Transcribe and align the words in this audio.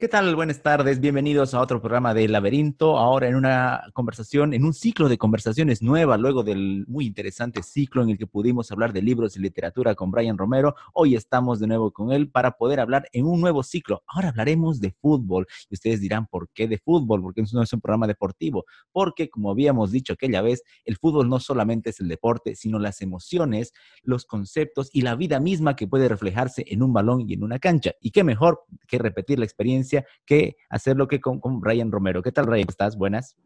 ¿Qué 0.00 0.06
tal? 0.06 0.36
Buenas 0.36 0.62
tardes, 0.62 1.00
bienvenidos 1.00 1.54
a 1.54 1.60
otro 1.60 1.80
programa 1.80 2.14
de 2.14 2.28
Laberinto. 2.28 2.98
Ahora 2.98 3.26
en 3.26 3.34
una 3.34 3.82
conversación, 3.94 4.54
en 4.54 4.64
un 4.64 4.72
ciclo 4.72 5.08
de 5.08 5.18
conversaciones 5.18 5.82
nueva, 5.82 6.16
luego 6.16 6.44
del 6.44 6.84
muy 6.86 7.04
interesante 7.04 7.64
ciclo 7.64 8.04
en 8.04 8.10
el 8.10 8.16
que 8.16 8.28
pudimos 8.28 8.70
hablar 8.70 8.92
de 8.92 9.02
libros 9.02 9.36
y 9.36 9.40
literatura 9.40 9.96
con 9.96 10.12
Brian 10.12 10.38
Romero. 10.38 10.76
Hoy 10.94 11.16
estamos 11.16 11.58
de 11.58 11.66
nuevo 11.66 11.90
con 11.90 12.12
él 12.12 12.30
para 12.30 12.52
poder 12.52 12.78
hablar 12.78 13.08
en 13.12 13.26
un 13.26 13.40
nuevo 13.40 13.64
ciclo. 13.64 14.04
Ahora 14.06 14.28
hablaremos 14.28 14.80
de 14.80 14.92
fútbol. 14.92 15.48
Y 15.68 15.74
ustedes 15.74 16.00
dirán, 16.00 16.28
¿por 16.28 16.48
qué 16.50 16.68
de 16.68 16.78
fútbol? 16.78 17.20
Porque 17.20 17.42
no 17.52 17.60
es 17.60 17.72
un 17.72 17.80
programa 17.80 18.06
deportivo. 18.06 18.66
Porque, 18.92 19.28
como 19.28 19.50
habíamos 19.50 19.90
dicho 19.90 20.12
aquella 20.12 20.42
vez, 20.42 20.62
el 20.84 20.96
fútbol 20.96 21.28
no 21.28 21.40
solamente 21.40 21.90
es 21.90 21.98
el 21.98 22.06
deporte, 22.06 22.54
sino 22.54 22.78
las 22.78 23.00
emociones, 23.00 23.72
los 24.04 24.26
conceptos 24.26 24.90
y 24.92 25.00
la 25.00 25.16
vida 25.16 25.40
misma 25.40 25.74
que 25.74 25.88
puede 25.88 26.08
reflejarse 26.08 26.64
en 26.68 26.84
un 26.84 26.92
balón 26.92 27.28
y 27.28 27.34
en 27.34 27.42
una 27.42 27.58
cancha. 27.58 27.94
Y 28.00 28.12
qué 28.12 28.22
mejor 28.22 28.62
que 28.86 28.98
repetir 28.98 29.40
la 29.40 29.44
experiencia 29.44 29.87
que 30.26 30.56
hacerlo 30.70 31.08
que 31.08 31.20
con, 31.20 31.40
con 31.40 31.62
Ryan 31.62 31.92
Romero. 31.92 32.22
¿Qué 32.22 32.32
tal, 32.32 32.46
Ryan? 32.46 32.66
¿Estás? 32.68 32.96
Buenas. 32.96 33.36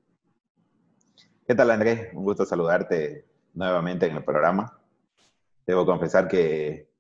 ¿Qué 1.47 1.55
tal, 1.55 1.71
Andrés? 1.71 2.09
Un 2.15 2.25
gusto 2.25 2.45
saludarte 2.45 3.27
nuevamente 3.55 4.07
en 4.07 4.17
el 4.17 4.25
programa. 4.25 4.79
Debo 5.67 5.85
confesar 5.85 6.29
que, 6.29 6.91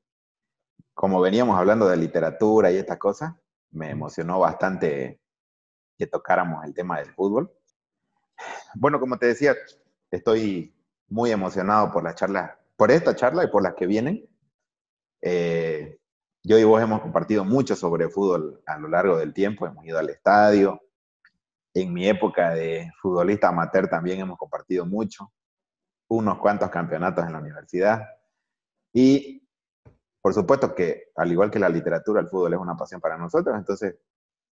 como 0.95 1.21
veníamos 1.21 1.59
hablando 1.59 1.89
de 1.89 1.97
literatura 1.97 2.71
y 2.71 2.77
estas 2.77 2.99
cosas, 2.99 3.35
me 3.71 3.91
emocionó 3.91 4.39
bastante 4.41 5.21
que 5.97 6.07
tocáramos 6.07 6.65
el 6.65 6.75
tema 6.75 6.99
del 6.99 7.13
fútbol. 7.13 7.53
Bueno, 8.75 9.01
como 9.01 9.19
te 9.19 9.27
decía, 9.27 9.55
estoy 10.11 10.75
muy 11.09 11.31
emocionado 11.31 11.93
por 11.93 12.05
la 12.05 12.15
charla, 12.15 12.59
por 12.77 12.91
esta 12.91 13.15
charla 13.15 13.45
y 13.45 13.49
por 13.49 13.63
las 13.63 13.75
que 13.75 13.87
vienen. 13.87 14.29
Eh, 15.21 15.72
yo 16.45 16.59
y 16.59 16.65
vos 16.65 16.83
hemos 16.83 17.01
compartido 17.01 17.45
mucho 17.45 17.77
sobre 17.77 18.09
fútbol 18.09 18.63
a 18.67 18.79
lo 18.79 18.89
largo 18.89 19.17
del 19.17 19.33
tiempo, 19.33 19.67
hemos 19.67 19.85
ido 19.85 19.99
al 19.99 20.11
estadio. 20.11 20.81
En 21.75 21.93
mi 21.93 22.09
época 22.09 22.51
de 22.51 22.91
futbolista 23.01 23.49
amateur 23.49 23.89
también 23.89 24.21
hemos 24.21 24.39
compartido 24.39 24.85
mucho, 24.85 25.33
unos 26.09 26.39
cuantos 26.39 26.69
campeonatos 26.71 27.25
en 27.25 27.33
la 27.33 27.39
universidad. 27.39 28.07
Y 28.93 29.49
por 30.21 30.35
supuesto 30.35 30.75
que, 30.75 31.11
al 31.17 31.33
igual 31.33 31.51
que 31.51 31.59
la 31.59 31.69
literatura, 31.69 32.21
el 32.21 32.29
fútbol 32.29 32.55
es 32.55 32.61
una 32.61 32.77
pasión 32.77 33.01
para 33.01 33.17
nosotros, 33.17 33.57
entonces 33.57 33.97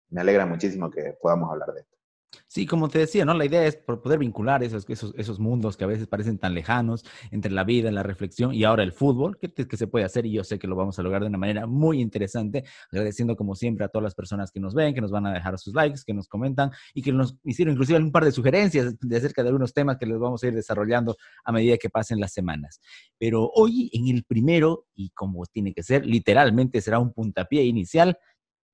me 0.08 0.20
alegra 0.20 0.46
muchísimo 0.46 0.90
que 0.90 1.16
podamos 1.20 1.50
hablar 1.50 1.72
de 1.72 1.80
esto. 1.80 1.99
Sí, 2.46 2.66
como 2.66 2.88
te 2.88 2.98
decía, 3.00 3.24
¿no? 3.24 3.34
La 3.34 3.44
idea 3.44 3.64
es 3.66 3.76
poder 3.76 4.18
vincular 4.18 4.62
esos, 4.62 4.88
esos, 4.88 5.14
esos 5.16 5.40
mundos 5.40 5.76
que 5.76 5.84
a 5.84 5.86
veces 5.86 6.06
parecen 6.06 6.38
tan 6.38 6.54
lejanos 6.54 7.04
entre 7.30 7.50
la 7.50 7.64
vida, 7.64 7.90
la 7.90 8.02
reflexión 8.02 8.54
y 8.54 8.64
ahora 8.64 8.82
el 8.82 8.92
fútbol, 8.92 9.38
que, 9.38 9.52
que 9.52 9.76
se 9.76 9.86
puede 9.86 10.04
hacer 10.04 10.26
y 10.26 10.32
yo 10.32 10.44
sé 10.44 10.58
que 10.58 10.68
lo 10.68 10.76
vamos 10.76 10.98
a 10.98 11.02
lograr 11.02 11.22
de 11.22 11.28
una 11.28 11.38
manera 11.38 11.66
muy 11.66 12.00
interesante, 12.00 12.64
agradeciendo 12.90 13.36
como 13.36 13.54
siempre 13.54 13.84
a 13.84 13.88
todas 13.88 14.04
las 14.04 14.14
personas 14.14 14.50
que 14.52 14.60
nos 14.60 14.74
ven, 14.74 14.94
que 14.94 15.00
nos 15.00 15.10
van 15.10 15.26
a 15.26 15.32
dejar 15.32 15.58
sus 15.58 15.74
likes, 15.74 16.00
que 16.06 16.14
nos 16.14 16.28
comentan 16.28 16.70
y 16.94 17.02
que 17.02 17.12
nos 17.12 17.36
hicieron 17.44 17.72
inclusive 17.72 17.98
un 17.98 18.12
par 18.12 18.24
de 18.24 18.32
sugerencias 18.32 18.94
de 19.00 19.16
acerca 19.16 19.42
de 19.42 19.48
algunos 19.48 19.72
temas 19.72 19.96
que 19.98 20.06
les 20.06 20.18
vamos 20.18 20.42
a 20.42 20.46
ir 20.48 20.54
desarrollando 20.54 21.16
a 21.44 21.52
medida 21.52 21.76
que 21.78 21.90
pasen 21.90 22.20
las 22.20 22.32
semanas. 22.32 22.80
Pero 23.18 23.50
hoy 23.54 23.90
en 23.92 24.08
el 24.08 24.24
primero, 24.24 24.86
y 24.94 25.10
como 25.10 25.44
tiene 25.46 25.72
que 25.72 25.82
ser, 25.82 26.06
literalmente 26.06 26.80
será 26.80 26.98
un 27.00 27.12
puntapié 27.12 27.64
inicial, 27.64 28.18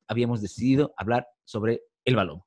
habíamos 0.09 0.41
decidido 0.43 0.93
hablar 0.97 1.27
sobre 1.45 1.83
el 2.05 2.16
balón. 2.16 2.46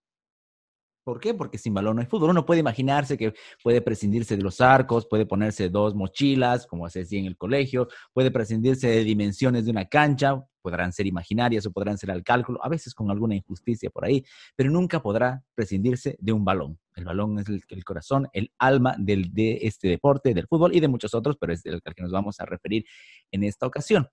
¿Por 1.10 1.20
qué? 1.20 1.34
Porque 1.34 1.58
sin 1.58 1.74
balón 1.74 1.96
no 1.96 2.04
hay 2.04 2.08
fútbol. 2.08 2.30
Uno 2.30 2.46
puede 2.46 2.60
imaginarse 2.60 3.18
que 3.18 3.34
puede 3.64 3.82
prescindirse 3.82 4.38
de 4.38 4.44
los 4.44 4.62
arcos, 4.62 5.08
puede 5.08 5.26
ponerse 5.26 5.68
dos 5.68 5.96
mochilas, 5.96 6.68
como 6.68 6.88
se 6.88 7.00
decía 7.00 7.20
en 7.20 7.26
el 7.26 7.36
colegio, 7.36 7.88
puede 8.14 8.30
prescindirse 8.30 8.88
de 8.90 9.04
dimensiones 9.04 9.66
de 9.66 9.72
una 9.72 9.86
cancha, 9.86 10.40
podrán 10.62 10.94
ser 10.94 11.08
imaginarias 11.08 11.66
o 11.66 11.72
podrán 11.72 11.98
ser 11.98 12.12
al 12.12 12.24
cálculo, 12.24 12.64
a 12.64 12.70
veces 12.70 12.94
con 12.94 13.10
alguna 13.10 13.34
injusticia 13.34 13.90
por 13.90 14.06
ahí, 14.06 14.24
pero 14.56 14.70
nunca 14.70 15.02
podrá 15.02 15.42
prescindirse 15.56 16.16
de 16.20 16.32
un 16.32 16.46
balón. 16.46 16.78
El 16.96 17.06
balón 17.06 17.40
es 17.40 17.48
el, 17.50 17.84
corazón, 17.84 18.28
el 18.32 18.52
alma 18.60 18.96
del, 19.00 19.34
de 19.34 19.62
este 19.64 19.88
deporte, 19.88 20.36
del 20.36 20.46
fútbol 20.46 20.76
y 20.76 20.80
de 20.80 20.90
muchos 20.90 21.16
otros, 21.16 21.38
pero 21.40 21.54
es 21.54 21.66
el 21.66 21.82
al 21.84 21.96
que 21.96 22.04
nos 22.04 22.12
vamos 22.12 22.40
a 22.40 22.46
referir 22.46 22.86
en 23.32 23.46
esta 23.46 23.66
ocasión. 23.66 24.08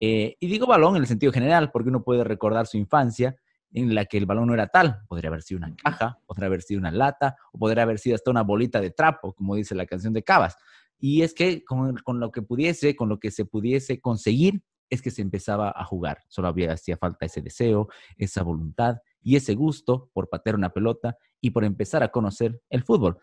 Eh, 0.00 0.36
y 0.38 0.48
digo 0.48 0.66
balón 0.66 0.96
en 0.96 1.02
el 1.02 1.08
sentido 1.08 1.32
general, 1.32 1.70
porque 1.72 1.88
uno 1.88 2.04
puede 2.04 2.24
recordar 2.24 2.66
su 2.66 2.76
infancia 2.76 3.36
en 3.72 3.94
la 3.94 4.04
que 4.04 4.18
el 4.18 4.26
balón 4.26 4.48
no 4.48 4.54
era 4.54 4.68
tal. 4.68 5.02
Podría 5.08 5.28
haber 5.28 5.42
sido 5.42 5.58
una 5.58 5.74
caja, 5.76 6.18
podría 6.26 6.46
haber 6.46 6.62
sido 6.62 6.80
una 6.80 6.90
lata, 6.90 7.36
o 7.52 7.58
podría 7.58 7.84
haber 7.84 7.98
sido 7.98 8.14
hasta 8.14 8.30
una 8.30 8.42
bolita 8.42 8.80
de 8.80 8.90
trapo, 8.90 9.32
como 9.32 9.56
dice 9.56 9.74
la 9.74 9.86
canción 9.86 10.12
de 10.12 10.22
Cabas. 10.22 10.56
Y 10.98 11.22
es 11.22 11.34
que 11.34 11.64
con, 11.64 12.00
lo 12.20 12.30
que 12.30 12.42
pudiese, 12.42 12.94
con 12.94 13.08
lo 13.08 13.18
que 13.18 13.30
se 13.30 13.44
pudiese 13.44 14.00
conseguir, 14.00 14.62
es 14.88 15.00
que 15.00 15.10
se 15.10 15.22
empezaba 15.22 15.72
a 15.74 15.84
jugar. 15.84 16.18
Solo 16.28 16.48
había, 16.48 16.72
hacía 16.72 16.96
falta 16.96 17.26
ese 17.26 17.40
deseo, 17.40 17.88
esa 18.18 18.42
voluntad 18.42 18.98
y 19.22 19.36
ese 19.36 19.54
gusto 19.54 20.10
por 20.12 20.28
patear 20.28 20.54
una 20.54 20.70
pelota 20.70 21.16
y 21.40 21.50
por 21.50 21.64
empezar 21.64 22.02
a 22.02 22.08
conocer 22.08 22.60
el 22.68 22.82
fútbol. 22.82 23.18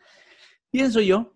Pienso 0.72 1.00
yo, 1.00 1.36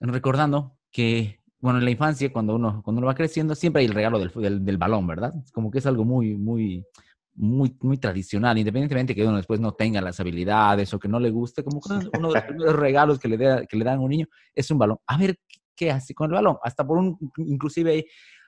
recordando 0.00 0.78
que, 0.90 1.40
bueno, 1.58 1.80
en 1.80 1.84
la 1.84 1.90
infancia, 1.90 2.32
cuando 2.32 2.54
uno, 2.54 2.82
cuando 2.84 3.00
uno 3.00 3.08
va 3.08 3.14
creciendo, 3.14 3.54
siempre 3.54 3.80
hay 3.80 3.86
el 3.86 3.94
regalo 3.94 4.18
del, 4.18 4.30
del, 4.30 4.64
del 4.64 4.78
balón, 4.78 5.06
¿verdad? 5.06 5.34
Como 5.52 5.70
que 5.70 5.78
es 5.78 5.86
algo 5.86 6.04
muy, 6.04 6.36
muy, 6.36 6.86
muy, 7.34 7.76
muy 7.80 7.98
tradicional, 7.98 8.56
independientemente 8.58 9.14
que 9.14 9.26
uno 9.26 9.36
después 9.36 9.60
no 9.60 9.72
tenga 9.72 10.00
las 10.00 10.20
habilidades 10.20 10.92
o 10.94 10.98
que 10.98 11.08
no 11.08 11.18
le 11.18 11.30
guste, 11.30 11.64
como 11.64 11.80
uno 11.84 12.28
de 12.28 12.34
los 12.34 12.42
primeros 12.44 12.76
regalos 12.76 13.18
que 13.18 13.28
le, 13.28 13.66
que 13.66 13.76
le 13.76 13.84
dan 13.84 13.98
a 13.98 14.00
un 14.00 14.10
niño 14.10 14.26
es 14.54 14.70
un 14.70 14.78
balón. 14.78 14.98
A 15.06 15.18
ver 15.18 15.38
qué 15.74 15.90
hace 15.90 16.14
con 16.14 16.30
el 16.30 16.34
balón. 16.34 16.58
Hasta 16.62 16.86
por 16.86 16.98
un, 16.98 17.18
inclusive 17.38 18.06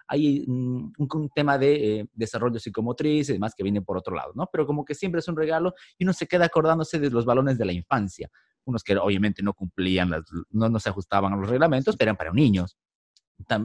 hay 0.09 0.45
un, 0.47 0.93
tema 1.35 1.59
de 1.59 2.01
eh, 2.01 2.07
desarrollo 2.13 2.61
psicomotriz 2.61 3.29
y 3.29 3.33
demás 3.33 3.55
que 3.57 3.65
viene 3.65 3.83
por 3.83 3.99
otro 3.99 4.15
lado, 4.15 4.33
¿no? 4.35 4.49
Pero 4.53 4.67
como 4.67 4.85
que 4.85 4.95
siempre 4.95 5.19
es 5.19 5.29
un 5.29 5.37
regalo 5.37 5.75
y 5.99 6.05
uno 6.05 6.13
se 6.13 6.29
queda 6.29 6.47
acordándose 6.47 7.01
de 7.01 7.11
los 7.11 7.25
balones 7.25 7.59
de 7.59 7.65
la 7.65 7.73
infancia. 7.73 8.31
Unos 8.65 8.85
que 8.85 8.97
obviamente 8.97 9.43
no 9.43 9.53
cumplían, 9.53 10.11
las, 10.11 10.23
no, 10.51 10.69
no 10.69 10.79
se 10.79 10.89
ajustaban 10.89 11.33
a 11.33 11.37
los 11.37 11.49
reglamentos, 11.49 11.97
pero 11.97 12.11
eran 12.11 12.17
para 12.17 12.33
niños 12.33 12.77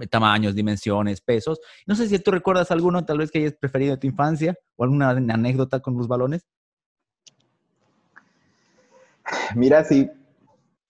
tamaños, 0.10 0.56
dimensiones, 0.56 1.22
pesos. 1.22 1.60
No 1.88 1.96
sé 1.96 2.08
si 2.08 2.20
tú 2.20 2.32
recuerdas 2.32 2.72
alguno 2.72 3.06
tal 3.06 3.20
vez 3.20 3.32
que 3.32 3.40
hayas 3.40 3.54
preferido 3.54 3.96
de 3.96 4.00
tu 4.00 4.08
infancia 4.08 4.56
o 4.76 4.84
alguna 4.84 5.10
anécdota 5.10 5.80
con 5.80 5.98
los 5.98 6.08
balones. 6.08 6.46
Mira, 9.56 9.84
si 9.84 10.10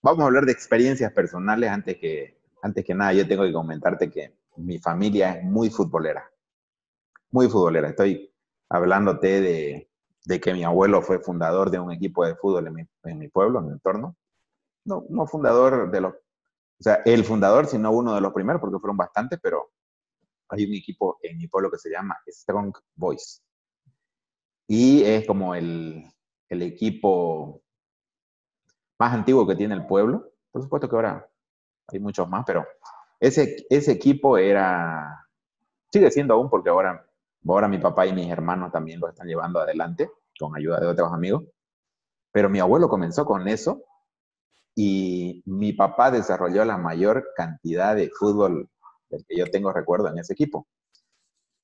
vamos 0.02 0.22
a 0.22 0.26
hablar 0.26 0.46
de 0.46 0.52
experiencias 0.52 1.12
personales 1.12 1.70
antes 1.70 1.96
que, 1.98 2.38
antes 2.62 2.84
que 2.84 2.94
nada, 2.94 3.12
yo 3.12 3.26
tengo 3.26 3.44
que 3.44 3.52
comentarte 3.52 4.10
que 4.10 4.34
mi 4.56 4.78
familia 4.78 5.32
es 5.32 5.44
muy 5.44 5.70
futbolera, 5.70 6.30
muy 7.30 7.48
futbolera. 7.48 7.88
Estoy 7.88 8.32
hablándote 8.68 9.40
de, 9.40 9.90
de 10.24 10.40
que 10.40 10.52
mi 10.52 10.64
abuelo 10.64 11.02
fue 11.02 11.18
fundador 11.20 11.70
de 11.70 11.78
un 11.78 11.92
equipo 11.92 12.24
de 12.26 12.34
fútbol 12.36 12.66
en 12.66 12.74
mi, 12.74 12.82
en 13.04 13.18
mi 13.18 13.28
pueblo, 13.28 13.60
en 13.60 13.66
mi 13.66 13.72
entorno. 13.72 14.16
No, 14.84 15.04
no 15.08 15.26
fundador 15.26 15.90
de 15.90 16.00
los 16.00 16.14
o 16.82 16.84
sea, 16.84 17.00
el 17.04 17.24
fundador, 17.24 17.66
sino 17.66 17.92
uno 17.92 18.12
de 18.12 18.20
los 18.20 18.32
primeros, 18.32 18.60
porque 18.60 18.80
fueron 18.80 18.96
bastantes, 18.96 19.38
pero 19.40 19.70
hay 20.48 20.66
un 20.66 20.74
equipo 20.74 21.16
en 21.22 21.38
mi 21.38 21.46
pueblo 21.46 21.70
que 21.70 21.78
se 21.78 21.88
llama 21.88 22.18
Strong 22.26 22.74
Boys. 22.96 23.40
Y 24.66 25.04
es 25.04 25.24
como 25.24 25.54
el, 25.54 26.04
el 26.48 26.62
equipo 26.62 27.62
más 28.98 29.14
antiguo 29.14 29.46
que 29.46 29.54
tiene 29.54 29.74
el 29.74 29.86
pueblo. 29.86 30.32
Por 30.50 30.60
supuesto 30.60 30.88
que 30.88 30.96
ahora 30.96 31.30
hay 31.86 32.00
muchos 32.00 32.28
más, 32.28 32.42
pero 32.44 32.66
ese, 33.20 33.64
ese 33.70 33.92
equipo 33.92 34.36
era, 34.36 35.28
sigue 35.88 36.10
siendo 36.10 36.34
aún 36.34 36.50
porque 36.50 36.70
ahora, 36.70 37.06
ahora 37.46 37.68
mi 37.68 37.78
papá 37.78 38.06
y 38.06 38.12
mis 38.12 38.28
hermanos 38.28 38.72
también 38.72 38.98
lo 38.98 39.08
están 39.08 39.28
llevando 39.28 39.60
adelante 39.60 40.10
con 40.36 40.56
ayuda 40.56 40.80
de 40.80 40.88
otros 40.88 41.12
amigos. 41.12 41.44
Pero 42.32 42.50
mi 42.50 42.58
abuelo 42.58 42.88
comenzó 42.88 43.24
con 43.24 43.46
eso 43.46 43.84
y 44.74 45.42
mi 45.46 45.72
papá 45.72 46.10
desarrolló 46.10 46.64
la 46.64 46.78
mayor 46.78 47.28
cantidad 47.36 47.94
de 47.94 48.10
fútbol 48.10 48.70
del 49.10 49.24
que 49.26 49.36
yo 49.36 49.46
tengo 49.50 49.72
recuerdo 49.72 50.08
en 50.08 50.18
ese 50.18 50.32
equipo. 50.32 50.66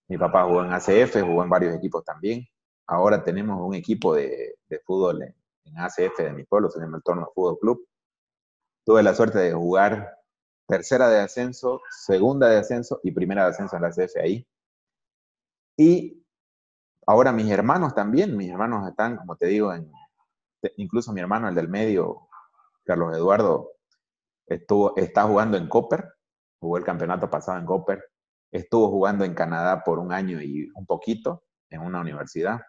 Mi 0.09 0.19
papá 0.19 0.45
jugó 0.45 0.65
en 0.65 0.73
ACF, 0.73 1.23
jugó 1.23 1.43
en 1.43 1.51
varios 1.51 1.75
equipos 1.75 2.05
también. 2.05 2.47
Ahora 2.87 3.23
tenemos 3.23 3.61
un 3.61 3.75
equipo 3.75 4.15
de, 4.15 4.57
fútbol 4.85 5.23
en, 5.23 5.35
ACF 5.79 6.19
de 6.19 6.33
mi 6.33 6.45
pueblo, 6.45 6.71
se 6.71 6.81
llama 6.81 6.97
el 6.97 7.03
Torno 7.03 7.31
Fútbol 7.35 7.59
Club. 7.59 7.87
Tuve 8.85 9.03
la 9.03 9.15
suerte 9.15 9.39
de 9.39 9.53
jugar 9.53 10.17
tercera 10.67 11.09
de 11.09 11.21
ascenso, 11.21 11.81
segunda 11.91 12.49
de 12.49 12.59
ascenso 12.59 13.01
y 13.03 13.13
primera 13.13 13.45
de 13.45 13.51
ascenso 13.51 13.77
en 13.77 13.83
la 13.83 13.89
ACF 13.89 14.17
ahí. 14.23 14.47
Y 15.77 16.25
ahora 17.07 17.33
mis 17.33 17.51
hermanos 17.51 17.95
también, 17.95 18.37
mis 18.37 18.51
hermanos 18.51 18.89
están, 18.89 19.17
como 19.17 19.37
te 19.37 19.47
digo, 19.47 19.73
en, 19.75 19.91
incluso 20.77 21.13
mi 21.13 21.21
hermano, 21.21 21.49
el 21.49 21.55
del 21.55 21.69
medio, 21.69 22.28
Carlos 22.89 23.15
Eduardo 23.15 23.73
está 24.47 25.25
jugando 25.25 25.59
en 25.59 25.69
Copper, 25.69 26.09
jugó 26.59 26.79
el 26.79 26.85
campeonato 26.85 27.29
pasado 27.29 27.59
en 27.59 27.67
Copper, 27.67 28.03
estuvo 28.51 28.89
jugando 28.89 29.27
en 29.27 29.35
Canadá 29.35 29.85
por 29.85 29.99
un 29.99 30.11
año 30.11 30.41
y 30.41 30.71
un 30.75 30.87
poquito 30.87 31.45
en 31.69 31.83
una 31.83 32.01
universidad. 32.01 32.61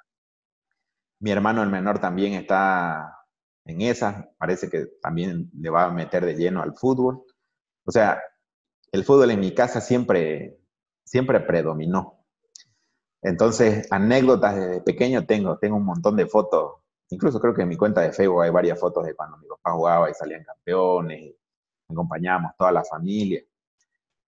Mi 1.22 1.32
hermano 1.32 1.64
el 1.64 1.70
menor 1.70 2.00
también 2.00 2.34
está 2.34 3.16
en 3.64 3.80
esa, 3.80 4.30
parece 4.38 4.70
que 4.70 4.88
también 5.02 5.50
le 5.54 5.70
va 5.70 5.86
a 5.86 5.92
meter 5.92 6.26
de 6.26 6.36
lleno 6.36 6.62
al 6.62 6.76
fútbol. 6.76 7.24
O 7.86 7.92
sea, 7.92 8.22
el 8.92 9.06
fútbol 9.06 9.32
en 9.32 9.40
mi 9.40 9.54
casa 9.54 9.80
siempre, 9.80 10.60
siempre 11.06 11.40
predominó. 11.40 12.26
Entonces, 13.22 13.90
anécdotas 13.90 14.58
desde 14.58 14.82
pequeño 14.82 15.26
tengo, 15.26 15.58
tengo 15.60 15.78
un 15.78 15.86
montón 15.86 16.18
de 16.18 16.26
fotos. 16.26 16.82
Incluso 17.10 17.40
creo 17.40 17.54
que 17.54 17.64
en 17.64 17.70
mi 17.70 17.78
cuenta 17.78 18.02
de 18.02 18.12
Facebook 18.12 18.44
hay 18.44 18.52
varias 18.52 18.80
fotos 18.80 19.06
de 19.06 19.16
cuando 19.16 19.38
mi 19.38 19.48
papá 19.48 19.72
jugaba 19.72 20.10
y 20.10 20.14
salían 20.14 20.44
campeones, 20.44 21.20
y 21.22 21.38
acompañábamos 21.90 22.52
toda 22.58 22.72
la 22.72 22.84
familia. 22.84 23.44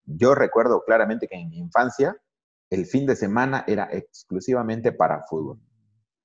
Yo 0.05 0.33
recuerdo 0.35 0.83
claramente 0.83 1.27
que 1.27 1.35
en 1.35 1.49
mi 1.49 1.59
infancia 1.59 2.17
el 2.69 2.85
fin 2.87 3.05
de 3.05 3.15
semana 3.15 3.63
era 3.67 3.87
exclusivamente 3.91 4.91
para 4.91 5.23
fútbol. 5.23 5.59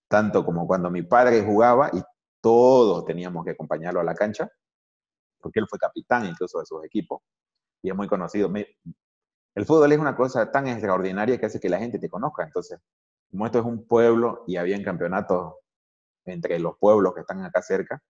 Tanto 0.08 0.44
como 0.44 0.66
cuando 0.66 0.90
mi 0.90 1.02
padre 1.02 1.44
jugaba 1.44 1.90
y 1.92 2.02
todos 2.40 3.04
teníamos 3.04 3.44
que 3.44 3.50
acompañarlo 3.50 4.00
a 4.00 4.04
la 4.04 4.14
cancha, 4.14 4.50
porque 5.38 5.60
él 5.60 5.66
fue 5.68 5.78
capitán 5.78 6.24
incluso 6.24 6.58
de 6.60 6.66
sus 6.66 6.82
equipos 6.84 7.20
y 7.82 7.90
es 7.90 7.94
muy 7.94 8.08
conocido. 8.08 8.50
El 9.54 9.66
fútbol 9.66 9.92
es 9.92 9.98
una 9.98 10.16
cosa 10.16 10.50
tan 10.50 10.66
extraordinaria 10.66 11.38
que 11.38 11.46
hace 11.46 11.60
que 11.60 11.68
la 11.68 11.78
gente 11.78 11.98
te 11.98 12.08
conozca. 12.08 12.42
Entonces, 12.42 12.80
como 13.30 13.44
esto 13.44 13.58
es 13.58 13.64
un 13.66 13.86
pueblo 13.86 14.44
y 14.46 14.56
había 14.56 14.82
campeonatos 14.82 15.54
entre 16.32 16.58
los 16.58 16.76
pueblos 16.78 17.14
que 17.14 17.20
están 17.20 17.44
acá 17.44 17.62
cerca, 17.62 18.02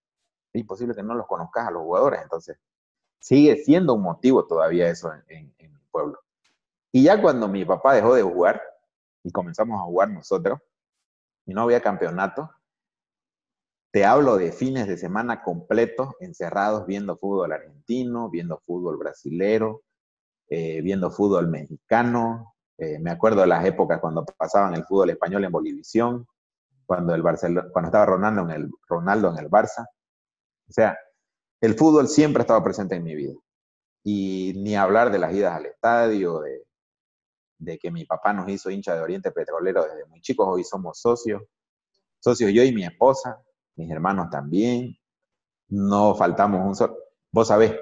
es 0.53 0.61
imposible 0.61 0.94
que 0.94 1.03
no 1.03 1.15
los 1.15 1.26
conozcas 1.26 1.69
a 1.69 1.70
los 1.70 1.82
jugadores. 1.82 2.20
Entonces, 2.23 2.59
sigue 3.20 3.56
siendo 3.56 3.94
un 3.94 4.03
motivo 4.03 4.47
todavía 4.47 4.88
eso 4.88 5.12
en, 5.29 5.55
en, 5.59 5.79
pueblo. 5.91 6.20
Y 6.93 7.05
ya 7.05 7.20
cuando 7.20 7.49
mi 7.49 7.65
papá 7.65 7.94
dejó 7.94 8.15
de 8.15 8.23
jugar 8.23 8.62
y 9.23 9.32
comenzamos 9.32 9.81
a 9.81 9.85
jugar 9.85 10.11
nosotros, 10.11 10.61
y 11.47 11.55
no 11.55 11.62
había 11.62 11.81
campeonato, 11.81 12.50
te 13.91 14.05
hablo 14.05 14.37
de 14.37 14.53
fines 14.53 14.87
de 14.87 14.99
semana 14.99 15.43
completos 15.43 16.11
encerrados 16.20 16.87
viendo 16.87 17.17
fútbol 17.17 17.53
argentino, 17.53 18.29
viendo 18.29 18.59
fútbol 18.67 18.99
brasilero, 18.99 19.82
eh, 20.50 20.82
viendo 20.82 21.11
fútbol 21.11 21.49
mexicano. 21.49 22.55
Eh, 22.76 22.99
me 22.99 23.11
acuerdo 23.11 23.41
de 23.41 23.47
las 23.47 23.65
épocas 23.65 23.99
cuando 23.99 24.25
pasaban 24.25 24.75
el 24.75 24.85
fútbol 24.85 25.11
español 25.11 25.44
en 25.44 25.53
Bolivisión, 25.53 26.26
cuando, 26.88 27.14
el 27.14 27.23
cuando 27.23 27.88
estaba 27.88 28.06
Ronaldo 28.06 28.43
en, 28.44 28.50
el, 28.50 28.70
Ronaldo 28.88 29.31
en 29.31 29.44
el 29.44 29.50
Barça. 29.50 29.87
O 30.69 30.73
sea, 30.73 30.99
el 31.61 31.75
fútbol 31.75 32.08
siempre 32.08 32.40
ha 32.40 32.44
estado 32.44 32.64
presente 32.64 32.94
en 32.94 33.05
mi 33.05 33.14
vida. 33.14 33.35
Y 34.02 34.55
ni 34.56 34.75
hablar 34.75 35.12
de 35.12 35.19
las 35.19 35.35
idas 35.35 35.55
al 35.55 35.67
estadio, 35.67 36.40
de, 36.40 36.64
de 37.58 37.79
que 37.79 37.90
mi 37.90 38.06
papá 38.06 38.32
nos 38.32 38.49
hizo 38.49 38.70
hincha 38.70 38.94
de 38.94 39.02
Oriente 39.02 39.31
Petrolero 39.31 39.85
desde 39.85 40.06
muy 40.06 40.23
chicos, 40.23 40.49
hoy 40.49 40.64
somos 40.64 40.99
socios, 40.99 41.43
socios 42.20 42.52
yo 42.55 42.62
y 42.62 42.73
mi 42.73 42.85
esposa, 42.85 43.38
mis 43.76 43.91
hermanos 43.91 44.31
también. 44.31 44.96
No 45.69 46.14
faltamos 46.14 46.67
un 46.67 46.75
solo, 46.75 46.96
vos 47.31 47.49
sabés, 47.49 47.75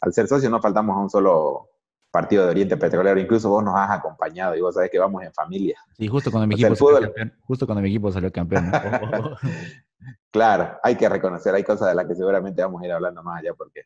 al 0.00 0.12
ser 0.12 0.26
socios 0.26 0.50
no 0.50 0.60
faltamos 0.60 0.96
a 0.96 1.00
un 1.00 1.10
solo 1.10 1.69
partido 2.10 2.44
de 2.44 2.50
Oriente 2.50 2.76
Petrolero, 2.76 3.20
incluso 3.20 3.48
vos 3.48 3.62
nos 3.62 3.74
has 3.76 3.90
acompañado 3.90 4.56
y 4.56 4.60
vos 4.60 4.74
sabés 4.74 4.90
que 4.90 4.98
vamos 4.98 5.22
en 5.22 5.32
familia. 5.32 5.78
Sí, 5.96 6.08
justo 6.08 6.30
cuando 6.30 6.46
mi 6.46 6.54
equipo, 6.54 6.74
salió, 6.74 7.00
campeón, 7.00 7.32
justo 7.42 7.66
cuando 7.66 7.82
mi 7.82 7.88
equipo 7.88 8.10
salió 8.12 8.32
campeón. 8.32 8.70
claro, 10.30 10.78
hay 10.82 10.96
que 10.96 11.08
reconocer, 11.08 11.54
hay 11.54 11.62
cosas 11.62 11.88
de 11.88 11.94
las 11.94 12.06
que 12.06 12.14
seguramente 12.14 12.62
vamos 12.62 12.82
a 12.82 12.86
ir 12.86 12.92
hablando 12.92 13.22
más 13.22 13.40
allá 13.40 13.54
porque 13.54 13.82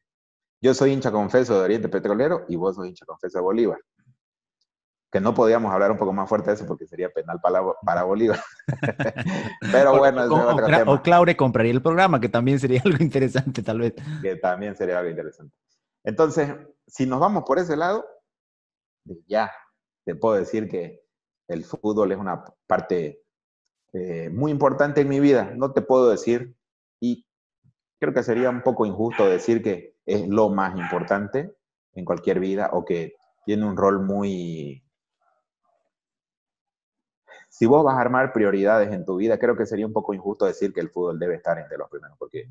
yo 0.60 0.72
soy 0.72 0.92
hincha 0.92 1.12
confeso 1.12 1.58
de 1.58 1.64
Oriente 1.64 1.88
Petrolero 1.88 2.46
y 2.48 2.56
vos 2.56 2.76
sos 2.76 2.86
hincha 2.86 3.04
confeso 3.04 3.38
de 3.38 3.42
Bolívar 3.42 3.78
que 5.14 5.20
no 5.20 5.32
podíamos 5.32 5.72
hablar 5.72 5.92
un 5.92 5.96
poco 5.96 6.12
más 6.12 6.28
fuerte 6.28 6.50
de 6.50 6.56
eso 6.56 6.66
porque 6.66 6.88
sería 6.88 7.08
penal 7.08 7.40
para, 7.40 7.60
para 7.86 8.02
Bolívar. 8.02 8.40
Pero 9.70 9.96
bueno, 9.96 10.22
o, 10.22 10.24
es 10.24 10.30
otro 10.32 10.66
tema. 10.66 10.92
O 10.92 11.02
Claure 11.02 11.36
compraría 11.36 11.70
el 11.70 11.80
programa, 11.80 12.18
que 12.18 12.28
también 12.28 12.58
sería 12.58 12.82
algo 12.84 12.96
interesante 13.00 13.62
tal 13.62 13.78
vez. 13.78 13.94
Que 14.20 14.34
también 14.34 14.74
sería 14.74 14.98
algo 14.98 15.08
interesante. 15.08 15.54
Entonces, 16.02 16.50
si 16.88 17.06
nos 17.06 17.20
vamos 17.20 17.44
por 17.46 17.60
ese 17.60 17.76
lado, 17.76 18.04
ya 19.26 19.50
te 20.04 20.14
puedo 20.14 20.36
decir 20.36 20.68
que 20.68 21.02
el 21.48 21.64
fútbol 21.64 22.12
es 22.12 22.18
una 22.18 22.44
parte 22.66 23.22
eh, 23.92 24.30
muy 24.30 24.50
importante 24.50 25.02
en 25.02 25.08
mi 25.08 25.20
vida. 25.20 25.52
No 25.56 25.72
te 25.72 25.82
puedo 25.82 26.10
decir, 26.10 26.54
y 27.00 27.26
creo 28.00 28.12
que 28.14 28.22
sería 28.22 28.50
un 28.50 28.62
poco 28.62 28.86
injusto 28.86 29.26
decir 29.28 29.62
que 29.62 29.96
es 30.06 30.26
lo 30.28 30.50
más 30.50 30.78
importante 30.78 31.54
en 31.92 32.04
cualquier 32.04 32.40
vida 32.40 32.70
o 32.72 32.84
que 32.84 33.14
tiene 33.44 33.66
un 33.66 33.76
rol 33.76 34.00
muy 34.00 34.84
si 37.54 37.66
vos 37.66 37.84
vas 37.84 37.96
a 37.96 38.00
armar 38.00 38.32
prioridades 38.32 38.92
en 38.92 39.04
tu 39.04 39.14
vida, 39.14 39.38
creo 39.38 39.56
que 39.56 39.64
sería 39.64 39.86
un 39.86 39.92
poco 39.92 40.12
injusto 40.12 40.44
decir 40.44 40.72
que 40.72 40.80
el 40.80 40.90
fútbol 40.90 41.20
debe 41.20 41.36
estar 41.36 41.56
entre 41.56 41.78
los 41.78 41.88
primeros, 41.88 42.18
porque 42.18 42.48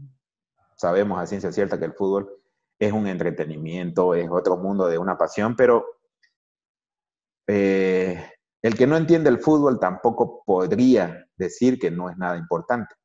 sabemos 0.77 1.19
a 1.19 1.25
ciencia 1.25 1.51
cierta 1.51 1.77
que 1.77 1.83
el 1.83 1.91
fútbol 1.91 2.31
es 2.79 2.93
un 2.93 3.07
entretenimiento, 3.07 4.15
es 4.15 4.29
otro 4.31 4.55
mundo 4.55 4.87
de 4.87 4.97
una 4.97 5.17
pasión, 5.17 5.57
pero 5.57 5.85
eh, 7.47 8.31
el 8.61 8.75
que 8.75 8.87
no 8.87 8.97
entiende 8.97 9.29
el 9.29 9.39
fútbol 9.39 9.79
tampoco 9.79 10.43
podría 10.45 11.27
decir 11.35 11.77
que 11.79 11.91
no 11.91 12.09
es 12.09 12.17
nada 12.17 12.37
importante. 12.37 12.95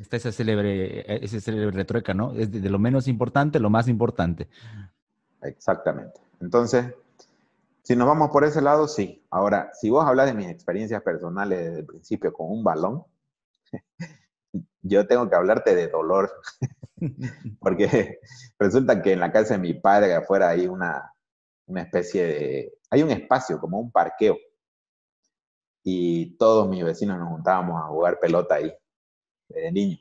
Está 0.00 0.16
ese 0.16 0.32
célebre, 0.32 1.26
célebre 1.28 1.70
retrueca, 1.70 2.14
¿no? 2.14 2.32
Es 2.32 2.50
de 2.50 2.70
lo 2.70 2.78
menos 2.78 3.08
importante, 3.08 3.60
lo 3.60 3.70
más 3.70 3.88
importante. 3.88 4.48
Exactamente. 5.42 6.20
Entonces, 6.40 6.94
si 7.82 7.94
nos 7.94 8.08
vamos 8.08 8.30
por 8.30 8.44
ese 8.44 8.60
lado, 8.60 8.88
sí. 8.88 9.24
Ahora, 9.30 9.70
si 9.72 9.90
vos 9.90 10.04
hablas 10.04 10.26
de 10.26 10.34
mis 10.34 10.48
experiencias 10.48 11.02
personales 11.02 11.58
desde 11.58 11.78
el 11.80 11.86
principio 11.86 12.32
con 12.32 12.50
un 12.50 12.64
balón, 12.64 13.04
yo 14.82 15.06
tengo 15.06 15.28
que 15.28 15.36
hablarte 15.36 15.74
de 15.74 15.88
dolor. 15.88 16.32
Porque 17.60 18.18
resulta 18.58 19.02
que 19.02 19.12
en 19.12 19.20
la 19.20 19.30
casa 19.30 19.54
de 19.54 19.60
mi 19.60 19.74
padre 19.74 20.14
afuera 20.14 20.48
hay 20.48 20.66
una, 20.66 21.12
una 21.66 21.82
especie 21.82 22.26
de... 22.26 22.78
Hay 22.90 23.02
un 23.02 23.10
espacio, 23.10 23.58
como 23.60 23.78
un 23.78 23.90
parqueo. 23.90 24.36
Y 25.82 26.36
todos 26.36 26.68
mis 26.68 26.84
vecinos 26.84 27.18
nos 27.18 27.28
juntábamos 27.28 27.80
a 27.80 27.86
jugar 27.86 28.18
pelota 28.18 28.56
ahí, 28.56 28.72
desde 29.48 29.72
niño. 29.72 29.98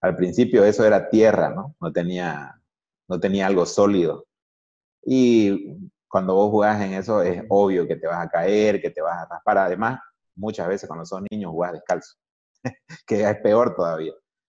Al 0.00 0.14
principio 0.16 0.64
eso 0.64 0.84
era 0.84 1.08
tierra, 1.08 1.48
¿no? 1.50 1.74
No 1.80 1.92
tenía, 1.92 2.60
no 3.08 3.18
tenía 3.18 3.46
algo 3.46 3.66
sólido. 3.66 4.26
Y 5.04 5.90
cuando 6.08 6.34
vos 6.34 6.50
jugás 6.50 6.80
en 6.82 6.94
eso 6.94 7.22
es 7.22 7.42
obvio 7.48 7.86
que 7.88 7.96
te 7.96 8.06
vas 8.06 8.24
a 8.24 8.28
caer, 8.28 8.80
que 8.80 8.90
te 8.90 9.00
vas 9.00 9.18
a 9.22 9.26
raspar. 9.26 9.58
Además, 9.58 10.00
muchas 10.36 10.68
veces 10.68 10.86
cuando 10.88 11.04
son 11.04 11.26
niños 11.30 11.50
jugás 11.50 11.72
descalzo, 11.72 12.14
que 13.06 13.22
es 13.28 13.36
peor 13.40 13.74
todavía. 13.74 14.12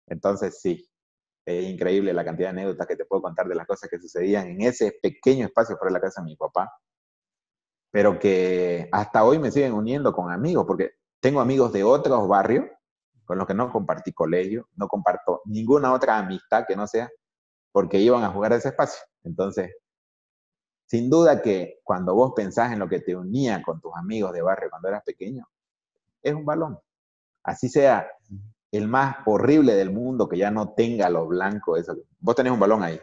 Entonces, 0.08 0.60
sí, 0.62 0.89
es 1.50 1.66
increíble 1.66 2.14
la 2.14 2.24
cantidad 2.24 2.54
de 2.54 2.62
anécdotas 2.62 2.88
que 2.88 2.96
te 2.96 3.06
puedo 3.06 3.22
contar 3.22 3.48
de 3.48 3.56
las 3.56 3.68
cosas 3.68 3.90
que 3.90 4.00
sucedían 4.00 4.48
en 4.48 4.62
ese 4.62 4.98
pequeño 5.02 5.46
espacio 5.46 5.78
fuera 5.78 5.90
de 5.90 6.00
la 6.00 6.02
casa 6.02 6.22
de 6.22 6.26
mi 6.26 6.36
papá, 6.36 6.72
pero 7.92 8.20
que 8.20 8.88
hasta 8.92 9.24
hoy 9.24 9.40
me 9.40 9.52
siguen 9.52 9.74
uniendo 9.74 10.14
con 10.14 10.32
amigos, 10.32 10.66
porque 10.68 10.92
tengo 11.20 11.42
amigos 11.42 11.74
de 11.74 11.84
otros 11.84 12.28
barrios 12.28 12.66
con 13.26 13.38
los 13.38 13.48
que 13.48 13.54
no 13.54 13.72
compartí 13.72 14.14
colegio, 14.14 14.68
no 14.76 14.88
comparto 14.88 15.42
ninguna 15.46 15.94
otra 15.94 16.18
amistad 16.18 16.66
que 16.68 16.76
no 16.76 16.88
sea 16.88 17.10
porque 17.72 18.00
iban 18.00 18.24
a 18.24 18.30
jugar 18.30 18.54
a 18.54 18.56
ese 18.56 18.70
espacio. 18.70 19.00
Entonces, 19.24 19.76
sin 20.86 21.10
duda 21.10 21.42
que 21.42 21.80
cuando 21.84 22.16
vos 22.16 22.34
pensás 22.36 22.72
en 22.72 22.80
lo 22.80 22.90
que 22.90 23.02
te 23.02 23.16
unía 23.16 23.62
con 23.62 23.80
tus 23.80 23.92
amigos 23.96 24.34
de 24.34 24.42
barrio 24.42 24.70
cuando 24.70 24.88
eras 24.88 25.04
pequeño, 25.04 25.48
es 26.22 26.34
un 26.34 26.46
balón. 26.46 26.80
Así 27.44 27.70
sea 27.70 28.10
el 28.72 28.88
más 28.88 29.18
horrible 29.26 29.76
del 29.76 29.92
mundo 29.92 30.30
que 30.30 30.38
ya 30.38 30.52
no 30.52 30.74
tenga 30.74 31.10
lo 31.10 31.28
blanco, 31.28 31.78
eso. 31.78 31.98
Vos 32.20 32.36
tenés 32.36 32.54
un 32.54 32.60
balón 32.60 32.84
ahí. 32.84 33.00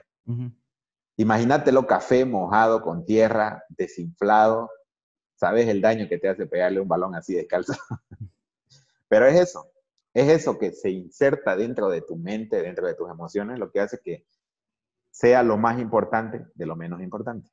Imagínatelo 1.17 1.87
café 1.87 2.25
mojado 2.25 2.83
con 2.83 3.05
tierra, 3.05 3.65
desinflado. 3.71 4.71
Sabes 5.35 5.69
el 5.69 5.81
daño 5.81 6.09
que 6.09 6.19
te 6.19 6.29
hace 6.29 6.47
pegarle 6.47 6.81
un 6.81 6.89
balón 6.89 7.15
así 7.15 7.35
descalzo. 7.35 7.73
Pero 9.09 9.27
es 9.27 9.41
eso, 9.41 9.71
es 10.15 10.29
eso 10.29 10.59
que 10.59 10.73
se 10.73 10.91
inserta 10.91 11.57
dentro 11.57 11.89
de 11.89 12.03
tu 12.03 12.17
mente, 12.17 12.63
dentro 12.63 12.87
de 12.87 12.95
tus 12.95 13.11
emociones, 13.11 13.59
lo 13.59 13.71
que 13.71 13.81
hace 13.81 14.01
que 14.03 14.27
sea 15.11 15.43
lo 15.43 15.57
más 15.57 15.79
importante 15.79 16.47
de 16.55 16.67
lo 16.67 16.77
menos 16.77 17.01
importante. 17.01 17.51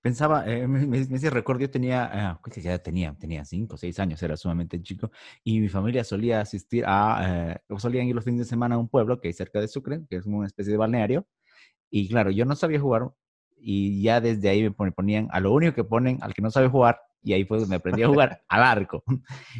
Pensaba, 0.00 0.46
eh, 0.46 0.66
me, 0.66 0.86
me, 0.86 1.30
recuerdo, 1.30 1.62
yo 1.62 1.70
tenía, 1.70 2.08
ah, 2.12 2.40
ya 2.56 2.78
tenía, 2.78 3.14
tenía 3.18 3.44
cinco 3.44 3.76
seis 3.76 3.98
años, 3.98 4.22
era 4.22 4.36
sumamente 4.36 4.80
chico, 4.82 5.10
y 5.44 5.60
mi 5.60 5.68
familia 5.68 6.04
solía 6.04 6.40
asistir 6.40 6.84
a, 6.86 7.52
eh, 7.52 7.76
solían 7.78 8.06
ir 8.06 8.14
los 8.14 8.24
fines 8.24 8.40
de 8.40 8.44
semana 8.46 8.76
a 8.76 8.78
un 8.78 8.88
pueblo 8.88 9.20
que 9.20 9.28
hay 9.28 9.34
cerca 9.34 9.60
de 9.60 9.68
Sucre, 9.68 10.00
que 10.08 10.16
es 10.16 10.26
una 10.26 10.46
especie 10.46 10.72
de 10.72 10.78
balneario, 10.78 11.26
y 11.90 12.08
claro, 12.08 12.30
yo 12.30 12.44
no 12.44 12.56
sabía 12.56 12.80
jugar, 12.80 13.10
y 13.56 14.02
ya 14.02 14.20
desde 14.20 14.48
ahí 14.48 14.62
me 14.62 14.92
ponían, 14.92 15.28
a 15.32 15.40
lo 15.40 15.52
único 15.52 15.74
que 15.74 15.84
ponen 15.84 16.18
al 16.22 16.34
que 16.34 16.42
no 16.42 16.50
sabe 16.50 16.68
jugar, 16.68 17.00
y 17.22 17.32
ahí 17.32 17.44
fue 17.44 17.58
donde 17.58 17.76
aprendí 17.76 18.02
a 18.02 18.08
jugar 18.08 18.42
al 18.48 18.62
arco. 18.62 19.02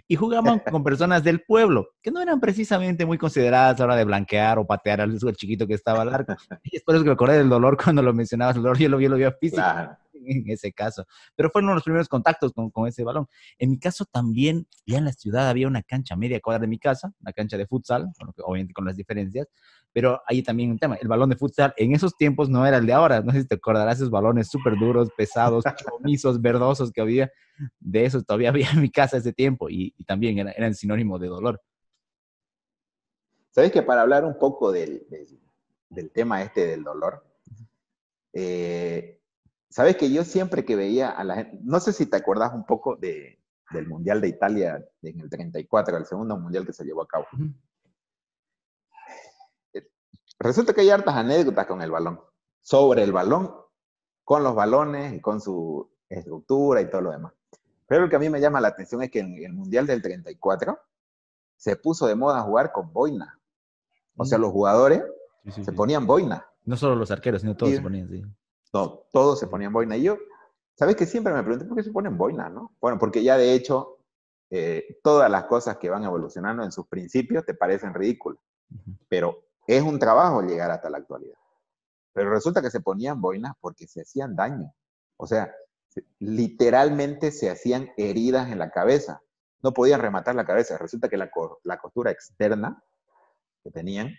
Y 0.06 0.16
jugaban 0.16 0.60
con 0.70 0.82
personas 0.84 1.22
del 1.24 1.42
pueblo, 1.42 1.90
que 2.02 2.10
no 2.10 2.20
eran 2.20 2.40
precisamente 2.40 3.04
muy 3.06 3.18
consideradas 3.18 3.76
a 3.76 3.80
la 3.80 3.84
hora 3.84 3.96
de 3.96 4.04
blanquear 4.04 4.58
o 4.58 4.66
patear 4.66 5.00
al 5.00 5.18
chiquito 5.36 5.66
que 5.66 5.74
estaba 5.74 6.02
al 6.02 6.14
arco. 6.14 6.34
Y 6.64 6.76
es 6.76 6.82
por 6.82 6.94
eso 6.94 7.04
que 7.04 7.10
me 7.10 7.14
acordé 7.14 7.38
del 7.38 7.48
dolor 7.48 7.76
cuando 7.82 8.02
lo 8.02 8.12
mencionabas, 8.12 8.56
el 8.56 8.62
dolor 8.62 8.78
yo 8.78 8.88
lo 8.88 8.96
vi, 8.96 9.08
lo 9.08 9.16
vi 9.16 9.24
físico 9.40 9.62
en 10.28 10.50
ese 10.50 10.72
caso. 10.72 11.04
Pero 11.34 11.50
fueron 11.50 11.74
los 11.74 11.82
primeros 11.82 12.08
contactos 12.08 12.52
con, 12.52 12.70
con, 12.70 12.86
ese 12.86 13.04
balón. 13.04 13.26
En 13.58 13.70
mi 13.70 13.78
caso 13.78 14.04
también, 14.04 14.66
ya 14.86 14.98
en 14.98 15.04
la 15.04 15.12
ciudad 15.12 15.48
había 15.48 15.66
una 15.66 15.82
cancha 15.82 16.16
media 16.16 16.40
cuadra 16.40 16.60
de 16.60 16.68
mi 16.68 16.78
casa, 16.78 17.12
una 17.20 17.32
cancha 17.32 17.56
de 17.56 17.66
futsal, 17.66 18.08
obviamente 18.44 18.72
con 18.72 18.84
las 18.84 18.96
diferencias, 18.96 19.48
pero 19.92 20.20
ahí 20.26 20.42
también 20.42 20.70
un 20.70 20.78
tema, 20.78 20.96
el 20.96 21.08
balón 21.08 21.30
de 21.30 21.36
futsal 21.36 21.74
en 21.76 21.94
esos 21.94 22.16
tiempos 22.16 22.48
no 22.48 22.66
era 22.66 22.76
el 22.76 22.86
de 22.86 22.92
ahora, 22.92 23.20
no 23.20 23.32
sé 23.32 23.42
si 23.42 23.48
te 23.48 23.54
acordarás 23.56 23.96
esos 23.96 24.10
balones 24.10 24.48
súper 24.48 24.78
duros, 24.78 25.10
pesados, 25.16 25.64
comisos, 25.90 26.40
verdosos 26.40 26.92
que 26.92 27.00
había, 27.00 27.30
de 27.80 28.04
esos 28.04 28.24
todavía 28.24 28.50
había 28.50 28.70
en 28.70 28.80
mi 28.80 28.90
casa 28.90 29.16
ese 29.16 29.32
tiempo 29.32 29.68
y, 29.68 29.92
también 30.06 30.38
eran, 30.38 30.74
sinónimo 30.74 31.18
de 31.18 31.28
dolor. 31.28 31.60
Sabes 33.50 33.72
que 33.72 33.82
para 33.82 34.02
hablar 34.02 34.24
un 34.24 34.38
poco 34.38 34.70
del, 34.70 35.06
del, 35.88 36.10
tema 36.10 36.42
este 36.42 36.66
del 36.66 36.84
dolor, 36.84 37.24
eh, 38.32 39.17
sabes 39.70 39.96
que 39.96 40.10
yo 40.10 40.24
siempre 40.24 40.64
que 40.64 40.76
veía 40.76 41.10
a 41.10 41.24
la 41.24 41.36
gente, 41.36 41.58
no 41.62 41.80
sé 41.80 41.92
si 41.92 42.06
te 42.06 42.16
acuerdas 42.16 42.52
un 42.54 42.64
poco 42.64 42.96
de, 42.96 43.38
del 43.70 43.86
Mundial 43.86 44.20
de 44.20 44.28
Italia 44.28 44.84
en 45.02 45.20
el 45.20 45.28
34, 45.28 45.96
el 45.96 46.06
segundo 46.06 46.36
Mundial 46.36 46.66
que 46.66 46.72
se 46.72 46.84
llevó 46.84 47.02
a 47.02 47.08
cabo. 47.08 47.26
Resulta 50.38 50.72
que 50.72 50.82
hay 50.82 50.90
hartas 50.90 51.16
anécdotas 51.16 51.66
con 51.66 51.82
el 51.82 51.90
balón, 51.90 52.20
sobre 52.60 53.02
el 53.02 53.12
balón, 53.12 53.52
con 54.24 54.44
los 54.44 54.54
balones 54.54 55.14
y 55.14 55.20
con 55.20 55.40
su 55.40 55.90
estructura 56.08 56.80
y 56.80 56.88
todo 56.88 57.02
lo 57.02 57.10
demás. 57.10 57.32
Pero 57.86 58.02
lo 58.02 58.08
que 58.08 58.16
a 58.16 58.18
mí 58.18 58.28
me 58.28 58.40
llama 58.40 58.60
la 58.60 58.68
atención 58.68 59.02
es 59.02 59.10
que 59.10 59.20
en 59.20 59.34
el 59.42 59.52
Mundial 59.52 59.86
del 59.86 60.02
34 60.02 60.78
se 61.56 61.76
puso 61.76 62.06
de 62.06 62.14
moda 62.14 62.42
jugar 62.42 62.72
con 62.72 62.92
boina. 62.92 63.40
O 64.16 64.24
sea, 64.24 64.38
mm. 64.38 64.42
los 64.42 64.52
jugadores 64.52 65.02
se 65.50 65.72
ponían 65.72 66.06
boina. 66.06 66.46
No 66.64 66.76
solo 66.76 66.94
los 66.94 67.10
arqueros, 67.10 67.40
sino 67.40 67.56
todos 67.56 67.72
se 67.72 67.80
ponían, 67.80 68.08
sí. 68.08 68.22
No, 68.72 69.04
todos 69.12 69.38
se 69.38 69.46
ponían 69.46 69.72
boina. 69.72 69.96
Y 69.96 70.02
yo, 70.02 70.18
¿sabes 70.74 70.96
que 70.96 71.06
Siempre 71.06 71.32
me 71.32 71.42
pregunté 71.42 71.66
por 71.66 71.76
qué 71.76 71.82
se 71.82 71.92
ponen 71.92 72.18
boina, 72.18 72.48
¿no? 72.48 72.74
Bueno, 72.80 72.98
porque 72.98 73.22
ya 73.22 73.36
de 73.36 73.54
hecho, 73.54 73.98
eh, 74.50 74.98
todas 75.02 75.30
las 75.30 75.44
cosas 75.44 75.78
que 75.78 75.90
van 75.90 76.04
evolucionando 76.04 76.62
en 76.62 76.72
sus 76.72 76.86
principios 76.86 77.44
te 77.44 77.54
parecen 77.54 77.94
ridículas. 77.94 78.40
Pero 79.08 79.44
es 79.66 79.82
un 79.82 79.98
trabajo 79.98 80.42
llegar 80.42 80.70
hasta 80.70 80.90
la 80.90 80.98
actualidad. 80.98 81.38
Pero 82.12 82.30
resulta 82.30 82.62
que 82.62 82.70
se 82.70 82.80
ponían 82.80 83.20
boinas 83.20 83.52
porque 83.60 83.86
se 83.86 84.02
hacían 84.02 84.34
daño. 84.34 84.74
O 85.16 85.26
sea, 85.26 85.54
literalmente 86.18 87.30
se 87.30 87.50
hacían 87.50 87.90
heridas 87.96 88.50
en 88.50 88.58
la 88.58 88.70
cabeza. 88.70 89.22
No 89.62 89.72
podían 89.72 90.00
rematar 90.00 90.34
la 90.34 90.46
cabeza. 90.46 90.78
Resulta 90.78 91.08
que 91.08 91.16
la, 91.16 91.30
costura 91.80 92.10
externa 92.10 92.82
que 93.62 93.70
tenían 93.70 94.14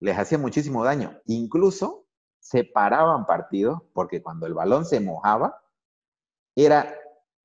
les 0.00 0.18
hacía 0.18 0.38
muchísimo 0.38 0.84
daño. 0.84 1.20
Incluso 1.26 2.06
separaban 2.40 3.26
partidos 3.26 3.80
porque 3.92 4.22
cuando 4.22 4.46
el 4.46 4.54
balón 4.54 4.84
se 4.84 5.00
mojaba, 5.00 5.60
era 6.54 6.94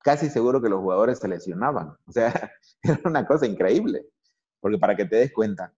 casi 0.04 0.28
seguro 0.28 0.60
que 0.60 0.68
los 0.68 0.80
jugadores 0.80 1.18
se 1.18 1.28
lesionaban. 1.28 1.96
O 2.06 2.12
sea, 2.12 2.52
era 2.82 3.00
una 3.04 3.26
cosa 3.26 3.46
increíble. 3.46 4.06
Porque 4.60 4.78
para 4.78 4.96
que 4.96 5.04
te 5.04 5.16
des 5.16 5.32
cuenta, 5.32 5.74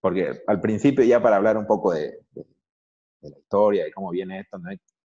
porque 0.00 0.42
al 0.46 0.60
principio 0.60 1.04
ya 1.04 1.22
para 1.22 1.36
hablar 1.36 1.56
un 1.56 1.66
poco 1.66 1.92
de, 1.92 2.20
la 3.20 3.38
historia 3.38 3.88
y 3.88 3.90
cómo 3.90 4.10
viene 4.10 4.40
esto, 4.40 4.58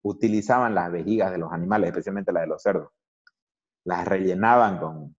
utilizaban 0.02 0.74
las 0.74 0.92
vejigas 0.92 1.32
de 1.32 1.38
los 1.38 1.52
animales, 1.52 1.90
especialmente 1.90 2.32
las 2.32 2.44
de 2.44 2.48
los 2.48 2.62
cerdos. 2.62 2.90
Las 3.84 4.08
rellenaban 4.08 4.80
con 4.80 5.16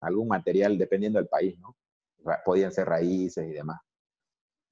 algún 0.00 0.28
material 0.28 0.76
dependiendo 0.76 1.18
del 1.18 1.28
país, 1.28 1.58
¿no? 1.58 1.76
Podían 2.44 2.72
ser 2.72 2.88
raíces 2.88 3.48
y 3.48 3.52
demás. 3.52 3.80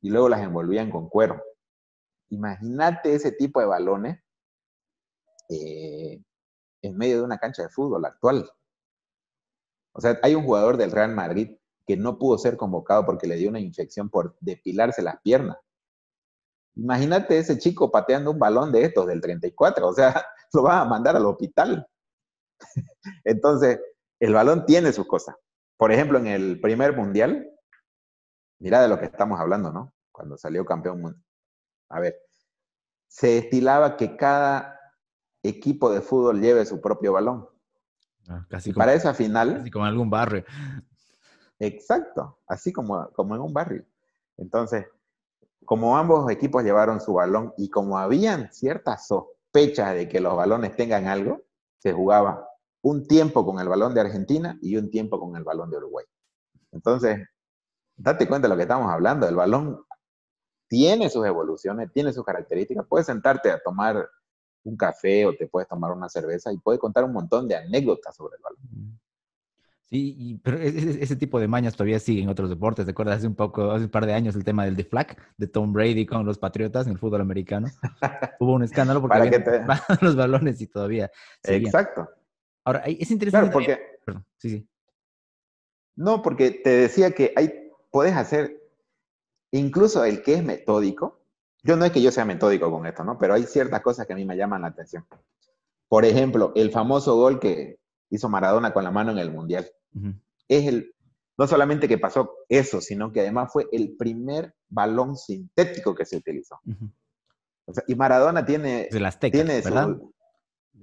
Y 0.03 0.11
luego 0.11 0.29
las 0.29 0.43
envolvían 0.43 0.91
con 0.91 1.09
cuero. 1.09 1.43
Imagínate 2.35 3.15
ese 3.15 3.33
tipo 3.33 3.61
de 3.61 3.67
balones 3.67 4.19
eh, 5.49 6.21
en 6.83 6.97
medio 6.97 7.19
de 7.19 7.23
una 7.23 7.39
cancha 7.39 7.63
de 7.63 7.69
fútbol 7.69 8.05
actual. 8.05 8.51
O 9.93 10.01
sea, 10.01 10.19
hay 10.23 10.35
un 10.35 10.45
jugador 10.45 10.77
del 10.77 10.91
Real 10.91 11.15
Madrid 11.15 11.57
que 11.87 11.97
no 11.97 12.19
pudo 12.19 12.39
ser 12.39 12.57
convocado 12.57 13.07
porque 13.07 13.27
le 13.29 13.37
dio 13.37 13.51
una 13.51 13.61
infección 13.61 14.11
por 14.11 14.37
depilarse 14.41 15.03
las 15.03 15.21
piernas. 15.21 15.57
Imagínate 16.77 17.39
ese 17.39 17.57
chico 17.59 17.93
pateando 17.93 18.33
un 18.33 18.39
balón 18.39 18.73
de 18.73 18.83
estos 18.83 19.07
del 19.07 19.21
34, 19.21 19.87
o 19.87 19.93
sea, 19.93 20.27
lo 20.53 20.65
va 20.65 20.81
a 20.81 20.85
mandar 20.85 21.15
al 21.15 21.27
hospital. 21.27 21.87
Entonces, 23.25 23.81
el 24.19 24.35
balón 24.35 24.67
tiene 24.67 24.93
sus 24.93 25.07
cosas. 25.07 25.37
Por 25.77 25.93
ejemplo, 25.93 26.19
en 26.19 26.27
el 26.27 26.61
primer 26.61 26.97
mundial, 26.97 27.49
mira 28.59 28.83
de 28.83 28.89
lo 28.89 28.99
que 28.99 29.07
estamos 29.07 29.39
hablando, 29.39 29.73
¿no? 29.73 29.93
Cuando 30.11 30.37
salió 30.37 30.65
campeón. 30.65 31.24
A 31.95 32.01
ver, 32.01 32.21
se 33.07 33.39
estilaba 33.39 33.97
que 33.97 34.17
cada 34.17 34.81
equipo 35.45 35.93
de 35.93 36.01
fútbol 36.01 36.41
lleve 36.41 36.67
su 36.67 36.81
propio 36.81 37.13
balón. 37.13 37.49
Ah, 38.29 38.45
casi 38.51 38.73
para 38.73 38.95
esa 38.95 39.15
final. 39.15 39.59
Casi 39.59 39.71
como 39.71 39.85
algún 39.85 40.11
barrio. 40.11 40.45
Exacto, 41.61 42.41
así 42.49 42.73
como, 42.73 43.09
como 43.13 43.37
en 43.37 43.43
un 43.43 43.53
barrio. 43.53 43.85
Entonces, 44.37 44.87
como 45.65 45.97
ambos 45.97 46.29
equipos 46.33 46.65
llevaron 46.65 47.01
su 47.01 47.15
balón 47.15 47.55
y 47.57 47.71
como 47.71 47.97
habían 47.97 48.53
ciertas 48.53 49.07
sospechas 49.07 49.95
de 49.95 50.09
que 50.09 50.19
los 50.19 50.35
balones 50.35 50.75
tengan 50.75 51.07
algo, 51.07 51.43
se 51.79 51.93
jugaba 51.93 52.49
un 52.83 53.07
tiempo 53.07 53.47
con 53.47 53.61
el 53.61 53.69
balón 53.69 53.95
de 53.95 54.01
Argentina 54.01 54.59
y 54.61 54.77
un 54.77 54.91
tiempo 54.91 55.21
con 55.21 55.37
el 55.37 55.45
balón 55.45 55.71
de 55.71 55.77
Uruguay. 55.77 56.07
Entonces, 56.73 57.21
date 57.97 58.27
cuenta 58.27 58.49
de 58.49 58.55
lo 58.55 58.57
que 58.57 58.63
estamos 58.63 58.91
hablando. 58.91 59.29
El 59.29 59.37
balón 59.37 59.85
tiene 60.75 61.09
sus 61.09 61.25
evoluciones, 61.25 61.93
tiene 61.93 62.13
sus 62.13 62.25
características. 62.25 62.85
Puedes 62.89 63.07
sentarte 63.07 63.49
a 63.49 63.61
tomar 63.61 64.11
un 64.65 64.77
café 64.77 65.25
o 65.25 65.33
te 65.33 65.47
puedes 65.47 65.69
tomar 65.69 65.93
una 65.93 66.09
cerveza 66.09 66.53
y 66.53 66.59
puedes 66.59 66.81
contar 66.81 67.05
un 67.05 67.13
montón 67.13 67.47
de 67.47 67.55
anécdotas 67.55 68.17
sobre 68.17 68.35
el 68.35 68.43
balón. 68.43 68.99
Sí, 69.83 70.41
pero 70.43 70.59
e, 70.59 70.67
e, 70.67 71.03
ese, 71.05 71.15
tipo 71.15 71.39
de 71.39 71.47
mañas 71.47 71.77
todavía 71.77 72.01
sigue 72.01 72.23
en 72.23 72.29
otros 72.29 72.51
deportes. 72.51 72.87
¿Te 72.87 72.91
acuerdas 72.91 73.19
hace 73.19 73.29
un 73.29 73.37
poco, 73.37 73.71
hace 73.71 73.85
un 73.85 73.91
par 73.91 74.05
de 74.05 74.15
años 74.15 74.35
el 74.35 74.43
tema 74.43 74.65
del 74.65 74.75
deflag 74.75 75.17
de 75.37 75.47
Tom 75.47 75.73
Brady 75.73 76.07
con 76.07 76.27
los 76.27 76.39
Patriotas 76.39 76.87
en 76.87 76.95
el 76.95 76.99
fútbol 76.99 77.21
americano? 77.21 77.69
Hubo 78.41 78.55
un 78.55 78.65
escándalo 78.65 79.01
porque 79.01 79.17
habían 79.17 79.45
los 80.01 80.17
balones 80.17 80.61
y 80.61 80.67
todavía. 80.67 81.09
Exacto. 81.45 82.09
Ahora, 82.65 82.81
es 82.81 83.13
interesante. 83.13 83.53
porque. 83.53 83.79
sí, 84.39 84.51
sí. 84.51 84.69
No, 85.95 86.21
porque 86.21 86.51
te 86.51 86.71
decía 86.71 87.13
que 87.13 87.33
hay, 87.37 87.71
puedes 87.93 88.17
hacer, 88.17 88.64
incluso 89.59 90.05
el 90.05 90.23
que 90.23 90.35
es 90.35 90.45
metódico. 90.45 91.21
Yo 91.63 91.77
no 91.77 91.85
es 91.85 91.93
que 91.93 92.03
yo 92.03 92.13
sea 92.13 92.25
metódico 92.25 92.71
con 92.71 92.87
esto, 92.87 93.05
¿no? 93.05 93.19
Pero 93.19 93.35
hay 93.35 93.45
ciertas 93.45 93.81
cosas 93.81 94.07
que 94.07 94.13
a 94.13 94.17
mí 94.17 94.25
me 94.25 94.37
llaman 94.37 94.63
la 94.63 94.69
atención. 94.69 95.07
Por 95.89 96.05
ejemplo, 96.05 96.53
el 96.55 96.71
famoso 96.71 97.17
gol 97.17 97.41
que, 97.41 97.79
hizo 98.11 98.29
Maradona 98.29 98.73
con 98.73 98.85
la 98.85 98.91
mano 98.91 99.13
en 99.13 99.19
el 99.19 99.31
Mundial. 99.31 99.69
Es 100.49 100.67
el, 100.67 100.95
no 101.37 101.47
solamente 101.47 101.89
que 101.89 101.99
pasó 101.99 102.37
eso, 102.49 102.81
sino 102.81 103.13
que 103.13 103.21
además 103.21 103.53
fue 103.53 103.67
el 103.73 103.97
primer 103.97 104.55
balón 104.69 105.17
sintético 105.17 105.95
que 105.95 106.05
se 106.05 106.17
utilizó. 106.17 106.61
y 107.87 107.95
Maradona 107.95 108.45
tiene... 108.45 108.89
El 108.91 109.07
Azteca, 109.07 109.33
tiene 109.33 109.61
¿verdad? 109.61 109.97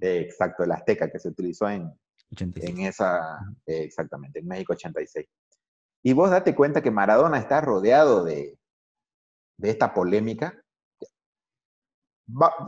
exacto, 0.02 0.64
el 0.64 0.72
Azteca 0.72 1.10
que 1.10 1.20
se 1.20 1.30
utilizó 1.30 1.70
en, 1.70 1.92
en 2.40 2.80
esa... 2.80 3.40
exactamente, 3.66 4.40
en 4.40 4.48
México 4.48 4.74
86. 4.74 5.28
Y 6.04 6.14
vos 6.14 6.32
date 6.32 6.56
cuenta 6.56 6.82
que 6.82 6.92
Maradona 6.92 7.38
está 7.38 7.62
rodeado 7.62 8.24
de, 8.24 8.58
de 9.62 9.70
esta 9.70 9.94
polémica. 9.94 10.60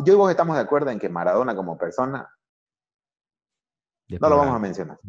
yo 0.06 0.14
y 0.14 0.16
vos 0.16 0.30
estamos 0.30 0.56
de 0.56 0.62
acuerdo 0.62 0.92
en 0.92 1.00
que 1.00 1.10
Maradona 1.10 1.56
como 1.56 1.78
persona 1.78 2.30
no 4.08 4.30
lo 4.30 4.38
vamos 4.38 4.56
a 4.56 4.60
mencionar. 4.60 5.00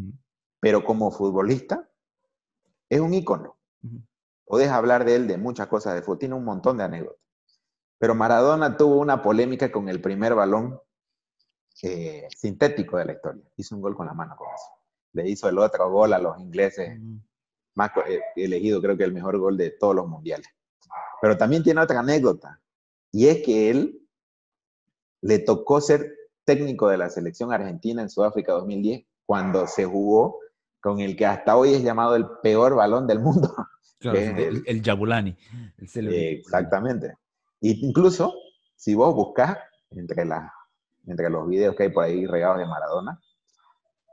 Pero 0.61 0.83
como 0.83 1.11
futbolista, 1.11 1.87
es 2.89 3.01
un 3.01 3.13
ícono. 3.13 3.59
Podés 4.47 4.71
hablar 4.71 5.05
de 5.05 5.17
él 5.17 5.27
de 5.27 5.37
muchas 5.37 5.67
cosas 5.67 5.95
de 5.95 6.03
fútbol, 6.03 6.19
tiene 6.19 6.35
un 6.35 6.45
montón 6.45 6.79
de 6.79 6.85
anécdotas. 6.85 7.21
Pero 7.99 8.15
Maradona 8.15 8.77
tuvo 8.77 8.97
una 8.97 9.23
polémica 9.23 9.71
con 9.71 9.89
el 9.89 10.01
primer 10.01 10.35
balón 10.35 10.81
eh, 11.83 12.29
sintético 12.35 12.97
de 12.97 13.05
la 13.05 13.13
historia. 13.13 13.45
Hizo 13.57 13.75
un 13.75 13.83
gol 13.83 13.95
con 13.95 14.07
la 14.07 14.15
mano 14.15 14.37
con 14.37 14.49
eso. 14.55 14.71
Le 15.13 15.29
hizo 15.29 15.49
el 15.49 15.59
otro 15.59 15.91
gol 15.91 16.13
a 16.15 16.19
los 16.19 16.39
ingleses, 16.39 16.99
más 17.75 17.91
eh, 18.09 18.21
elegido 18.37 18.81
creo 18.81 18.97
que 18.97 19.05
el 19.05 19.13
mejor 19.13 19.39
gol 19.39 19.57
de 19.57 19.71
todos 19.71 19.95
los 19.95 20.07
mundiales. 20.07 20.49
Pero 21.21 21.37
también 21.37 21.63
tiene 21.63 21.81
otra 21.81 22.01
anécdota, 22.01 22.61
y 23.13 23.29
es 23.29 23.43
que 23.43 23.71
él 23.71 24.01
le 25.21 25.39
tocó 25.39 25.81
ser 25.81 26.15
técnico 26.45 26.89
de 26.89 26.99
la 26.99 27.09
selección 27.09 27.53
argentina 27.53 28.03
en 28.03 28.11
Sudáfrica 28.11 28.53
2010, 28.53 29.07
cuando 29.25 29.67
se 29.67 29.85
jugó 29.85 30.41
con 30.81 31.01
el 31.01 31.17
que 31.17 31.25
hasta 31.25 31.57
hoy 31.57 31.75
es 31.75 31.83
llamado 31.83 32.15
el 32.17 32.27
peor 32.43 32.75
balón 32.75 33.07
del 33.07 33.21
mundo. 33.21 33.55
el, 34.01 34.63
el, 34.67 34.83
Yabulani. 34.83 35.35
exactamente. 35.79 37.17
incluso, 37.61 38.35
si 38.77 38.95
vos 38.95 39.15
buscás 39.15 39.57
entre, 39.93 40.27
entre 41.07 41.31
los 41.31 41.49
videos 41.49 41.75
que 41.75 41.85
hay 41.85 41.89
por 41.89 42.05
ahí 42.05 42.27
regados 42.27 42.59
de 42.59 42.67
Maradona, 42.67 43.19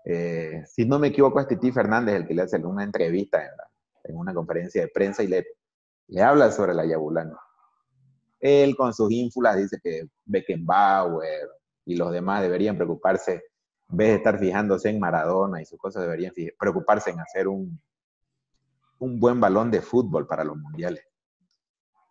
eh, 0.06 0.64
si 0.66 0.86
no 0.86 0.98
me 0.98 1.10
equivoco, 1.10 1.40
es 1.40 1.48
Titi 1.48 1.72
Fernández 1.72 2.16
el 2.16 2.28
que 2.28 2.34
le 2.34 2.44
hace 2.44 2.58
una 2.58 2.84
entrevista 2.84 3.44
en, 4.04 4.16
una 4.16 4.34
conferencia 4.34 4.82
de 4.82 4.88
prensa 4.88 5.24
y 5.24 5.28
le, 5.28 5.46
le 6.12 6.22
habla 6.22 6.52
sobre 6.52 6.74
la 6.74 6.86
Yabulani. 6.86 7.34
Él 8.40 8.76
con 8.76 8.94
sus 8.94 9.10
ínfulas 9.12 9.56
dice 9.56 9.80
que 9.82 10.08
Beckenbauer, 10.26 11.50
y 11.86 11.96
los 11.96 12.12
demás 12.12 12.42
deberían 12.42 12.76
preocuparse, 12.76 13.44
en 13.90 13.98
vez 13.98 14.10
de 14.10 14.16
estar 14.16 14.38
fijándose 14.38 14.90
en 14.90 15.00
Maradona 15.00 15.62
y 15.62 15.66
sus 15.66 15.80
cosas, 15.80 16.04
deberían 16.04 16.34
preocuparse 16.60 17.12
en 17.12 17.20
hacer 17.22 17.48
un, 17.48 17.80
un 19.00 19.20
buen 19.20 19.40
balón 19.40 19.72
de 19.72 19.82
fútbol 19.82 20.28
para 20.28 20.44
los 20.44 20.58
mundiales. 20.58 21.06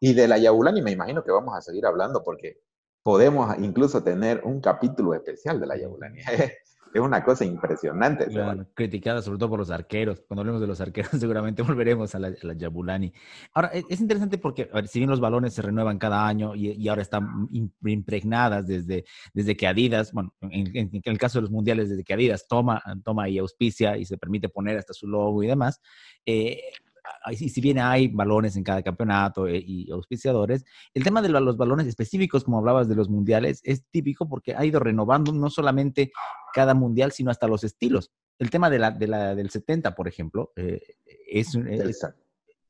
Y 0.01 0.15
de 0.15 0.29
la 0.29 0.39
Yabulani 0.39 0.81
me 0.81 0.93
imagino 0.93 1.23
que 1.23 1.31
vamos 1.31 1.55
a 1.55 1.61
seguir 1.61 1.85
hablando 1.85 2.25
porque 2.25 2.63
podemos 3.03 3.55
incluso 3.59 4.03
tener 4.03 4.41
un 4.45 4.63
capítulo 4.63 5.13
especial 5.13 5.61
de 5.61 5.67
la 5.67 5.77
Yabulani. 5.77 6.21
es 6.93 7.01
una 7.01 7.23
cosa 7.23 7.45
impresionante. 7.45 8.27
criticada 8.75 9.23
sobre 9.23 9.39
todo 9.39 9.51
por 9.51 9.59
los 9.61 9.71
arqueros. 9.71 10.23
Cuando 10.27 10.41
hablemos 10.41 10.61
de 10.61 10.67
los 10.67 10.81
arqueros, 10.81 11.11
seguramente 11.21 11.63
volveremos 11.63 12.15
a 12.15 12.19
la, 12.19 12.29
a 12.29 12.53
Yabulani. 12.55 13.13
Ahora, 13.55 13.71
e, 13.73 13.85
es 13.89 14.01
interesante 14.01 14.39
porque, 14.39 14.69
a 14.73 14.77
ver, 14.77 14.89
si 14.89 14.99
bien 14.99 15.11
los 15.11 15.21
balones 15.21 15.55
se 15.55 15.63
renuevan 15.63 15.99
cada 15.99 16.27
año 16.27 16.55
y, 16.55 16.89
ahora 16.89 17.03
están 17.03 17.49
impregnadas 17.85 18.67
desde, 18.67 19.05
desde 19.33 19.57
que 19.57 19.67
Adidas, 19.67 20.13
bueno, 20.13 20.35
en, 20.41 20.91
el 21.05 21.19
caso 21.19 21.39
de 21.39 21.43
los 21.43 21.51
mundiales, 21.51 21.89
desde 21.89 22.05
que 22.05 22.15
Adidas 22.15 22.47
toma, 22.49 22.83
toma 23.05 23.29
y 23.29 23.39
auspicia 23.39 23.97
y 23.97 24.05
se 24.05 24.19
permite 24.19 24.49
poner 24.49 24.79
hasta 24.79 24.93
su 24.93 25.07
logo 25.07 25.43
y 25.43 25.47
demás, 25.47 25.81
eh, 26.27 26.61
y 27.31 27.49
si 27.49 27.61
bien 27.61 27.79
hay 27.79 28.09
balones 28.09 28.57
en 28.57 28.65
cada 28.65 28.83
campeonato 28.83 29.47
eh, 29.47 29.63
y 29.65 29.91
auspiciadores, 29.91 30.65
el 30.95 31.05
tema 31.05 31.23
de 31.23 31.29
los 31.29 31.57
balones 31.57 31.87
específicos, 31.87 32.45
como 32.45 32.59
hablabas 32.59 32.89
de 32.89 32.95
los 32.95 33.09
mundiales, 33.09 33.61
es 33.65 33.85
típico 33.91 34.29
porque 34.29 34.55
ha 34.55 34.65
ido 34.65 34.81
renovando 34.81 35.33
no 35.33 35.51
solamente 35.51 36.13
cada 36.53 36.75
mundial, 36.75 37.13
sino 37.13 37.31
hasta 37.31 37.47
los 37.47 37.65
estilos. 37.65 38.11
El 38.39 38.51
tema 38.51 38.71
de 38.71 38.79
la, 38.79 38.91
de 38.91 39.07
la 39.07 39.35
del 39.35 39.51
70, 39.51 39.95
por 39.95 40.09
ejemplo, 40.09 40.53
eh, 40.57 40.81
es, 41.31 41.55
es, 41.55 42.07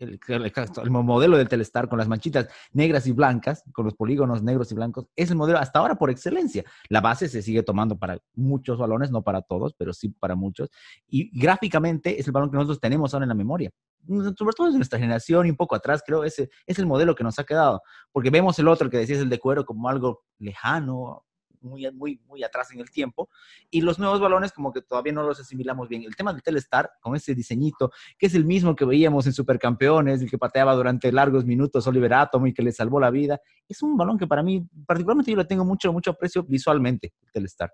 el, 0.00 0.18
el, 0.28 0.90
modelo 0.90 1.36
del 1.36 1.48
Telestar 1.48 1.88
con 1.88 1.98
las 1.98 2.08
manchitas 2.08 2.48
negras 2.72 3.06
y 3.06 3.12
blancas, 3.12 3.62
con 3.72 3.84
los 3.84 3.94
polígonos 3.94 4.42
negros 4.42 4.72
y 4.72 4.74
blancos, 4.74 5.06
es 5.14 5.30
el 5.30 5.36
modelo 5.36 5.58
hasta 5.58 5.78
ahora 5.78 5.94
por 5.94 6.10
excelencia. 6.10 6.64
La 6.88 7.00
base 7.00 7.28
se 7.28 7.42
sigue 7.42 7.62
tomando 7.62 7.98
para 7.98 8.18
muchos 8.34 8.78
balones, 8.78 9.10
no 9.10 9.22
para 9.22 9.42
todos, 9.42 9.74
pero 9.74 9.92
sí 9.92 10.08
para 10.08 10.34
muchos. 10.34 10.70
Y 11.08 11.30
gráficamente 11.38 12.18
es 12.18 12.26
el 12.26 12.32
balón 12.32 12.50
que 12.50 12.56
nosotros 12.56 12.80
tenemos 12.80 13.12
ahora 13.12 13.24
en 13.24 13.30
la 13.30 13.34
memoria. 13.34 13.70
Sobre 14.08 14.54
todo 14.56 14.68
en 14.68 14.76
nuestra 14.76 14.98
generación 14.98 15.46
y 15.46 15.50
un 15.50 15.56
poco 15.56 15.74
atrás, 15.74 16.02
creo, 16.04 16.24
ese 16.24 16.48
es 16.66 16.78
el 16.78 16.86
modelo 16.86 17.14
que 17.14 17.22
nos 17.22 17.38
ha 17.38 17.44
quedado. 17.44 17.82
Porque 18.12 18.30
vemos 18.30 18.58
el 18.58 18.68
otro, 18.68 18.88
que 18.88 18.96
decías 18.96 19.20
el 19.20 19.28
de 19.28 19.38
cuero, 19.38 19.66
como 19.66 19.88
algo 19.88 20.22
lejano, 20.38 21.24
muy, 21.60 21.90
muy, 21.92 22.20
muy 22.26 22.42
atrás 22.42 22.70
en 22.72 22.80
el 22.80 22.90
tiempo. 22.90 23.28
Y 23.70 23.80
los 23.80 23.98
nuevos 23.98 24.20
balones 24.20 24.52
como 24.52 24.72
que 24.72 24.82
todavía 24.82 25.12
no 25.12 25.22
los 25.22 25.40
asimilamos 25.40 25.88
bien. 25.88 26.02
El 26.02 26.16
tema 26.16 26.32
del 26.32 26.42
Telestar, 26.42 26.90
con 27.00 27.16
ese 27.16 27.34
diseñito, 27.34 27.90
que 28.18 28.26
es 28.26 28.34
el 28.34 28.44
mismo 28.44 28.74
que 28.74 28.84
veíamos 28.84 29.26
en 29.26 29.32
Supercampeones, 29.32 30.22
el 30.22 30.30
que 30.30 30.38
pateaba 30.38 30.74
durante 30.74 31.10
largos 31.12 31.44
minutos 31.44 31.86
Oliver 31.86 32.14
Atom 32.14 32.46
y 32.46 32.54
que 32.54 32.62
le 32.62 32.72
salvó 32.72 33.00
la 33.00 33.10
vida, 33.10 33.40
es 33.68 33.82
un 33.82 33.96
balón 33.96 34.18
que 34.18 34.26
para 34.26 34.42
mí, 34.42 34.66
particularmente 34.86 35.30
yo 35.30 35.36
le 35.36 35.44
tengo 35.44 35.64
mucho, 35.64 35.92
mucho 35.92 36.10
aprecio 36.10 36.42
visualmente, 36.42 37.12
el 37.22 37.32
Telestar. 37.32 37.72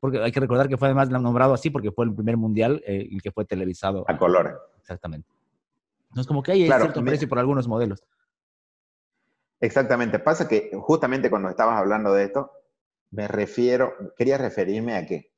Porque 0.00 0.22
hay 0.22 0.30
que 0.30 0.40
recordar 0.40 0.68
que 0.68 0.76
fue 0.76 0.88
además 0.88 1.10
nombrado 1.10 1.54
así 1.54 1.70
porque 1.70 1.90
fue 1.90 2.04
el 2.04 2.14
primer 2.14 2.36
mundial 2.36 2.82
eh, 2.86 3.08
el 3.10 3.20
que 3.20 3.32
fue 3.32 3.44
televisado. 3.44 4.04
A 4.06 4.16
colores. 4.16 4.54
Exactamente. 4.78 5.28
Entonces, 6.10 6.26
como 6.26 6.42
que 6.42 6.52
hay 6.52 6.66
cierto 6.66 7.04
precio 7.04 7.28
por 7.28 7.38
algunos 7.38 7.66
modelos. 7.68 8.02
Exactamente. 9.60 10.18
Pasa 10.18 10.48
que 10.48 10.70
justamente 10.74 11.30
cuando 11.30 11.48
estabas 11.48 11.78
hablando 11.78 12.12
de 12.12 12.24
esto, 12.24 12.52
me 13.10 13.28
refiero, 13.28 13.94
quería 14.16 14.38
referirme 14.38 14.96
a 14.96 15.06
que 15.06 15.32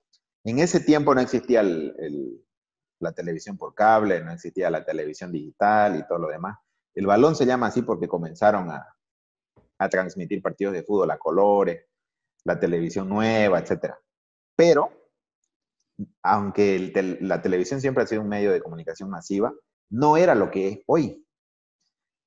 en 0.44 0.58
ese 0.58 0.80
tiempo 0.80 1.14
no 1.14 1.20
existía 1.20 1.62
la 1.62 3.12
televisión 3.12 3.56
por 3.56 3.74
cable, 3.74 4.22
no 4.22 4.32
existía 4.32 4.70
la 4.70 4.84
televisión 4.84 5.32
digital 5.32 5.98
y 5.98 6.06
todo 6.06 6.18
lo 6.18 6.28
demás. 6.28 6.58
El 6.94 7.06
balón 7.06 7.36
se 7.36 7.46
llama 7.46 7.68
así 7.68 7.82
porque 7.82 8.08
comenzaron 8.08 8.70
a, 8.70 8.96
transmitir 9.88 10.42
partidos 10.42 10.74
de 10.74 10.82
fútbol 10.82 11.10
a 11.10 11.18
colores, 11.18 11.86
la 12.44 12.60
televisión 12.60 13.08
nueva, 13.08 13.60
etc. 13.60 13.94
Pero, 14.54 14.92
aunque 16.22 17.18
la 17.22 17.40
televisión 17.40 17.80
siempre 17.80 18.04
ha 18.04 18.06
sido 18.06 18.20
un 18.20 18.28
medio 18.28 18.52
de 18.52 18.60
comunicación 18.60 19.08
masiva, 19.08 19.54
no 19.88 20.18
era 20.18 20.34
lo 20.34 20.50
que 20.50 20.68
es 20.68 20.80
hoy. 20.86 21.26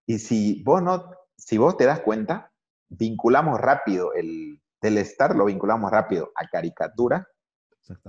Y 0.08 0.18
si 0.18 0.64
vos, 0.64 0.82
no, 0.82 1.12
si 1.38 1.60
vos 1.60 1.78
te 1.78 1.86
das 1.86 2.00
cuenta, 2.00 2.52
vinculamos 2.90 3.62
rápido 3.62 4.14
el, 4.14 4.63
Telestar 4.84 5.34
lo 5.34 5.46
vinculamos 5.46 5.90
rápido 5.90 6.34
a 6.36 6.46
caricatura, 6.46 7.26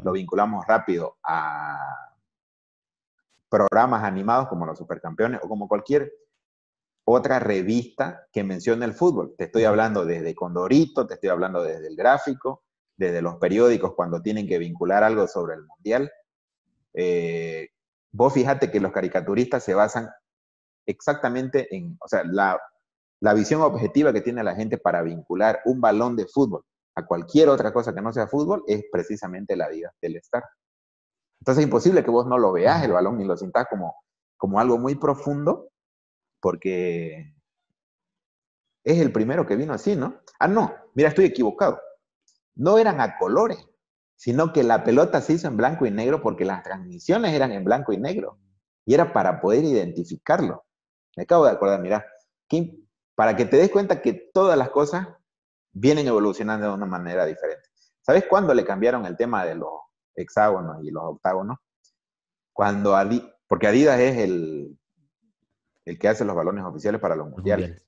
lo 0.02 0.10
vinculamos 0.10 0.66
rápido 0.66 1.18
a 1.22 2.16
programas 3.48 4.02
animados 4.02 4.48
como 4.48 4.66
los 4.66 4.76
Supercampeones 4.76 5.38
o 5.44 5.48
como 5.48 5.68
cualquier 5.68 6.12
otra 7.04 7.38
revista 7.38 8.26
que 8.32 8.42
mencione 8.42 8.84
el 8.86 8.92
fútbol. 8.92 9.36
Te 9.38 9.44
estoy 9.44 9.62
hablando 9.62 10.04
desde 10.04 10.34
Condorito, 10.34 11.06
te 11.06 11.14
estoy 11.14 11.30
hablando 11.30 11.62
desde 11.62 11.86
el 11.86 11.94
gráfico, 11.94 12.64
desde 12.96 13.22
los 13.22 13.36
periódicos 13.36 13.94
cuando 13.94 14.20
tienen 14.20 14.48
que 14.48 14.58
vincular 14.58 15.04
algo 15.04 15.28
sobre 15.28 15.54
el 15.54 15.64
Mundial. 15.64 16.10
Eh, 16.92 17.68
vos 18.10 18.34
fíjate 18.34 18.72
que 18.72 18.80
los 18.80 18.90
caricaturistas 18.90 19.62
se 19.62 19.74
basan 19.74 20.10
exactamente 20.86 21.72
en, 21.76 21.96
o 22.00 22.08
sea, 22.08 22.24
la 22.24 22.60
la 23.24 23.32
visión 23.32 23.62
objetiva 23.62 24.12
que 24.12 24.20
tiene 24.20 24.44
la 24.44 24.54
gente 24.54 24.76
para 24.76 25.00
vincular 25.00 25.62
un 25.64 25.80
balón 25.80 26.14
de 26.14 26.26
fútbol 26.26 26.62
a 26.94 27.06
cualquier 27.06 27.48
otra 27.48 27.72
cosa 27.72 27.94
que 27.94 28.02
no 28.02 28.12
sea 28.12 28.26
fútbol 28.26 28.62
es 28.66 28.84
precisamente 28.92 29.56
la 29.56 29.70
vida 29.70 29.94
del 30.02 30.16
estar. 30.16 30.44
Entonces 31.40 31.62
es 31.62 31.64
imposible 31.64 32.04
que 32.04 32.10
vos 32.10 32.26
no 32.26 32.36
lo 32.36 32.52
veas 32.52 32.84
el 32.84 32.92
balón 32.92 33.16
ni 33.16 33.24
lo 33.24 33.34
sintas 33.34 33.66
como, 33.70 33.96
como 34.36 34.60
algo 34.60 34.76
muy 34.76 34.96
profundo, 34.96 35.70
porque 36.38 37.34
es 38.84 38.98
el 38.98 39.10
primero 39.10 39.46
que 39.46 39.56
vino 39.56 39.72
así, 39.72 39.96
¿no? 39.96 40.20
Ah, 40.38 40.46
no, 40.46 40.74
mira, 40.92 41.08
estoy 41.08 41.24
equivocado. 41.24 41.80
No 42.54 42.76
eran 42.76 43.00
a 43.00 43.16
colores, 43.16 43.66
sino 44.16 44.52
que 44.52 44.62
la 44.64 44.84
pelota 44.84 45.22
se 45.22 45.32
hizo 45.32 45.48
en 45.48 45.56
blanco 45.56 45.86
y 45.86 45.90
negro 45.90 46.20
porque 46.20 46.44
las 46.44 46.62
transmisiones 46.62 47.32
eran 47.32 47.52
en 47.52 47.64
blanco 47.64 47.94
y 47.94 47.96
negro. 47.96 48.38
Y 48.84 48.92
era 48.92 49.14
para 49.14 49.40
poder 49.40 49.64
identificarlo. 49.64 50.66
Me 51.16 51.22
acabo 51.22 51.46
de 51.46 51.52
acordar, 51.52 51.80
mira, 51.80 52.04
qué, 52.46 52.83
para 53.14 53.36
que 53.36 53.44
te 53.44 53.56
des 53.56 53.70
cuenta 53.70 54.02
que 54.02 54.12
todas 54.32 54.58
las 54.58 54.70
cosas 54.70 55.08
vienen 55.72 56.06
evolucionando 56.06 56.68
de 56.68 56.74
una 56.74 56.86
manera 56.86 57.24
diferente. 57.24 57.68
¿Sabes 58.00 58.26
cuándo 58.28 58.52
le 58.54 58.64
cambiaron 58.64 59.06
el 59.06 59.16
tema 59.16 59.44
de 59.44 59.54
los 59.54 59.70
hexágonos 60.14 60.84
y 60.84 60.90
los 60.90 61.02
octágonos? 61.04 61.58
Cuando 62.52 62.96
Adidas, 62.96 63.32
porque 63.48 63.66
Adidas 63.66 63.98
es 63.98 64.18
el, 64.18 64.78
el 65.84 65.98
que 65.98 66.08
hace 66.08 66.24
los 66.24 66.36
balones 66.36 66.64
oficiales 66.64 67.00
para 67.00 67.16
los 67.16 67.28
mundiales. 67.28 67.84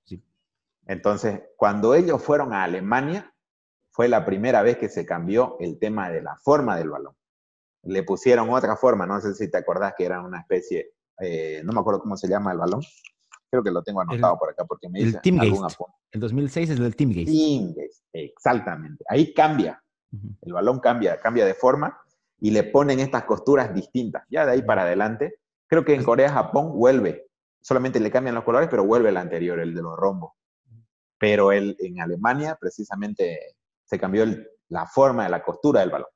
Entonces, 0.87 1.43
cuando 1.57 1.95
ellos 1.95 2.23
fueron 2.23 2.53
a 2.53 2.65
Alemania, 2.65 3.33
fue 3.91 4.09
la 4.09 4.25
primera 4.25 4.62
vez 4.62 4.77
que 4.77 4.89
se 4.89 5.07
cambió 5.07 5.57
el 5.59 5.79
tema 5.79 6.11
de 6.11 6.23
la 6.23 6.37
forma 6.37 6.77
del 6.77 6.91
balón. 6.91 7.17
Le 7.83 8.03
pusieron 8.03 8.51
otra 8.51 8.77
forma, 8.77 9.07
no 9.07 9.21
sé 9.21 9.35
si 9.35 9.51
te 9.51 9.57
acordás 9.59 9.95
que 9.97 10.05
era 10.05 10.21
una 10.21 10.41
especie, 10.41 10.93
eh, 11.21 11.62
no 11.65 11.73
me 11.73 11.81
acuerdo 11.81 12.01
cómo 12.01 12.17
se 12.17 12.29
llama 12.29 12.53
el 12.53 12.59
balón, 12.59 12.83
Creo 13.51 13.63
que 13.63 13.71
lo 13.71 13.83
tengo 13.83 14.01
anotado 14.01 14.39
por 14.39 14.51
acá 14.51 14.65
porque 14.65 14.89
me 14.89 15.01
dice 15.01 15.21
algún 15.41 15.67
El 16.11 16.21
2006 16.21 16.71
es 16.71 16.81
el 16.81 16.97
Teamgate. 16.97 17.27
Teamgate, 17.27 17.91
exactamente. 18.13 19.05
Ahí 19.09 19.33
cambia. 19.33 19.83
El 20.43 20.53
balón 20.53 20.81
cambia, 20.81 21.21
cambia 21.21 21.45
de 21.45 21.55
forma 21.55 21.99
y 22.41 22.51
le 22.51 22.65
ponen 22.65 23.01
estas 23.01 23.25
costuras 23.25 23.75
distintas. 23.75 24.25
Ya 24.31 24.45
de 24.47 24.53
ahí 24.53 24.63
para 24.63 24.83
adelante, 24.83 25.41
creo 25.67 25.85
que 25.85 25.95
en 25.95 26.05
Corea, 26.05 26.33
Japón 26.33 26.73
vuelve. 26.73 27.27
Solamente 27.61 28.01
le 28.01 28.11
cambian 28.11 28.35
los 28.35 28.45
colores, 28.45 28.69
pero 28.71 28.85
vuelve 28.85 29.09
el 29.09 29.17
anterior, 29.17 29.59
el 29.59 29.75
de 29.75 29.83
los 29.83 29.97
rombos. 29.97 30.33
Pero 31.19 31.53
el, 31.53 31.77
en 31.81 32.01
Alemania, 32.01 32.57
precisamente, 32.61 33.57
se 33.85 33.99
cambió 33.99 34.25
la 34.69 34.87
forma 34.87 35.25
de 35.25 35.31
la 35.31 35.43
costura 35.43 35.81
del 35.81 35.91
balón. 35.91 36.09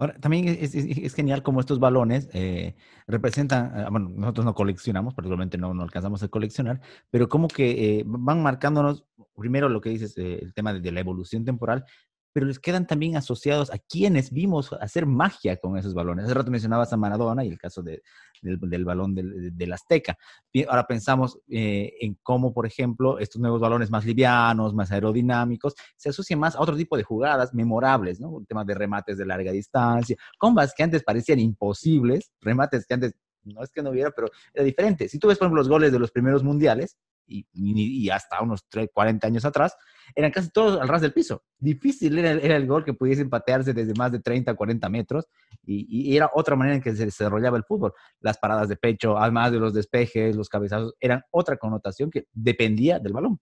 Ahora, 0.00 0.14
también 0.18 0.48
es, 0.48 1.14
genial 1.14 1.42
como 1.42 1.60
estos 1.60 1.78
balones 1.78 2.30
eh, 2.32 2.74
representan, 3.06 3.70
ah, 3.74 3.88
bueno, 3.90 4.08
nosotros 4.08 4.46
no 4.46 4.54
coleccionamos, 4.54 5.12
particularmente 5.12 5.58
no, 5.58 5.74
no 5.74 5.82
alcanzamos 5.82 6.22
a 6.22 6.28
coleccionar, 6.28 6.80
pero 7.10 7.28
como 7.28 7.48
que 7.48 7.98
eh, 7.98 8.04
van 8.06 8.42
marcándonos, 8.42 9.04
primero 9.36 9.68
lo 9.68 9.82
que 9.82 9.90
dices, 9.90 10.16
eh, 10.16 10.38
el 10.40 10.54
tema 10.54 10.72
de, 10.72 10.90
la 10.90 11.00
evolución 11.00 11.44
temporal, 11.44 11.84
pero 12.32 12.46
les 12.46 12.58
quedan 12.58 12.86
también 12.86 13.16
asociados 13.16 13.72
a 13.72 13.78
quienes 13.78 14.32
vimos 14.32 14.72
hacer 14.80 15.06
magia 15.06 15.56
con 15.56 15.76
esos 15.76 15.94
balones. 15.94 16.24
Hace 16.24 16.34
rato 16.34 16.50
mencionabas 16.50 16.92
a 16.92 16.96
Maradona 16.96 17.44
y 17.44 17.48
el 17.48 17.58
caso 17.58 17.82
del, 17.82 18.02
balón 18.84 19.14
del, 19.14 19.72
Azteca. 19.72 20.16
Ahora 20.68 20.86
pensamos 20.86 21.38
eh, 21.48 21.92
en 22.00 22.18
cómo, 22.22 22.52
por 22.52 22.66
ejemplo, 22.66 23.18
estos 23.18 23.40
nuevos 23.40 23.60
balones 23.60 23.90
más 23.90 24.04
livianos, 24.04 24.74
más 24.74 24.90
aerodinámicos, 24.92 25.74
se 25.96 26.10
asocian 26.10 26.38
más 26.38 26.56
a 26.56 26.60
otro 26.60 26.76
tipo 26.76 26.96
de 26.96 27.02
jugadas 27.02 27.54
memorables, 27.54 28.20
¿no? 28.20 28.38
El 28.38 28.46
tema 28.46 28.64
de 28.64 28.74
remates 28.74 29.18
de 29.18 29.26
larga 29.26 29.52
distancia, 29.52 30.16
combas 30.38 30.72
que 30.76 30.82
antes 30.82 31.02
parecían 31.02 31.40
imposibles, 31.40 32.32
remates 32.40 32.86
que 32.86 32.94
antes 32.94 33.14
no 33.44 33.62
es 33.62 33.70
que 33.70 33.82
no 33.82 33.90
hubiera, 33.90 34.10
pero 34.10 34.28
era 34.52 34.64
diferente. 34.64 35.08
Si 35.08 35.18
tú 35.18 35.28
ves, 35.28 35.38
por 35.38 35.46
ejemplo, 35.46 35.60
los 35.60 35.68
goles 35.68 35.92
de 35.92 35.98
los 35.98 36.10
primeros 36.10 36.42
mundiales, 36.42 36.96
y, 37.30 38.10
hasta 38.10 38.42
unos 38.42 38.66
3, 38.68 38.88
40 38.92 39.26
años 39.26 39.44
atrás, 39.44 39.76
eran 40.14 40.30
casi 40.30 40.50
todos 40.50 40.80
al 40.80 40.88
ras 40.88 41.00
del 41.00 41.12
piso. 41.12 41.44
Difícil 41.58 42.18
era, 42.18 42.56
el 42.56 42.66
gol 42.66 42.84
que 42.84 42.94
pudiese 42.94 43.24
patearse 43.26 43.72
desde 43.72 43.94
más 43.94 44.12
de 44.12 44.20
30, 44.20 44.54
40 44.54 44.88
metros 44.88 45.26
y, 45.64 46.16
era 46.16 46.30
otra 46.34 46.56
manera 46.56 46.76
en 46.76 46.82
que 46.82 46.94
se 46.94 47.04
desarrollaba 47.04 47.56
el 47.56 47.64
fútbol. 47.64 47.94
Las 48.20 48.38
paradas 48.38 48.68
de 48.68 48.76
pecho, 48.76 49.16
además 49.16 49.52
de 49.52 49.58
los 49.58 49.72
despejes, 49.72 50.34
los 50.34 50.48
cabezazos, 50.48 50.94
eran 51.00 51.22
otra 51.30 51.56
connotación 51.56 52.10
que 52.10 52.26
dependía 52.32 52.98
del 52.98 53.12
balón. 53.12 53.38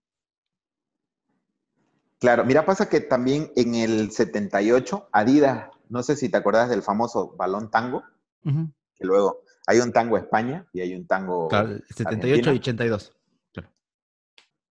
Claro, 2.21 2.45
mira, 2.45 2.67
pasa 2.67 2.89
que 2.89 3.01
también 3.01 3.53
en 3.55 3.77
el 3.77 4.11
78, 4.11 5.09
Adidas, 5.13 5.71
no 5.89 6.03
sé 6.03 6.17
si 6.17 6.29
te 6.29 6.37
acordás 6.37 6.69
del 6.69 6.83
famoso 6.83 7.35
balón 7.37 7.71
tango, 7.71 8.03
que 8.43 9.05
luego 9.07 9.43
hay 9.69 9.79
un 9.81 9.93
tango 9.93 10.17
España 10.17 10.67
y 10.73 10.81
hay 10.81 10.95
un 10.95 11.07
tango. 11.07 11.49
Claro, 11.49 11.79
78 11.95 12.53
y 12.53 12.57
82. 12.57 13.15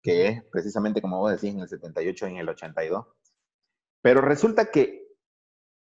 Que 0.01 0.27
es 0.27 0.43
precisamente 0.51 1.01
como 1.01 1.19
vos 1.19 1.31
decís 1.31 1.53
en 1.53 1.61
el 1.61 1.69
78 1.69 2.27
y 2.27 2.31
en 2.31 2.37
el 2.37 2.49
82. 2.49 3.05
Pero 4.01 4.21
resulta 4.21 4.71
que 4.71 5.07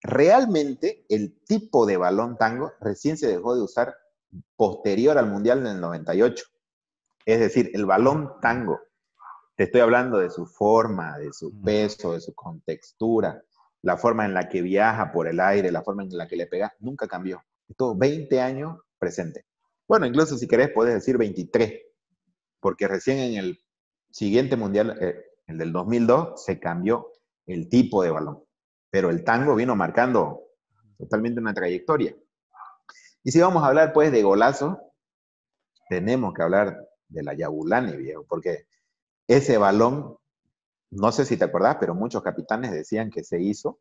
realmente 0.02 1.06
el 1.10 1.44
tipo 1.46 1.86
de 1.86 1.98
balón 1.98 2.38
tango 2.38 2.72
recién 2.80 3.18
se 3.18 3.28
dejó 3.28 3.56
de 3.56 3.62
usar 3.62 3.96
posterior 4.56 5.18
al 5.18 5.30
Mundial 5.30 5.64
del 5.64 5.80
98. 5.80 6.46
Es 7.26 7.40
decir, 7.40 7.72
el 7.74 7.86
balón 7.86 8.40
tango, 8.42 8.80
te 9.56 9.66
estoy 9.66 9.82
hablando 9.82 10.18
de 10.18 10.30
su 10.30 10.46
forma, 10.46 11.18
de 11.18 11.34
su 11.34 11.62
peso, 11.62 12.14
de 12.14 12.22
su 12.22 12.34
contextura, 12.34 13.44
la 13.82 13.98
forma 13.98 14.26
en 14.26 14.34
la 14.34 14.50
que 14.50 14.62
viaja 14.62 15.12
por 15.12 15.28
el 15.28 15.40
aire, 15.40 15.72
la 15.72 15.84
forma 15.84 16.04
en 16.04 16.18
la 16.18 16.28
que 16.28 16.36
le 16.36 16.48
pega, 16.48 16.74
nunca 16.80 17.08
cambió. 17.08 17.44
Estuvo 17.68 17.96
20 17.96 18.42
años 18.42 18.80
presente. 18.98 19.46
Bueno, 19.88 20.06
incluso 20.06 20.38
si 20.38 20.48
querés, 20.48 20.72
puedes 20.74 20.94
decir 20.94 21.18
23, 21.18 21.82
porque 22.60 22.88
recién 22.88 23.20
en 23.20 23.36
el 23.36 23.60
siguiente 24.12 24.56
mundial, 24.56 24.98
eh, 25.02 25.26
el 25.48 25.58
del 25.58 25.72
2002, 25.72 26.44
se 26.44 26.60
cambió 26.60 27.12
el 27.46 27.70
tipo 27.70 28.04
de 28.04 28.12
balón. 28.12 28.44
Pero 28.90 29.10
el 29.10 29.24
tango 29.24 29.56
vino 29.56 29.76
marcando 29.76 30.44
totalmente 30.98 31.40
una 31.40 31.54
trayectoria. 31.54 32.16
Y 33.24 33.32
si 33.32 33.40
vamos 33.40 33.64
a 33.64 33.68
hablar 33.68 33.94
pues 33.94 34.12
de 34.12 34.24
golazo, 34.24 34.80
tenemos 35.90 36.34
que 36.34 36.42
hablar 36.42 36.78
de 37.08 37.24
la 37.24 37.34
Yabulani, 37.34 37.98
viejo, 37.98 38.26
porque 38.28 38.68
ese 39.28 39.58
balón, 39.58 40.18
no 40.92 41.12
sé 41.12 41.26
si 41.26 41.38
te 41.38 41.46
acordás, 41.46 41.78
pero 41.80 41.96
muchos 41.96 42.22
capitanes 42.22 42.72
decían 42.72 43.10
que 43.10 43.24
se 43.24 43.42
hizo 43.42 43.80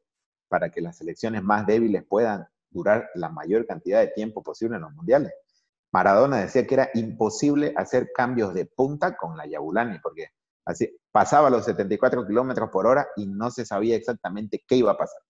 para 0.48 0.70
que 0.70 0.80
las 0.80 0.96
selecciones 0.98 1.42
más 1.42 1.66
débiles 1.66 2.04
puedan 2.04 2.46
durar 2.70 3.08
la 3.14 3.28
mayor 3.28 3.66
cantidad 3.66 4.00
de 4.00 4.08
tiempo 4.08 4.42
posible 4.42 4.76
en 4.76 4.82
los 4.82 4.92
mundiales. 4.92 5.32
Maradona 5.92 6.38
decía 6.38 6.66
que 6.66 6.74
era 6.74 6.90
imposible 6.94 7.72
hacer 7.76 8.10
cambios 8.14 8.54
de 8.54 8.66
punta 8.66 9.16
con 9.16 9.36
la 9.36 9.46
Yabulani, 9.46 9.98
porque 10.00 10.28
así 10.64 10.98
pasaba 11.10 11.50
los 11.50 11.64
74 11.64 12.26
kilómetros 12.26 12.68
por 12.70 12.86
hora 12.86 13.08
y 13.16 13.26
no 13.26 13.50
se 13.50 13.64
sabía 13.64 13.96
exactamente 13.96 14.62
qué 14.66 14.76
iba 14.76 14.92
a 14.92 14.98
pasar. 14.98 15.22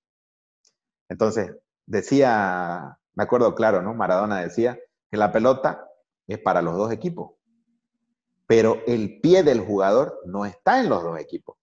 Entonces, 1.09 1.55
decía, 1.87 2.99
me 3.14 3.23
acuerdo 3.23 3.55
claro, 3.55 3.83
¿no? 3.83 3.94
Maradona 3.94 4.40
decía 4.40 4.79
que 5.11 5.16
la 5.16 5.33
pelota 5.33 5.88
es 6.27 6.38
para 6.38 6.61
los 6.61 6.77
dos 6.77 6.92
equipos, 6.92 7.33
pero 8.47 8.83
el 8.87 9.21
pie 9.21 9.42
del 9.42 9.61
jugador 9.61 10.21
no 10.27 10.44
está 10.44 10.81
en 10.81 10.88
los 10.88 11.03
dos 11.03 11.18
equipos. 11.18 11.57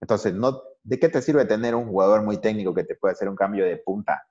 Entonces, 0.00 0.34
no, 0.34 0.62
¿de 0.82 0.98
qué 0.98 1.08
te 1.08 1.20
sirve 1.20 1.44
tener 1.44 1.74
un 1.74 1.88
jugador 1.88 2.22
muy 2.22 2.38
técnico 2.38 2.74
que 2.74 2.84
te 2.84 2.94
puede 2.94 3.12
hacer 3.12 3.28
un 3.28 3.36
cambio 3.36 3.64
de 3.64 3.76
punta 3.76 4.26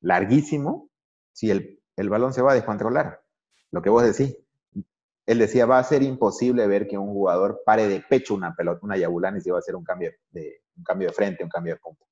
larguísimo 0.00 0.88
si 1.32 1.50
el, 1.50 1.80
balón 2.08 2.32
se 2.32 2.42
va 2.42 2.52
a 2.52 2.54
descontrolar. 2.54 3.22
Lo 3.70 3.82
que 3.82 3.90
vos 3.90 4.02
decís. 4.02 4.36
Él 5.26 5.38
decía, 5.38 5.66
va 5.66 5.80
a 5.80 5.84
ser 5.84 6.04
imposible 6.04 6.68
ver 6.68 6.86
que 6.86 6.96
un 6.96 7.08
jugador 7.08 7.62
pare 7.66 7.88
de 7.88 8.00
pecho 8.00 8.32
una 8.32 8.54
pelota, 8.54 8.80
una 8.82 8.96
yabulani, 8.96 9.40
si 9.40 9.50
va 9.50 9.56
a 9.56 9.58
hacer 9.58 9.74
un 9.74 9.82
cambio 9.82 10.12
de, 10.30 10.62
un 10.76 10.84
cambio 10.84 11.08
de 11.08 11.14
frente, 11.14 11.42
un 11.42 11.50
cambio 11.50 11.74
de 11.74 11.80
punto. 11.80 12.06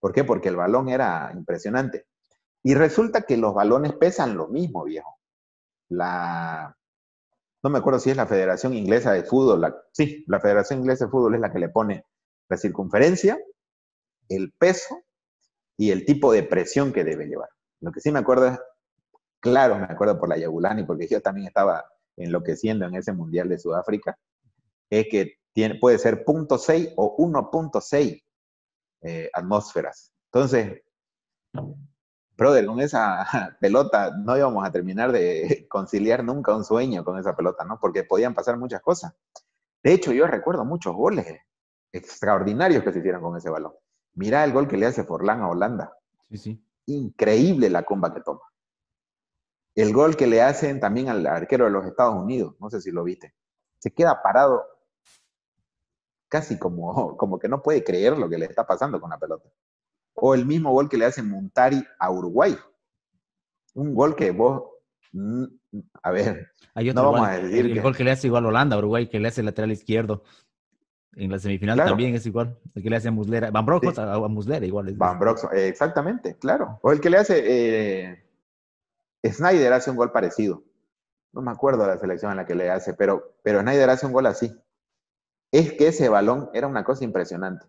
¿Por 0.00 0.12
qué? 0.12 0.24
Porque 0.24 0.48
el 0.48 0.56
balón 0.56 0.88
era 0.88 1.30
impresionante. 1.34 2.06
Y 2.64 2.74
resulta 2.74 3.22
que 3.22 3.36
los 3.36 3.54
balones 3.54 3.92
pesan 3.92 4.36
lo 4.36 4.48
mismo, 4.48 4.84
viejo. 4.84 5.18
La, 5.88 6.76
no 7.62 7.70
me 7.70 7.78
acuerdo 7.78 7.98
si 7.98 8.10
es 8.10 8.16
la 8.16 8.26
Federación 8.26 8.74
Inglesa 8.74 9.12
de 9.12 9.24
Fútbol, 9.24 9.60
la, 9.60 9.76
sí, 9.92 10.24
la 10.26 10.40
Federación 10.40 10.80
Inglesa 10.80 11.06
de 11.06 11.10
Fútbol 11.10 11.34
es 11.34 11.40
la 11.40 11.52
que 11.52 11.58
le 11.58 11.68
pone 11.68 12.04
la 12.48 12.56
circunferencia, 12.56 13.38
el 14.28 14.52
peso 14.52 15.02
y 15.76 15.90
el 15.90 16.04
tipo 16.04 16.32
de 16.32 16.42
presión 16.42 16.92
que 16.92 17.04
debe 17.04 17.26
llevar. 17.26 17.48
Lo 17.80 17.92
que 17.92 18.00
sí 18.00 18.10
me 18.10 18.18
acuerdo 18.18 18.48
es, 18.48 18.60
claro, 19.40 19.78
me 19.78 19.84
acuerdo 19.84 20.18
por 20.18 20.28
la 20.28 20.38
Yabulani, 20.38 20.84
porque 20.84 21.06
yo 21.06 21.20
también 21.20 21.46
estaba 21.46 21.84
enloqueciendo 22.16 22.86
en 22.86 22.94
ese 22.94 23.12
Mundial 23.12 23.48
de 23.48 23.58
Sudáfrica, 23.58 24.18
es 24.90 25.06
que 25.10 25.38
tiene, 25.52 25.76
puede 25.76 25.98
ser 25.98 26.24
0.6 26.24 26.94
o 26.96 27.16
1.6 27.16 28.22
eh, 29.02 29.30
atmósferas. 29.32 30.12
Entonces, 30.32 30.82
brother, 32.36 32.66
con 32.66 32.80
esa 32.80 33.56
pelota 33.60 34.12
no 34.16 34.36
íbamos 34.36 34.66
a 34.66 34.72
terminar 34.72 35.12
de 35.12 35.66
conciliar 35.70 36.24
nunca 36.24 36.54
un 36.54 36.64
sueño 36.64 37.04
con 37.04 37.18
esa 37.18 37.36
pelota, 37.36 37.64
¿no? 37.64 37.78
Porque 37.80 38.04
podían 38.04 38.34
pasar 38.34 38.58
muchas 38.58 38.80
cosas. 38.80 39.14
De 39.82 39.92
hecho, 39.92 40.12
yo 40.12 40.26
recuerdo 40.26 40.64
muchos 40.64 40.94
goles 40.94 41.26
extraordinarios 41.92 42.82
que 42.82 42.92
se 42.92 42.98
hicieron 42.98 43.22
con 43.22 43.36
ese 43.36 43.50
balón. 43.50 43.72
Mira 44.14 44.44
el 44.44 44.52
gol 44.52 44.68
que 44.68 44.76
le 44.76 44.86
hace 44.86 45.04
Forlán 45.04 45.40
a 45.40 45.48
Holanda. 45.48 45.96
Sí, 46.30 46.38
sí. 46.38 46.64
Increíble 46.86 47.70
la 47.70 47.84
comba 47.84 48.12
que 48.12 48.20
toma. 48.20 48.40
El 49.78 49.92
gol 49.92 50.16
que 50.16 50.26
le 50.26 50.42
hacen 50.42 50.80
también 50.80 51.08
al 51.08 51.24
arquero 51.24 51.66
de 51.66 51.70
los 51.70 51.86
Estados 51.86 52.16
Unidos, 52.16 52.56
no 52.58 52.68
sé 52.68 52.80
si 52.80 52.90
lo 52.90 53.04
viste. 53.04 53.32
Se 53.78 53.92
queda 53.92 54.20
parado 54.20 54.64
casi 56.26 56.58
como, 56.58 57.16
como 57.16 57.38
que 57.38 57.48
no 57.48 57.62
puede 57.62 57.84
creer 57.84 58.18
lo 58.18 58.28
que 58.28 58.38
le 58.38 58.46
está 58.46 58.66
pasando 58.66 59.00
con 59.00 59.10
la 59.10 59.18
pelota. 59.18 59.48
O 60.14 60.34
el 60.34 60.46
mismo 60.46 60.72
gol 60.72 60.88
que 60.88 60.98
le 60.98 61.04
hace 61.04 61.22
Montari 61.22 61.80
a 62.00 62.10
Uruguay. 62.10 62.58
Un 63.74 63.94
gol 63.94 64.16
que 64.16 64.32
vos, 64.32 64.64
mm, 65.12 65.44
a 66.02 66.10
ver, 66.10 66.50
no 66.74 67.12
vamos 67.12 67.28
a 67.28 67.38
decir 67.38 67.66
el, 67.66 67.80
gol 67.80 67.96
que 67.96 68.02
le 68.02 68.10
hace 68.10 68.26
igual 68.26 68.46
a 68.46 68.48
Holanda, 68.48 68.78
Uruguay, 68.78 69.06
que 69.06 69.20
le 69.20 69.28
hace 69.28 69.42
el 69.42 69.46
lateral 69.46 69.70
izquierdo. 69.70 70.24
En 71.14 71.30
la 71.30 71.38
semifinal 71.38 71.78
también 71.78 72.16
es 72.16 72.26
igual. 72.26 72.58
El 72.74 72.82
que 72.82 72.90
le 72.90 72.96
hace 72.96 73.08
a 73.08 73.12
Muslera. 73.12 73.52
Van 73.52 73.64
Broncos 73.64 73.96
a, 73.96 74.18
Muslera 74.26 74.66
igual. 74.66 74.92
Van 74.96 75.20
Broncos, 75.20 75.48
exactamente, 75.52 76.36
claro. 76.36 76.80
O 76.82 76.90
el 76.90 77.00
que 77.00 77.10
le 77.10 77.18
hace. 77.18 77.42
Eh, 77.46 78.27
Snyder 79.24 79.72
hace 79.72 79.90
un 79.90 79.96
gol 79.96 80.12
parecido. 80.12 80.62
No 81.32 81.42
me 81.42 81.50
acuerdo 81.50 81.82
de 81.82 81.88
la 81.88 81.98
selección 81.98 82.30
en 82.30 82.38
la 82.38 82.46
que 82.46 82.54
le 82.54 82.70
hace, 82.70 82.94
pero, 82.94 83.36
pero 83.42 83.60
Snyder 83.60 83.90
hace 83.90 84.06
un 84.06 84.12
gol 84.12 84.26
así. 84.26 84.54
Es 85.50 85.72
que 85.72 85.88
ese 85.88 86.08
balón 86.08 86.50
era 86.52 86.66
una 86.66 86.84
cosa 86.84 87.04
impresionante. 87.04 87.66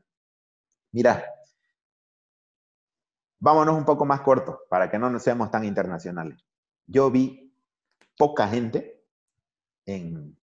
Mira, 0.91 1.23
vámonos 3.39 3.77
un 3.77 3.85
poco 3.85 4.05
más 4.05 4.21
corto 4.21 4.61
para 4.69 4.89
que 4.89 4.99
no 4.99 5.09
nos 5.09 5.23
seamos 5.23 5.51
tan 5.51 5.63
internacionales. 5.63 6.43
Yo 6.87 7.09
vi 7.11 7.53
poca 8.17 8.47
gente 8.47 9.01
en, 9.85 10.37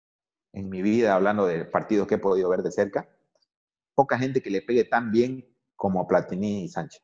en 0.53 0.69
mi 0.69 0.81
vida, 0.81 1.15
hablando 1.15 1.45
de 1.45 1.65
partidos 1.65 2.07
que 2.07 2.15
he 2.15 2.19
podido 2.19 2.49
ver 2.49 2.63
de 2.63 2.71
cerca, 2.71 3.09
poca 3.95 4.17
gente 4.17 4.41
que 4.41 4.49
le 4.49 4.61
pegue 4.61 4.85
tan 4.85 5.11
bien 5.11 5.45
como 5.75 6.07
Platini 6.07 6.63
y 6.63 6.69
Sánchez. 6.69 7.03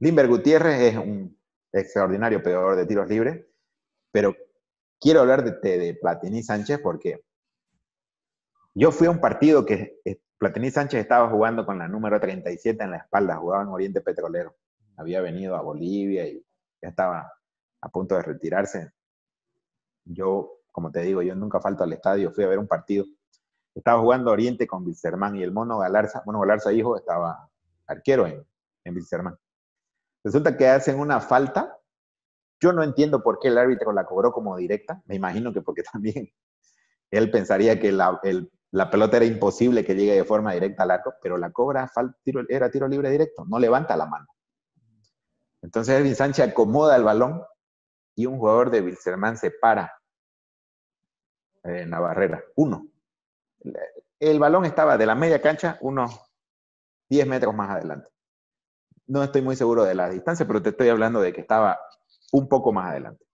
Limber 0.00 0.28
Gutiérrez 0.28 0.80
es 0.80 0.96
un 0.96 1.35
extraordinario 1.80 2.42
pegador 2.42 2.76
de 2.76 2.86
tiros 2.86 3.08
libres, 3.08 3.46
pero 4.12 4.34
quiero 5.00 5.20
hablar 5.20 5.44
de, 5.44 5.78
de 5.78 5.94
Platini 5.94 6.42
Sánchez 6.42 6.80
porque 6.82 7.22
yo 8.74 8.92
fui 8.92 9.06
a 9.06 9.10
un 9.10 9.20
partido 9.20 9.64
que 9.64 10.00
eh, 10.04 10.20
Platini 10.38 10.70
Sánchez 10.70 11.00
estaba 11.00 11.30
jugando 11.30 11.64
con 11.64 11.78
la 11.78 11.88
número 11.88 12.20
37 12.20 12.82
en 12.82 12.90
la 12.90 12.98
espalda, 12.98 13.36
jugaba 13.36 13.62
en 13.62 13.68
Oriente 13.68 14.00
Petrolero. 14.00 14.54
Había 14.96 15.20
venido 15.20 15.56
a 15.56 15.62
Bolivia 15.62 16.26
y 16.26 16.44
ya 16.82 16.88
estaba 16.88 17.32
a 17.80 17.88
punto 17.88 18.16
de 18.16 18.22
retirarse. 18.22 18.90
Yo 20.04 20.56
como 20.76 20.90
te 20.90 21.00
digo, 21.00 21.22
yo 21.22 21.34
nunca 21.34 21.58
falto 21.58 21.84
al 21.84 21.94
estadio, 21.94 22.30
fui 22.30 22.44
a 22.44 22.48
ver 22.48 22.58
un 22.58 22.68
partido. 22.68 23.06
Estaba 23.74 23.98
jugando 23.98 24.30
Oriente 24.30 24.66
con 24.66 24.84
Wilstermann 24.84 25.34
y 25.34 25.42
el 25.42 25.50
Mono 25.50 25.78
Galarza, 25.78 26.22
Mono 26.26 26.40
Galarza 26.40 26.70
hijo, 26.70 26.98
estaba 26.98 27.48
arquero 27.86 28.26
en, 28.26 28.46
en. 28.84 28.94
Resulta 30.26 30.56
que 30.56 30.66
hacen 30.66 30.98
una 30.98 31.20
falta. 31.20 31.78
Yo 32.60 32.72
no 32.72 32.82
entiendo 32.82 33.22
por 33.22 33.38
qué 33.38 33.46
el 33.46 33.58
árbitro 33.58 33.92
la 33.92 34.04
cobró 34.04 34.32
como 34.32 34.56
directa. 34.56 35.00
Me 35.04 35.14
imagino 35.14 35.52
que 35.52 35.62
porque 35.62 35.84
también 35.92 36.32
él 37.12 37.30
pensaría 37.30 37.78
que 37.78 37.92
la, 37.92 38.20
pelota 38.90 39.18
era 39.18 39.24
imposible 39.24 39.84
que 39.84 39.94
llegue 39.94 40.14
de 40.16 40.24
forma 40.24 40.52
directa 40.52 40.82
al 40.82 40.90
arco, 40.90 41.14
pero 41.22 41.38
la 41.38 41.52
cobra 41.52 41.88
era 42.48 42.70
tiro 42.72 42.88
libre 42.88 43.08
directo, 43.08 43.44
no 43.44 43.60
levanta 43.60 43.96
la 43.96 44.06
mano. 44.06 44.26
Entonces 45.62 45.94
Elvin 45.94 46.16
Sánchez 46.16 46.48
acomoda 46.48 46.96
el 46.96 47.04
balón 47.04 47.44
y 48.16 48.26
un 48.26 48.40
jugador 48.40 48.70
de 48.70 48.80
Wilstermann 48.80 49.36
se 49.36 49.52
para 49.52 49.92
en 51.62 51.90
la 51.90 52.00
barrera, 52.00 52.42
uno. 52.56 52.88
El 54.18 54.40
balón 54.40 54.64
estaba 54.64 54.98
de 54.98 55.06
la 55.06 55.14
media 55.14 55.40
cancha 55.40 55.78
unos 55.82 56.20
10 57.08 57.28
metros 57.28 57.54
más 57.54 57.70
adelante. 57.70 58.15
No 59.06 59.22
estoy 59.22 59.42
muy 59.42 59.56
seguro 59.56 59.84
de 59.84 59.94
la 59.94 60.10
distancia, 60.10 60.46
pero 60.46 60.62
te 60.62 60.70
estoy 60.70 60.88
hablando 60.88 61.20
de 61.20 61.32
que 61.32 61.40
estaba 61.40 61.78
un 62.32 62.48
poco 62.48 62.72
más 62.72 62.90
adelante. 62.90 63.24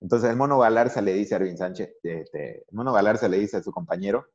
Entonces 0.00 0.30
el 0.30 0.36
mono 0.36 0.58
Galarza 0.58 1.00
le 1.00 1.12
dice 1.14 1.34
a 1.34 1.38
Arvin 1.38 1.58
Sánchez, 1.58 1.96
este, 2.02 2.58
el 2.58 2.74
mono 2.76 2.92
Galarza 2.92 3.28
le 3.28 3.38
dice 3.38 3.56
a 3.56 3.62
su 3.62 3.72
compañero 3.72 4.26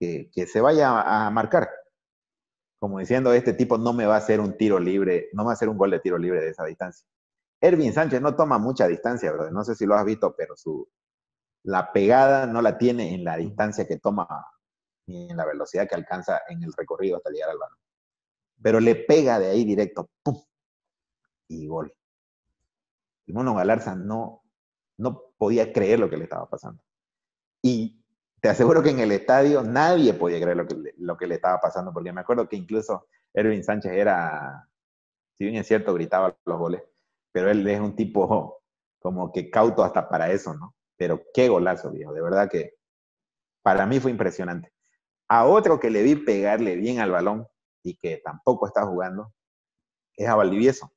que, 0.00 0.30
que, 0.32 0.46
se 0.46 0.60
vaya 0.60 1.26
a 1.26 1.30
marcar, 1.30 1.68
como 2.78 2.98
diciendo, 2.98 3.32
este 3.32 3.52
tipo 3.52 3.78
no 3.78 3.92
me 3.92 4.06
va 4.06 4.14
a 4.14 4.18
hacer 4.18 4.40
un 4.40 4.56
tiro 4.56 4.78
libre, 4.78 5.28
no 5.32 5.42
me 5.42 5.46
va 5.48 5.52
a 5.52 5.54
hacer 5.54 5.68
un 5.68 5.78
gol 5.78 5.90
de 5.90 6.00
tiro 6.00 6.18
libre 6.18 6.40
de 6.40 6.50
esa 6.50 6.64
distancia. 6.64 7.06
Ervin 7.60 7.92
Sánchez 7.92 8.20
no 8.20 8.36
toma 8.36 8.58
mucha 8.58 8.86
distancia, 8.86 9.32
brother. 9.32 9.52
No 9.52 9.64
sé 9.64 9.74
si 9.74 9.84
lo 9.84 9.94
has 9.94 10.04
visto, 10.04 10.34
pero 10.36 10.56
su, 10.56 10.88
la 11.64 11.92
pegada 11.92 12.46
no 12.46 12.62
la 12.62 12.78
tiene 12.78 13.14
en 13.14 13.24
la 13.24 13.36
distancia 13.36 13.86
que 13.86 13.98
toma 13.98 14.26
ni 15.06 15.30
en 15.30 15.36
la 15.36 15.46
velocidad 15.46 15.88
que 15.88 15.94
alcanza 15.94 16.40
en 16.48 16.62
el 16.62 16.72
recorrido 16.72 17.16
hasta 17.16 17.30
llegar 17.30 17.50
al 17.50 17.58
balón. 17.58 17.78
Pero 18.62 18.80
le 18.80 18.94
pega 18.94 19.38
de 19.38 19.50
ahí 19.50 19.64
directo, 19.64 20.10
¡pum! 20.22 20.40
Y 21.48 21.66
gol. 21.66 21.94
Y 23.26 23.32
Mono 23.32 23.54
Galarza 23.54 23.94
no, 23.94 24.42
no 24.96 25.22
podía 25.36 25.72
creer 25.72 26.00
lo 26.00 26.10
que 26.10 26.16
le 26.16 26.24
estaba 26.24 26.48
pasando. 26.48 26.82
Y 27.62 28.02
te 28.40 28.48
aseguro 28.48 28.82
que 28.82 28.90
en 28.90 29.00
el 29.00 29.12
estadio 29.12 29.62
nadie 29.62 30.14
podía 30.14 30.40
creer 30.40 30.56
lo 30.56 30.66
que, 30.66 30.94
lo 30.98 31.16
que 31.16 31.26
le 31.26 31.36
estaba 31.36 31.60
pasando, 31.60 31.92
porque 31.92 32.12
me 32.12 32.20
acuerdo 32.20 32.48
que 32.48 32.56
incluso 32.56 33.06
Erwin 33.34 33.64
Sánchez 33.64 33.92
era, 33.92 34.68
si 35.36 35.44
bien 35.44 35.56
es 35.56 35.66
cierto, 35.66 35.94
gritaba 35.94 36.36
los 36.44 36.58
goles, 36.58 36.82
pero 37.32 37.50
él 37.50 37.66
es 37.66 37.80
un 37.80 37.96
tipo 37.96 38.62
como 38.98 39.32
que 39.32 39.50
cauto 39.50 39.84
hasta 39.84 40.08
para 40.08 40.30
eso, 40.30 40.54
¿no? 40.54 40.74
Pero 40.96 41.22
qué 41.32 41.48
golazo, 41.48 41.90
viejo, 41.90 42.12
de 42.12 42.22
verdad 42.22 42.50
que 42.50 42.74
para 43.62 43.86
mí 43.86 44.00
fue 44.00 44.10
impresionante. 44.10 44.72
A 45.28 45.46
otro 45.46 45.78
que 45.78 45.90
le 45.90 46.02
vi 46.02 46.16
pegarle 46.16 46.76
bien 46.76 47.00
al 47.00 47.10
balón 47.10 47.46
y 47.82 47.96
que 47.96 48.18
tampoco 48.18 48.66
está 48.66 48.84
jugando 48.84 49.32
es 50.16 50.28
a 50.28 50.34
Valdivieso. 50.34 50.92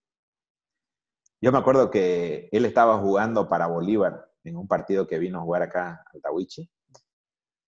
Yo 1.40 1.52
me 1.52 1.58
acuerdo 1.58 1.90
que 1.90 2.50
él 2.52 2.66
estaba 2.66 2.98
jugando 2.98 3.50
para 3.50 3.68
Bolívar 3.68 4.32
en 4.44 4.58
un 4.58 4.68
partido 4.68 5.08
que 5.08 5.20
vino 5.20 5.40
a 5.40 5.44
jugar 5.44 5.64
acá 5.64 6.06
al 6.14 6.22
Tawichi. 6.22 6.70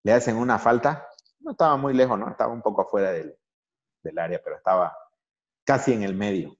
Le 0.03 0.13
hacen 0.13 0.37
una 0.37 0.59
falta, 0.59 1.07
no 1.39 1.51
estaba 1.51 1.77
muy 1.77 1.93
lejos, 1.93 2.17
¿no? 2.17 2.29
Estaba 2.29 2.51
un 2.51 2.61
poco 2.61 2.81
afuera 2.81 3.11
del, 3.11 3.37
del 4.03 4.19
área, 4.19 4.41
pero 4.43 4.57
estaba 4.57 4.95
casi 5.63 5.93
en 5.93 6.03
el 6.03 6.15
medio. 6.15 6.57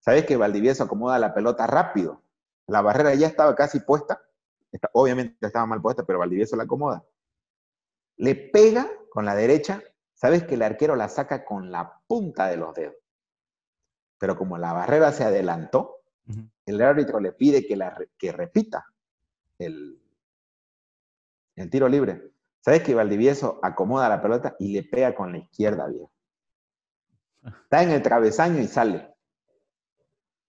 ¿Sabes 0.00 0.26
que 0.26 0.36
Valdivieso 0.36 0.84
acomoda 0.84 1.18
la 1.18 1.34
pelota 1.34 1.66
rápido? 1.66 2.22
La 2.68 2.82
barrera 2.82 3.14
ya 3.14 3.26
estaba 3.26 3.54
casi 3.54 3.80
puesta, 3.80 4.20
obviamente 4.92 5.46
estaba 5.46 5.66
mal 5.66 5.82
puesta, 5.82 6.04
pero 6.04 6.18
Valdivieso 6.18 6.56
la 6.56 6.64
acomoda. 6.64 7.04
Le 8.16 8.34
pega 8.34 8.88
con 9.10 9.24
la 9.24 9.34
derecha, 9.34 9.82
sabes 10.16 10.44
que 10.44 10.54
el 10.54 10.62
arquero 10.62 10.96
la 10.96 11.08
saca 11.08 11.44
con 11.44 11.70
la 11.70 12.00
punta 12.08 12.48
de 12.48 12.56
los 12.56 12.74
dedos. 12.74 12.96
Pero 14.18 14.36
como 14.36 14.58
la 14.58 14.72
barrera 14.72 15.12
se 15.12 15.22
adelantó, 15.24 16.00
el 16.64 16.82
árbitro 16.82 17.20
le 17.20 17.32
pide 17.32 17.64
que, 17.64 17.76
la, 17.76 17.96
que 18.18 18.32
repita 18.32 18.86
el, 19.58 20.02
el 21.54 21.70
tiro 21.70 21.88
libre. 21.88 22.32
¿Sabes 22.60 22.82
que 22.82 22.94
Valdivieso 22.94 23.60
acomoda 23.62 24.08
la 24.08 24.20
pelota 24.20 24.56
y 24.58 24.72
le 24.72 24.82
pega 24.82 25.14
con 25.14 25.30
la 25.30 25.38
izquierda, 25.38 25.86
viejo? 25.86 26.10
Está 27.44 27.82
en 27.82 27.90
el 27.90 28.02
travesaño 28.02 28.60
y 28.60 28.66
sale. 28.66 29.14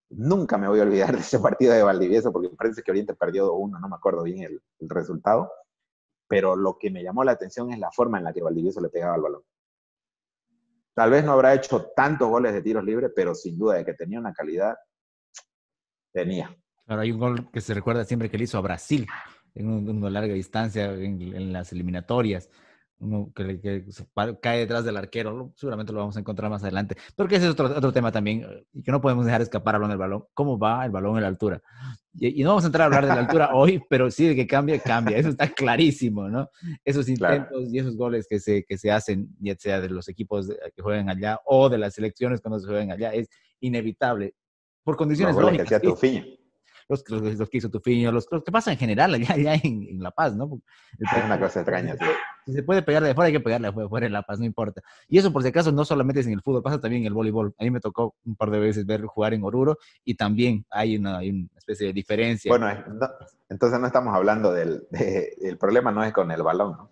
Nunca 0.10 0.58
me 0.58 0.68
voy 0.68 0.80
a 0.80 0.84
olvidar 0.84 1.12
de 1.14 1.20
ese 1.20 1.40
partido 1.40 1.74
de 1.74 1.84
Valdivieso 1.84 2.32
porque 2.32 2.50
parece 2.50 2.82
que 2.82 2.92
Oriente 2.92 3.14
perdió 3.14 3.52
2-1, 3.52 3.80
no 3.80 3.90
me 3.90 3.96
acuerdo 3.96 4.24
bien 4.24 4.44
el, 4.44 4.90
resultado. 4.90 5.52
Pero 6.28 6.56
lo 6.56 6.78
que 6.78 6.90
me 6.90 7.04
llamó 7.04 7.24
la 7.24 7.34
atención 7.34 7.72
es 7.72 7.80
la 7.80 7.92
forma 7.92 8.18
en 8.18 8.24
la 8.24 8.34
que 8.34 8.42
Valdivieso 8.42 8.82
le 8.82 8.90
pegaba 8.90 9.16
al 9.16 9.22
balón. 9.22 9.44
Tal 10.98 11.12
vez 11.12 11.24
no 11.24 11.34
habrá 11.34 11.54
hecho 11.54 11.92
tantos 11.96 12.28
goles 12.28 12.54
de 12.54 12.64
tiros 12.64 12.84
libres, 12.84 13.12
pero 13.16 13.36
sin 13.36 13.56
duda 13.56 13.76
de 13.76 13.86
que 13.86 13.94
tenía 13.94 14.20
una 14.20 14.34
calidad, 14.34 14.76
tenía. 16.12 16.58
Claro, 16.88 17.02
hay 17.04 17.12
un 17.12 17.20
gol 17.20 17.52
que 17.52 17.62
se 17.62 17.76
recuerda 17.76 18.04
siempre 18.04 18.32
que 18.32 18.38
le 18.40 18.46
hizo 18.46 18.58
a 18.58 18.62
Brasil 18.62 19.08
en 19.54 19.70
una 19.70 20.10
larga 20.10 20.34
distancia 20.34 20.86
en 20.86 21.54
las 21.54 21.72
eliminatorias 21.72 22.50
uno 23.00 23.32
que, 23.36 23.86
cae 24.42 24.60
detrás 24.60 24.84
del 24.84 24.98
arquero, 24.98 25.54
seguramente 25.56 25.94
lo 25.94 26.00
vamos 26.00 26.18
a 26.18 26.20
encontrar 26.20 26.50
más 26.50 26.64
adelante. 26.64 26.98
Porque 27.16 27.36
ese 27.36 27.46
es 27.46 27.52
otro, 27.52 27.66
otro 27.68 27.94
tema 27.94 28.12
también, 28.12 28.44
eh, 28.44 28.66
y 28.74 28.84
que 28.84 28.92
no 28.92 29.02
podemos 29.02 29.26
dejar 29.26 29.42
escapar 29.42 29.76
hablando 29.76 29.92
del 29.92 30.00
balón. 30.00 30.26
¿Cómo 30.34 30.58
va 30.58 30.84
el 30.86 30.92
balón 30.92 31.18
en 31.18 31.22
la 31.22 31.28
altura? 31.28 31.62
Y, 32.20 32.44
no 32.44 32.50
vamos 32.50 32.64
a 32.64 32.68
entrar 32.68 32.84
a 32.84 32.86
hablar 32.86 33.06
de 33.06 33.14
la 33.14 33.22
altura 33.22 33.50
hoy, 33.54 33.82
pero 33.90 34.10
sí 34.10 34.28
de 34.28 34.36
que 34.36 34.48
cambia, 34.48 34.80
cambia. 34.80 35.18
Eso 35.18 35.30
está 35.30 35.48
clarísimo, 35.48 36.28
¿no? 36.28 36.50
Esos 36.84 37.08
intentos 37.10 37.72
y 37.72 37.80
esos 37.80 37.96
goles 37.96 38.26
que 38.30 38.40
se, 38.40 38.64
que 38.64 38.78
se 38.78 38.92
hacen, 38.92 39.30
ya 39.40 39.56
sea 39.56 39.80
de 39.80 39.90
los 39.90 40.08
equipos 40.10 40.48
que 40.76 40.82
juegan 40.82 41.10
allá 41.10 41.40
o 41.46 41.70
de 41.70 41.78
las 41.78 41.94
selecciones 41.94 42.42
cuando 42.42 42.60
se 42.60 42.68
juegan 42.68 42.92
allá, 42.92 43.14
es 43.14 43.30
inevitable. 43.60 44.36
Por 44.84 44.96
condiciones 44.96 45.36
lógicas 45.36 45.70
los, 46.90 47.04
los, 47.10 47.50
que 47.50 47.58
hizo 47.58 47.70
Tufiño, 47.70 48.12
los, 48.12 48.28
los, 48.32 48.44
que 48.44 48.52
pasa 48.52 48.72
en 48.72 48.78
general 48.78 49.14
allá, 49.14 49.28
allá 49.34 49.56
en, 49.56 50.02
La 50.02 50.12
Paz, 50.12 50.36
¿no? 50.36 50.62
Es 50.98 51.26
una 51.26 51.40
cosa 51.40 51.60
extraña, 51.60 51.96
sí. 51.98 52.06
Si 52.48 52.54
se 52.54 52.64
puede 52.64 52.82
pegarle 52.82 53.10
de 53.10 53.14
fuera, 53.14 53.28
hay 53.28 53.34
que 53.34 53.42
pegarle 53.42 53.70
de 53.72 53.90
fuera 53.90 54.06
en 54.06 54.14
La 54.14 54.24
Paz, 54.24 54.40
no 54.40 54.46
importa. 54.46 54.82
Y 55.10 55.18
eso, 55.18 55.34
por 55.34 55.44
si 55.44 55.50
acaso, 55.50 55.74
no 55.74 55.84
solamente 55.84 56.22
es 56.22 56.28
en 56.28 56.34
el 56.34 56.42
fútbol, 56.42 56.64
pasa 56.64 56.80
también 56.80 57.04
en 57.04 57.08
el 57.08 57.14
voleibol. 57.14 57.54
A 57.60 57.64
mí 57.66 57.72
me 57.72 57.82
tocó 57.82 58.16
un 58.26 58.38
par 58.38 58.52
de 58.52 58.60
veces 58.60 58.86
ver 58.86 59.04
jugar 59.06 59.34
en 59.34 59.44
Oruro 59.44 59.78
y 60.06 60.16
también 60.16 60.66
hay 60.70 60.96
una, 60.96 61.18
hay 61.18 61.32
una 61.32 61.50
especie 61.58 61.88
de 61.88 61.94
diferencia. 61.94 62.50
Bueno, 62.50 62.70
entonces 63.50 63.80
no 63.82 63.88
estamos 63.88 64.16
hablando 64.16 64.54
del 64.54 64.88
el 65.42 65.58
problema, 65.58 65.92
no 65.92 66.04
es 66.06 66.14
con 66.14 66.32
el 66.32 66.42
balón, 66.42 66.72
¿no? 66.72 66.90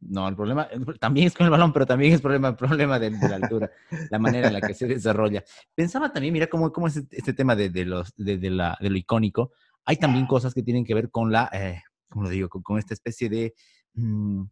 No, 0.00 0.28
el 0.28 0.36
problema 0.36 0.68
también 1.00 1.28
es 1.28 1.34
con 1.34 1.46
el 1.46 1.50
balón, 1.50 1.72
pero 1.72 1.86
también 1.86 2.12
es 2.12 2.20
problema, 2.20 2.48
el 2.48 2.56
problema 2.56 2.98
de, 2.98 3.12
la 3.12 3.36
altura, 3.36 3.70
la 4.10 4.18
manera 4.18 4.48
en 4.48 4.52
la 4.52 4.60
que 4.60 4.74
se 4.74 4.86
desarrolla. 4.86 5.42
Pensaba 5.74 6.12
también, 6.12 6.34
mira 6.34 6.48
cómo, 6.48 6.70
cómo 6.70 6.86
es 6.86 7.02
este 7.10 7.32
tema 7.32 7.56
de, 7.56 7.70
de 7.70 7.86
los, 7.86 8.12
de, 8.16 8.38
la, 8.50 8.76
de, 8.78 8.90
lo 8.90 8.96
icónico. 8.98 9.52
Hay 9.86 9.96
también 9.96 10.26
cosas 10.26 10.52
que 10.52 10.62
tienen 10.62 10.84
que 10.84 10.94
ver 10.94 11.10
con 11.10 11.32
la, 11.32 11.48
eh, 11.52 11.82
¿cómo 12.10 12.24
lo 12.24 12.30
digo? 12.30 12.48
Con, 12.48 12.78
esta 12.78 12.92
especie 12.94 13.30
de 13.30 13.54
mm, 13.94 14.42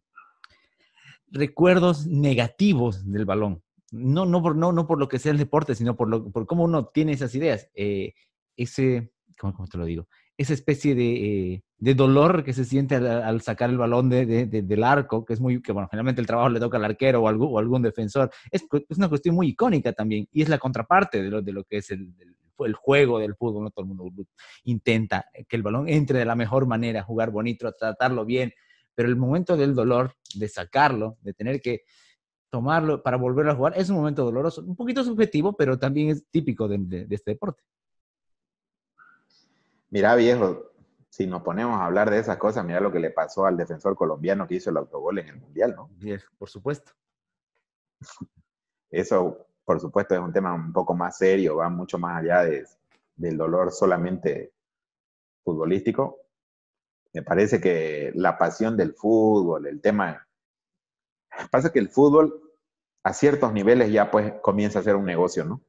recuerdos 1.31 2.07
negativos 2.07 3.09
del 3.09 3.25
balón. 3.25 3.63
No, 3.91 4.25
no, 4.25 4.41
por, 4.41 4.55
no, 4.55 4.71
no 4.71 4.87
por 4.87 4.99
lo 4.99 5.07
que 5.07 5.19
sea 5.19 5.31
el 5.31 5.37
deporte, 5.37 5.75
sino 5.75 5.95
por, 5.95 6.07
lo, 6.07 6.31
por 6.31 6.45
cómo 6.45 6.63
uno 6.63 6.85
tiene 6.87 7.13
esas 7.13 7.33
ideas. 7.35 7.69
Eh, 7.73 8.13
ese, 8.55 9.11
¿cómo, 9.39 9.53
¿cómo, 9.53 9.67
te 9.67 9.77
lo 9.77 9.85
digo? 9.85 10.07
esa 10.41 10.53
especie 10.53 10.95
de, 10.95 11.63
de 11.77 11.95
dolor 11.95 12.43
que 12.43 12.53
se 12.53 12.65
siente 12.65 12.95
al, 12.95 13.41
sacar 13.41 13.69
el 13.69 13.77
balón 13.77 14.09
de, 14.09 14.45
del 14.47 14.83
arco, 14.83 15.23
que 15.23 15.33
es 15.33 15.39
muy, 15.39 15.61
que 15.61 15.71
bueno, 15.71 15.87
generalmente 15.89 16.21
el 16.21 16.27
trabajo 16.27 16.49
le 16.49 16.59
toca 16.59 16.77
al 16.77 16.85
arquero 16.85 17.21
o, 17.21 17.27
algún, 17.27 17.49
o 17.51 17.59
algún 17.59 17.81
defensor, 17.81 18.31
es, 18.49 18.65
una 18.97 19.09
cuestión 19.09 19.35
muy 19.35 19.49
icónica 19.49 19.93
también, 19.93 20.27
y 20.31 20.41
es 20.41 20.49
la 20.49 20.57
contraparte 20.57 21.21
de 21.21 21.29
lo, 21.29 21.41
de 21.41 21.53
lo 21.53 21.63
que 21.63 21.77
es 21.77 21.91
el, 21.91 22.13
el, 22.59 22.73
juego 22.73 23.19
del 23.19 23.35
fútbol, 23.35 23.65
¿no? 23.65 23.69
Todo 23.71 23.83
el 23.83 23.87
mundo 23.89 24.11
intenta 24.63 25.25
que 25.47 25.55
el 25.55 25.63
balón 25.63 25.87
entre 25.87 26.19
de 26.19 26.25
la 26.25 26.35
mejor 26.35 26.65
manera, 26.65 27.03
jugar 27.03 27.31
bonito, 27.31 27.71
tratarlo 27.73 28.25
bien, 28.25 28.53
pero 28.95 29.09
el 29.09 29.15
momento 29.15 29.57
del 29.57 29.75
dolor, 29.75 30.15
de 30.35 30.47
sacarlo, 30.47 31.17
de 31.21 31.33
tener 31.33 31.61
que 31.61 31.83
tomarlo 32.49 33.01
para 33.01 33.17
volver 33.17 33.47
a 33.49 33.55
jugar, 33.55 33.73
es 33.77 33.89
un 33.89 33.97
momento 33.97 34.25
doloroso, 34.25 34.61
un 34.61 34.75
poquito 34.75 35.03
subjetivo, 35.03 35.53
pero 35.53 35.79
también 35.79 36.09
es 36.09 36.25
típico 36.29 36.67
de 36.67 37.07
este 37.09 37.31
deporte. 37.31 37.63
Mira, 39.89 40.15
viejo, 40.15 40.71
si 41.09 41.27
nos 41.27 41.43
ponemos 41.43 41.77
a 41.77 41.85
hablar 41.85 42.09
de 42.09 42.17
esas 42.17 42.37
cosas, 42.37 42.65
mira 42.65 42.79
lo 42.79 42.91
que 42.91 42.99
le 42.99 43.11
pasó 43.11 43.45
al 43.45 43.57
defensor 43.57 43.95
colombiano 43.95 44.47
que 44.47 44.55
hizo 44.55 44.69
el 44.69 44.77
autogol 44.77 45.19
en 45.19 45.27
el 45.27 45.35
Mundial, 45.35 45.75
¿no? 45.75 45.89
por 46.37 46.49
supuesto. 46.49 46.93
Eso, 48.89 49.45
por 49.65 49.81
supuesto, 49.81 50.15
es 50.15 50.21
un 50.21 50.31
tema 50.31 50.53
un 50.53 50.71
poco 50.71 50.95
más 50.95 51.17
serio, 51.17 51.57
va 51.57 51.69
mucho 51.69 51.97
más 51.97 52.23
allá 52.23 52.43
del 53.15 53.37
dolor 53.37 53.71
solamente 53.71 54.53
futbolístico. 55.43 56.19
Me 57.13 57.23
parece 57.23 57.59
que 57.59 58.11
la 58.15 58.37
pasión 58.37 58.77
del 58.77 58.93
fútbol, 58.93 59.67
el 59.67 59.81
tema... 59.81 60.27
Pasa 61.49 61.71
que 61.71 61.79
el 61.79 61.89
fútbol 61.89 62.41
a 63.03 63.13
ciertos 63.13 63.53
niveles 63.53 63.91
ya 63.91 64.11
pues 64.11 64.33
comienza 64.41 64.79
a 64.79 64.83
ser 64.83 64.95
un 64.95 65.05
negocio, 65.05 65.45
¿no? 65.45 65.61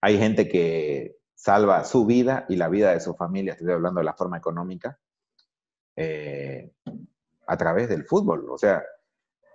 Hay 0.00 0.18
gente 0.18 0.48
que 0.48 1.16
salva 1.34 1.84
su 1.84 2.06
vida 2.06 2.46
y 2.48 2.56
la 2.56 2.68
vida 2.68 2.92
de 2.92 3.00
su 3.00 3.14
familia, 3.14 3.52
estoy 3.52 3.72
hablando 3.72 4.00
de 4.00 4.04
la 4.04 4.14
forma 4.14 4.38
económica, 4.38 4.98
eh, 5.96 6.72
a 7.46 7.56
través 7.56 7.88
del 7.88 8.04
fútbol. 8.04 8.46
O 8.50 8.58
sea, 8.58 8.82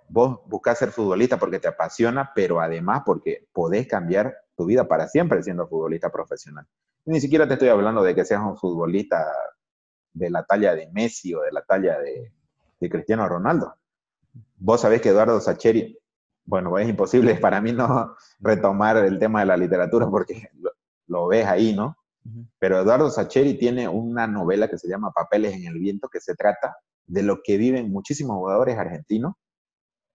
vos 0.08 0.40
buscas 0.46 0.78
ser 0.78 0.90
futbolista 0.90 1.38
porque 1.38 1.58
te 1.58 1.68
apasiona, 1.68 2.32
pero 2.34 2.60
además 2.60 3.02
porque 3.04 3.48
podés 3.52 3.86
cambiar 3.86 4.36
tu 4.56 4.66
vida 4.66 4.86
para 4.86 5.08
siempre 5.08 5.42
siendo 5.42 5.66
futbolista 5.66 6.10
profesional. 6.10 6.66
ni 7.04 7.20
siquiera 7.20 7.48
te 7.48 7.54
estoy 7.54 7.68
hablando 7.68 8.02
de 8.02 8.14
que 8.14 8.24
seas 8.24 8.42
un 8.42 8.56
futbolista 8.56 9.26
de 10.12 10.30
la 10.30 10.44
talla 10.44 10.74
de 10.74 10.88
Messi 10.92 11.34
o 11.34 11.42
de 11.42 11.52
la 11.52 11.62
talla 11.62 11.98
de, 11.98 12.32
Cristiano 12.90 13.28
Ronaldo. 13.28 13.76
Vos 14.56 14.80
sabés 14.80 15.00
que 15.00 15.10
Eduardo 15.10 15.40
Sacheri, 15.40 15.96
bueno, 16.44 16.76
es 16.78 16.88
imposible 16.88 17.36
para 17.36 17.60
mí 17.60 17.70
no 17.72 18.16
retomar 18.40 18.96
el 18.96 19.20
tema 19.20 19.38
de 19.38 19.46
la 19.46 19.56
literatura 19.56 20.08
porque 20.10 20.48
lo 21.06 21.28
ves 21.28 21.46
ahí, 21.46 21.72
¿no? 21.72 21.96
Pero 22.58 22.80
Eduardo 22.80 23.08
Sacheri 23.08 23.56
tiene 23.56 23.88
una 23.88 24.26
novela 24.26 24.68
que 24.68 24.78
se 24.78 24.88
llama 24.88 25.12
Papeles 25.12 25.54
en 25.54 25.66
el 25.66 25.78
Viento, 25.78 26.08
que 26.08 26.20
se 26.20 26.34
trata 26.34 26.76
de 27.06 27.22
lo 27.22 27.40
que 27.44 27.56
viven 27.56 27.92
muchísimos 27.92 28.36
jugadores 28.36 28.76
argentinos 28.76 29.34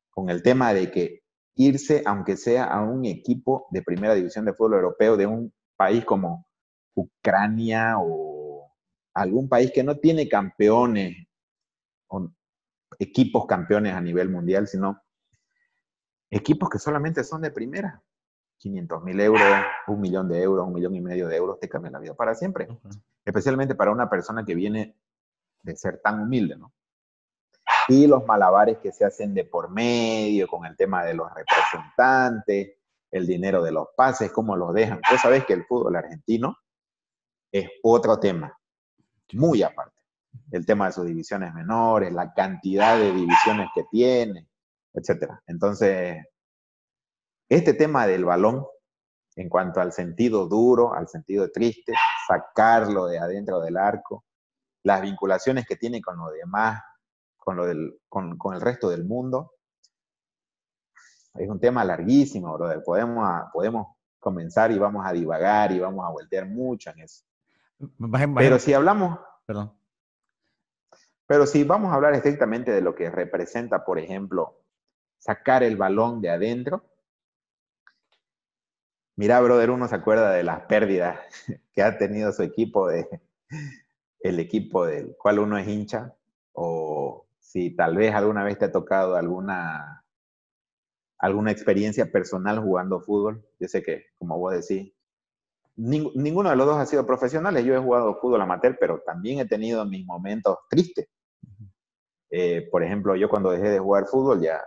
con 0.10 0.30
el 0.30 0.44
tema 0.44 0.74
de 0.74 0.92
que 0.92 1.22
irse, 1.56 2.04
aunque 2.06 2.38
sea 2.38 2.66
a 2.66 2.82
un 2.82 3.06
equipo 3.06 3.68
de 3.72 3.82
primera 3.82 4.14
división 4.14 4.46
de 4.46 4.54
fútbol 4.54 4.74
europeo 4.74 5.16
de 5.16 5.26
un 5.26 5.54
país 5.78 6.04
como 6.04 6.46
Ucrania 6.96 7.96
o 8.00 8.37
algún 9.22 9.50
país 9.50 9.72
que 9.74 9.84
no 9.84 9.98
tiene 9.98 10.28
campeones 10.28 11.28
o 12.08 12.30
equipos 13.00 13.46
campeones 13.46 13.94
a 13.94 14.02
nivel 14.02 14.30
mundial, 14.30 14.68
sino 14.68 15.02
equipos 16.30 16.70
que 16.70 16.80
solamente 16.80 17.24
son 17.24 17.42
de 17.42 17.52
primera. 17.52 18.04
500 18.60 19.04
mil 19.04 19.20
euros, 19.20 19.44
un 19.86 20.02
millón 20.02 20.28
de 20.28 20.42
euros, 20.42 20.66
un 20.66 20.74
millón 20.74 20.96
y 20.96 21.02
medio 21.02 21.28
de 21.28 21.36
euros, 21.36 21.60
te 21.60 21.70
cambian 21.70 21.94
la 21.94 22.00
vida 22.00 22.16
para 22.16 22.34
siempre. 22.34 22.68
Especialmente 23.24 23.76
para 23.76 23.92
una 23.92 24.10
persona 24.10 24.44
que 24.44 24.56
viene 24.56 24.98
de 25.62 25.76
ser 25.76 26.02
tan 26.02 26.22
humilde, 26.22 26.56
¿no? 26.56 26.74
y 27.88 28.08
los 28.08 28.26
malabares 28.26 28.80
que 28.80 28.92
se 28.92 29.06
hacen 29.06 29.34
de 29.34 29.46
por 29.46 29.70
medio 29.70 30.48
con 30.48 30.66
el 30.66 30.76
tema 30.76 31.04
de 31.04 31.14
los 31.14 31.28
representantes, 31.34 32.76
el 33.12 33.26
dinero 33.26 33.64
de 33.64 33.72
los 33.72 33.88
pases, 33.96 34.32
cómo 34.32 34.56
los 34.56 34.74
dejan. 34.74 35.00
Vos 35.10 35.22
sabés 35.22 35.46
que 35.46 35.54
el 35.54 35.66
fútbol 35.66 35.96
argentino 35.96 36.58
es 37.52 37.70
otro 37.82 38.20
tema, 38.20 38.58
muy 39.34 39.64
aparte. 39.64 39.96
El 40.52 40.66
tema 40.66 40.88
de 40.88 40.94
sus 40.94 41.06
divisiones 41.06 41.54
menores, 41.54 42.14
la 42.14 42.34
cantidad 42.34 42.98
de 42.98 43.12
divisiones 43.12 43.70
que 43.74 43.84
tiene, 43.92 44.48
etc. 44.94 45.32
Entonces, 45.48 46.18
este 47.50 47.74
tema 47.74 48.08
del 48.08 48.26
balón, 48.26 48.66
en 49.36 49.50
cuanto 49.50 49.82
al 49.82 49.92
sentido 49.92 50.48
duro, 50.48 50.94
al 50.94 51.08
sentido 51.08 51.52
triste, 51.52 51.94
sacarlo 52.28 53.06
de 53.06 53.20
adentro 53.20 53.60
del 53.60 53.78
arco, 53.78 54.26
las 54.84 55.02
vinculaciones 55.02 55.66
que 55.68 55.76
tiene 55.76 56.02
con 56.02 56.18
lo 56.18 56.30
demás, 56.32 56.82
con, 57.38 57.58
lo 57.58 57.66
del, 57.66 58.00
con, 58.08 58.38
con 58.38 58.56
el 58.56 58.62
resto 58.62 58.90
del 58.90 59.06
mundo, 59.06 59.52
es 61.40 61.50
un 61.50 61.60
tema 61.60 61.84
larguísimo, 61.84 62.54
brother. 62.54 62.84
Podemos, 62.84 63.44
podemos 63.54 63.96
comenzar 64.20 64.72
y 64.72 64.80
vamos 64.80 65.06
a 65.06 65.14
divagar 65.14 65.72
y 65.72 65.80
vamos 65.80 66.06
a 66.06 66.12
voltear 66.12 66.48
mucho 66.48 66.90
en 66.92 67.00
eso. 67.00 67.24
Pero 68.36 68.60
si 68.60 68.74
hablamos... 68.74 69.20
Perdón. 69.46 69.74
Pero 71.26 71.46
si 71.46 71.64
vamos 71.64 71.92
a 71.92 71.96
hablar 71.96 72.14
estrictamente 72.14 72.72
de 72.72 72.82
lo 72.82 72.96
que 72.96 73.10
representa, 73.10 73.84
por 73.84 74.00
ejemplo, 74.00 74.64
sacar 75.18 75.64
el 75.64 75.76
balón 75.76 76.22
de 76.22 76.30
adentro, 76.30 76.86
mira, 79.18 79.40
brother, 79.42 79.72
uno 79.72 79.88
se 79.88 79.96
acuerda 79.96 80.32
de 80.32 80.44
las 80.44 80.62
pérdidas 80.62 81.20
que 81.74 81.84
ha 81.84 81.98
tenido 81.98 82.32
su 82.32 82.44
equipo, 82.44 82.88
de, 82.88 83.08
el 84.22 84.40
equipo 84.40 84.86
del 84.86 85.16
cual 85.18 85.40
uno 85.40 85.58
es 85.58 85.68
hincha, 85.68 86.16
o 86.54 87.28
si 87.40 87.76
tal 87.76 87.98
vez 87.98 88.14
alguna 88.14 88.44
vez 88.44 88.58
te 88.58 88.66
ha 88.66 88.72
tocado 88.72 89.16
alguna 89.16 90.06
alguna 91.20 91.52
experiencia 91.52 92.12
personal 92.12 92.60
jugando 92.60 93.02
fútbol. 93.02 93.44
Yo 93.60 93.68
sé 93.68 93.82
que, 93.84 94.06
como 94.18 94.38
vos 94.38 94.54
decís, 94.54 94.94
ninguno 95.78 96.50
de 96.50 96.56
los 96.56 96.66
dos 96.66 96.78
ha 96.78 96.86
sido 96.86 97.06
profesionales. 97.06 97.64
Yo 97.64 97.76
he 97.76 97.80
jugado 97.80 98.20
fútbol 98.20 98.42
amateur, 98.42 98.78
pero 98.80 99.02
también 99.06 99.40
he 99.40 99.46
tenido 99.46 99.86
mis 99.86 100.06
momentos 100.06 100.58
tristes. 100.70 101.08
Eh, 102.30 102.68
por 102.72 102.84
ejemplo, 102.84 103.16
yo 103.16 103.30
cuando 103.30 103.52
dejé 103.52 103.70
de 103.70 103.80
jugar 103.80 104.06
fútbol 104.06 104.42
ya, 104.42 104.62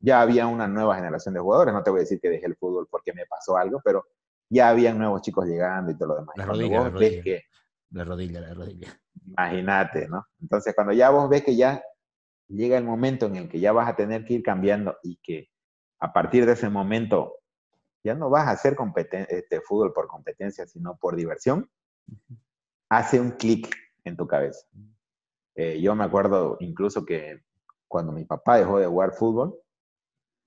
ya 0.00 0.20
había 0.20 0.46
una 0.46 0.66
nueva 0.66 0.96
generación 0.96 1.34
de 1.34 1.40
jugadores. 1.40 1.74
No 1.74 1.82
te 1.82 1.90
voy 1.90 2.00
a 2.00 2.02
decir 2.02 2.20
que 2.20 2.30
dejé 2.30 2.46
el 2.46 2.56
fútbol 2.56 2.88
porque 2.90 3.12
me 3.12 3.26
pasó 3.26 3.56
algo, 3.56 3.80
pero 3.84 4.06
ya 4.48 4.70
habían 4.70 4.98
nuevos 4.98 5.22
chicos 5.22 5.46
llegando 5.46 5.92
y 5.92 5.98
todo 5.98 6.08
lo 6.08 6.16
demás. 6.16 6.34
La 6.36 6.46
rodilla, 6.46 6.80
la 6.80 6.90
rodilla. 6.90 7.42
la 7.90 8.04
rodilla, 8.04 8.40
la 8.40 8.54
rodilla. 8.54 9.00
Imagínate, 9.26 10.08
¿no? 10.08 10.26
Entonces, 10.40 10.74
cuando 10.74 10.92
ya 10.92 11.10
vos 11.10 11.28
ves 11.28 11.44
que 11.44 11.54
ya 11.54 11.82
llega 12.48 12.78
el 12.78 12.84
momento 12.84 13.26
en 13.26 13.36
el 13.36 13.48
que 13.48 13.60
ya 13.60 13.72
vas 13.72 13.88
a 13.88 13.96
tener 13.96 14.24
que 14.24 14.34
ir 14.34 14.42
cambiando 14.42 14.96
y 15.02 15.18
que 15.22 15.48
a 16.00 16.12
partir 16.12 16.46
de 16.46 16.52
ese 16.52 16.68
momento 16.68 17.34
ya 18.06 18.14
no 18.14 18.30
vas 18.30 18.46
a 18.46 18.52
hacer 18.52 18.76
este, 19.28 19.60
fútbol 19.60 19.92
por 19.92 20.06
competencia, 20.06 20.64
sino 20.66 20.96
por 20.96 21.16
diversión, 21.16 21.68
hace 22.88 23.18
un 23.18 23.32
clic 23.32 23.76
en 24.04 24.16
tu 24.16 24.28
cabeza. 24.28 24.64
Eh, 25.56 25.80
yo 25.80 25.94
me 25.96 26.04
acuerdo 26.04 26.56
incluso 26.60 27.04
que 27.04 27.42
cuando 27.88 28.12
mi 28.12 28.24
papá 28.24 28.58
dejó 28.58 28.78
de 28.78 28.86
jugar 28.86 29.12
fútbol, 29.12 29.58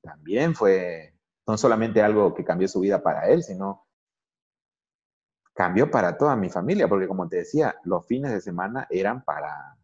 también 0.02 0.56
fue 0.56 1.14
no 1.46 1.58
solamente 1.58 2.02
algo 2.02 2.34
que 2.34 2.46
cambió 2.46 2.68
su 2.70 2.80
vida 2.80 3.04
para 3.04 3.28
él, 3.28 3.44
sino 3.44 3.86
cambió 5.54 5.92
para 5.92 6.18
toda 6.18 6.38
mi 6.38 6.50
familia, 6.50 6.88
porque 6.88 7.10
como 7.10 7.28
te 7.28 7.38
decía, 7.38 7.76
los 7.84 8.06
fines 8.06 8.32
de 8.32 8.40
semana 8.40 8.88
eran 8.90 9.26
para, 9.26 9.76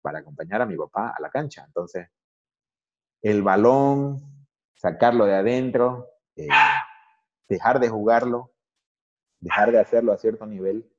para 0.00 0.18
acompañar 0.18 0.62
a 0.62 0.66
mi 0.66 0.76
papá 0.76 1.14
a 1.16 1.22
la 1.22 1.30
cancha. 1.30 1.62
Entonces, 1.64 2.08
el 3.20 3.42
balón, 3.42 4.48
sacarlo 4.74 5.24
de 5.24 5.36
adentro, 5.36 6.08
eh, 6.34 6.48
dejar 7.48 7.80
de 7.80 7.88
jugarlo, 7.88 8.52
dejar 9.40 9.72
de 9.72 9.80
hacerlo 9.80 10.12
a 10.12 10.18
cierto 10.18 10.46
nivel, 10.46 10.90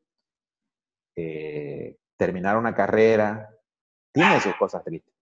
eh, 1.15 1.97
terminar 2.17 2.57
una 2.57 2.75
carrera, 2.75 3.49
tiene 4.11 4.39
sus 4.39 4.55
cosas 4.55 4.83
tristes. 4.83 5.12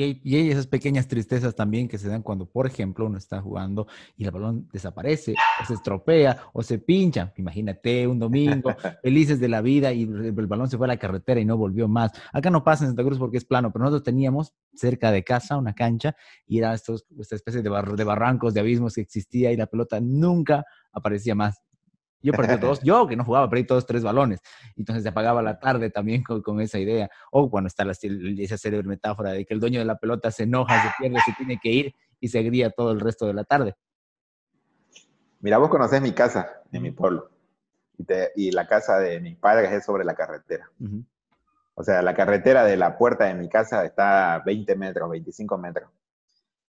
Y 0.00 0.36
hay, 0.36 0.50
esas 0.50 0.68
pequeñas 0.68 1.08
tristezas 1.08 1.56
también 1.56 1.88
que 1.88 1.98
se 1.98 2.08
dan 2.08 2.22
cuando, 2.22 2.46
por 2.46 2.68
ejemplo, 2.68 3.06
uno 3.06 3.18
está 3.18 3.42
jugando 3.42 3.88
y 4.16 4.26
el 4.26 4.30
balón 4.30 4.68
desaparece, 4.72 5.34
o 5.60 5.64
se 5.66 5.74
estropea, 5.74 6.40
o 6.52 6.62
se 6.62 6.78
pincha. 6.78 7.32
Imagínate 7.36 8.06
un 8.06 8.20
domingo, 8.20 8.70
felices 9.02 9.40
de 9.40 9.48
la 9.48 9.60
vida 9.60 9.92
y 9.92 10.04
el, 10.04 10.32
balón 10.46 10.70
se 10.70 10.76
fue 10.76 10.86
a 10.86 10.88
la 10.88 10.98
carretera 10.98 11.40
y 11.40 11.44
no 11.44 11.56
volvió 11.56 11.88
más. 11.88 12.12
Acá 12.32 12.48
no 12.48 12.62
pasa 12.62 12.84
en 12.84 12.90
Santa 12.90 13.02
Cruz 13.02 13.18
porque 13.18 13.38
es 13.38 13.44
plano, 13.44 13.72
pero 13.72 13.86
nosotros 13.86 14.04
teníamos 14.04 14.54
cerca 14.72 15.10
de 15.10 15.24
casa 15.24 15.56
una 15.56 15.74
cancha 15.74 16.14
y 16.46 16.58
era 16.58 16.74
estos, 16.74 17.04
esta 17.18 17.34
especie 17.34 17.60
de, 17.60 17.68
de 17.68 18.04
barrancos, 18.04 18.54
de 18.54 18.60
abismos 18.60 18.94
que 18.94 19.00
existía 19.00 19.50
y 19.50 19.56
la 19.56 19.66
pelota 19.66 19.98
nunca 20.00 20.64
aparecía 20.92 21.34
más. 21.34 21.60
Yo 22.22 22.32
perdí 22.32 22.58
todos, 22.60 22.82
yo 22.82 23.06
que 23.06 23.16
no 23.16 23.24
jugaba, 23.24 23.48
perdí 23.48 23.64
todos 23.64 23.86
tres 23.86 24.02
balones. 24.02 24.40
Entonces 24.76 25.02
se 25.02 25.08
apagaba 25.08 25.42
la 25.42 25.58
tarde 25.58 25.90
también 25.90 26.22
con, 26.22 26.60
esa 26.60 26.78
idea. 26.78 27.10
O 27.30 27.50
cuando 27.50 27.68
está 27.68 27.84
la, 27.84 27.92
esa 27.92 28.58
célebre 28.58 28.88
metáfora 28.88 29.32
de 29.32 29.44
que 29.44 29.54
el 29.54 29.60
dueño 29.60 29.78
de 29.78 29.84
la 29.84 29.98
pelota 29.98 30.30
se 30.30 30.44
enoja, 30.44 30.82
se 30.82 30.88
pierde, 30.98 31.20
se 31.24 31.32
tiene 31.32 31.58
que 31.62 31.70
ir 31.70 31.94
y 32.20 32.28
se 32.28 32.38
agría 32.38 32.70
todo 32.70 32.92
el 32.92 33.00
resto 33.00 33.26
de 33.26 33.34
la 33.34 33.44
tarde. 33.44 33.74
Mira, 35.40 35.58
vos 35.58 35.68
conocés 35.68 36.02
mi 36.02 36.12
casa 36.12 36.62
en 36.72 36.82
mi 36.82 36.90
pueblo. 36.90 37.30
Y, 38.36 38.52
la 38.52 38.66
casa 38.66 38.98
de 38.98 39.20
mis 39.20 39.36
padres 39.36 39.72
es 39.72 39.84
sobre 39.84 40.04
la 40.04 40.14
carretera. 40.14 40.70
O 41.74 41.82
sea, 41.82 42.02
la 42.02 42.14
carretera 42.14 42.64
de 42.64 42.76
la 42.76 42.96
puerta 42.96 43.24
de 43.24 43.34
mi 43.34 43.48
casa 43.48 43.84
está 43.84 44.34
a 44.34 44.38
20 44.40 44.76
metros, 44.76 45.10
25 45.10 45.58
metros. 45.58 45.90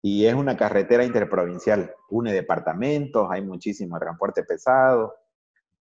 Y 0.03 0.27
es 0.27 0.35
una 0.35 0.57
carretera 0.57 1.05
interprovincial. 1.05 1.93
Une 2.11 2.33
departamentos, 2.33 3.29
hay 3.31 3.43
muchísimo 3.43 3.99
transporte 3.99 4.45
pesado 4.45 5.15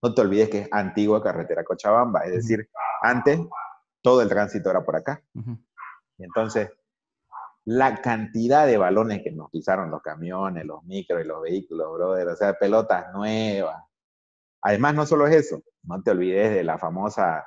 no 0.02 0.14
te 0.14 0.20
olvides 0.20 0.48
que 0.48 0.58
es 0.60 0.68
antigua 0.72 1.22
carretera 1.22 1.64
Cochabamba, 1.64 2.20
es 2.24 2.34
decir, 2.34 2.68
antes 3.02 3.40
todo 4.02 4.22
el 4.22 4.28
tránsito 4.28 4.70
era 4.70 4.84
por 4.84 4.96
acá. 4.96 5.22
Entonces, 6.18 6.70
la 7.64 8.00
cantidad 8.00 8.66
de 8.66 8.78
balones 8.78 9.22
que 9.22 9.32
nos 9.32 9.50
pisaron 9.50 9.90
los 9.90 10.02
camiones, 10.02 10.64
los 10.64 10.84
micros 10.84 11.20
y 11.22 11.26
los 11.26 11.42
vehículos, 11.42 11.92
brother, 11.92 12.28
o 12.28 12.36
sea, 12.36 12.54
pelotas 12.54 13.12
nuevas. 13.12 13.82
Además, 14.62 14.94
no 14.94 15.06
solo 15.06 15.26
es 15.26 15.34
eso, 15.34 15.62
no 15.82 16.02
te 16.02 16.12
olvides 16.12 16.54
de 16.54 16.62
la 16.62 16.78
famosa 16.78 17.44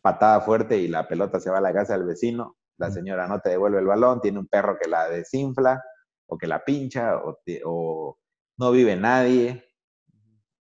patada 0.00 0.40
fuerte 0.40 0.78
y 0.78 0.88
la 0.88 1.06
pelota 1.06 1.40
se 1.40 1.50
va 1.50 1.58
a 1.58 1.62
la 1.62 1.74
casa 1.74 1.92
del 1.92 2.06
vecino, 2.06 2.56
la 2.78 2.90
señora 2.90 3.28
no 3.28 3.40
te 3.40 3.50
devuelve 3.50 3.80
el 3.80 3.86
balón, 3.86 4.22
tiene 4.22 4.38
un 4.38 4.46
perro 4.46 4.78
que 4.80 4.88
la 4.88 5.08
desinfla 5.08 5.82
o 6.26 6.38
que 6.38 6.46
la 6.46 6.64
pincha 6.64 7.18
o, 7.18 7.38
o 7.66 8.18
no 8.56 8.70
vive 8.70 8.96
nadie. 8.96 9.66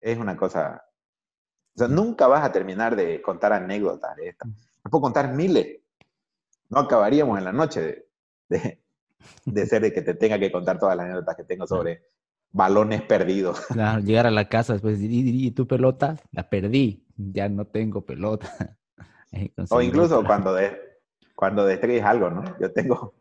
Es 0.00 0.16
una 0.16 0.36
cosa 0.36 0.85
o 1.76 1.78
sea, 1.78 1.88
nunca 1.88 2.26
vas 2.26 2.42
a 2.42 2.52
terminar 2.52 2.96
de 2.96 3.20
contar 3.20 3.52
anécdotas 3.52 4.16
de 4.16 4.28
estas. 4.28 4.48
puedo 4.90 5.02
contar 5.02 5.34
miles. 5.34 5.80
No 6.70 6.80
acabaríamos 6.80 7.36
en 7.36 7.44
la 7.44 7.52
noche 7.52 8.06
de, 8.48 8.80
de, 9.44 9.66
ser 9.66 9.82
de 9.82 9.92
que 9.92 10.00
te 10.00 10.14
tenga 10.14 10.38
que 10.38 10.50
contar 10.50 10.78
todas 10.78 10.96
las 10.96 11.04
anécdotas 11.04 11.36
que 11.36 11.44
tengo 11.44 11.66
sobre 11.66 12.02
balones 12.50 13.02
perdidos. 13.02 13.60
Claro, 13.68 14.00
llegar 14.00 14.26
a 14.26 14.30
la 14.30 14.48
casa 14.48 14.72
después 14.72 14.98
y, 15.02 15.50
tu 15.50 15.66
pelota 15.66 16.16
la 16.32 16.48
perdí, 16.48 17.04
ya 17.14 17.50
no 17.50 17.66
tengo 17.66 18.06
pelota. 18.06 18.78
o 19.68 19.82
incluso 19.82 20.24
cuando, 20.24 20.54
de, 20.54 20.80
cuando 21.34 21.66
destruyes 21.66 22.04
algo, 22.04 22.30
¿no? 22.30 22.58
Yo 22.58 22.72
tengo 22.72 23.12